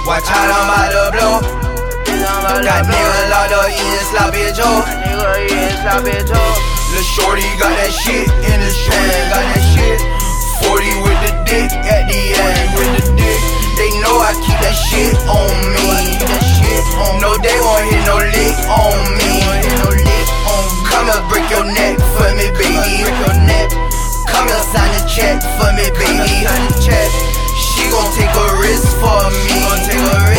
Watch 0.07 0.31
out, 0.31 0.47
I'm 0.47 0.71
about 0.71 0.95
to 0.95 1.11
blow. 1.11 1.43
Got 2.63 2.87
niggas 2.87 3.27
locked 3.27 3.51
up 3.51 3.67
eating 3.67 4.07
sloppy 4.15 4.47
Joe. 4.55 4.87
Lil' 6.91 7.03
Shorty 7.03 7.43
got 7.59 7.75
that 7.75 7.91
shit 7.91 8.27
in 8.47 8.59
the 8.59 8.71
shorty, 8.71 9.19
got 9.31 9.43
that 9.43 9.63
shit. 9.75 10.20
40 10.65 11.03
with 11.05 11.19
the 11.25 11.33
dick 11.45 11.71
at 11.89 12.05
the 12.09 12.21
end. 12.37 12.69
With 12.77 12.91
the 12.97 13.05
dick, 13.17 13.41
they 13.77 13.91
know 14.01 14.15
I 14.21 14.33
keep 14.43 14.57
that 14.61 14.75
shit 14.75 15.15
on 15.25 15.51
me. 15.73 16.17
No, 17.21 17.37
they 17.37 17.57
won't 17.61 17.85
hit 17.89 18.03
no 18.05 18.17
lick 18.17 18.57
on 18.69 18.97
me. 19.17 19.31
Come 20.89 21.07
and 21.09 21.23
break 21.29 21.47
your 21.49 21.65
neck 21.65 21.97
for 22.13 22.29
me, 22.37 22.49
baby. 22.57 23.05
Come 24.29 24.47
and 24.49 24.63
sign 24.73 24.91
a 24.97 25.01
check 25.07 25.41
for 25.57 25.69
me, 25.73 25.89
baby. 25.97 26.45
She 27.57 27.83
gon' 27.89 28.09
take 28.15 28.33
a 28.33 28.47
risk 28.61 28.87
for 29.01 29.21
me. 29.45 30.30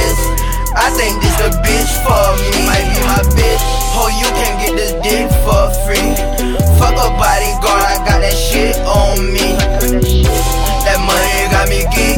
I 0.75 0.91
think 0.97 1.21
this 1.21 1.37
a 1.41 1.51
bitch 1.61 1.93
for 2.05 2.25
me. 2.41 2.67
Might 2.67 2.87
be 2.89 2.99
my 3.05 3.23
bitch. 3.37 3.63
Ho, 3.95 4.09
you 4.09 4.29
can't 4.37 4.57
get 4.61 4.73
this 4.77 4.93
dick 5.05 5.29
for 5.45 5.69
free. 5.85 6.17
Fuck 6.79 6.97
a 6.97 7.09
bodyguard, 7.17 7.85
I 7.85 7.97
got 8.05 8.21
that 8.21 8.35
shit 8.35 8.77
on 8.85 9.33
me. 9.33 9.57
That 10.85 10.99
money 11.05 11.49
got 11.53 11.69
me 11.69 11.85
geeked. 11.95 12.12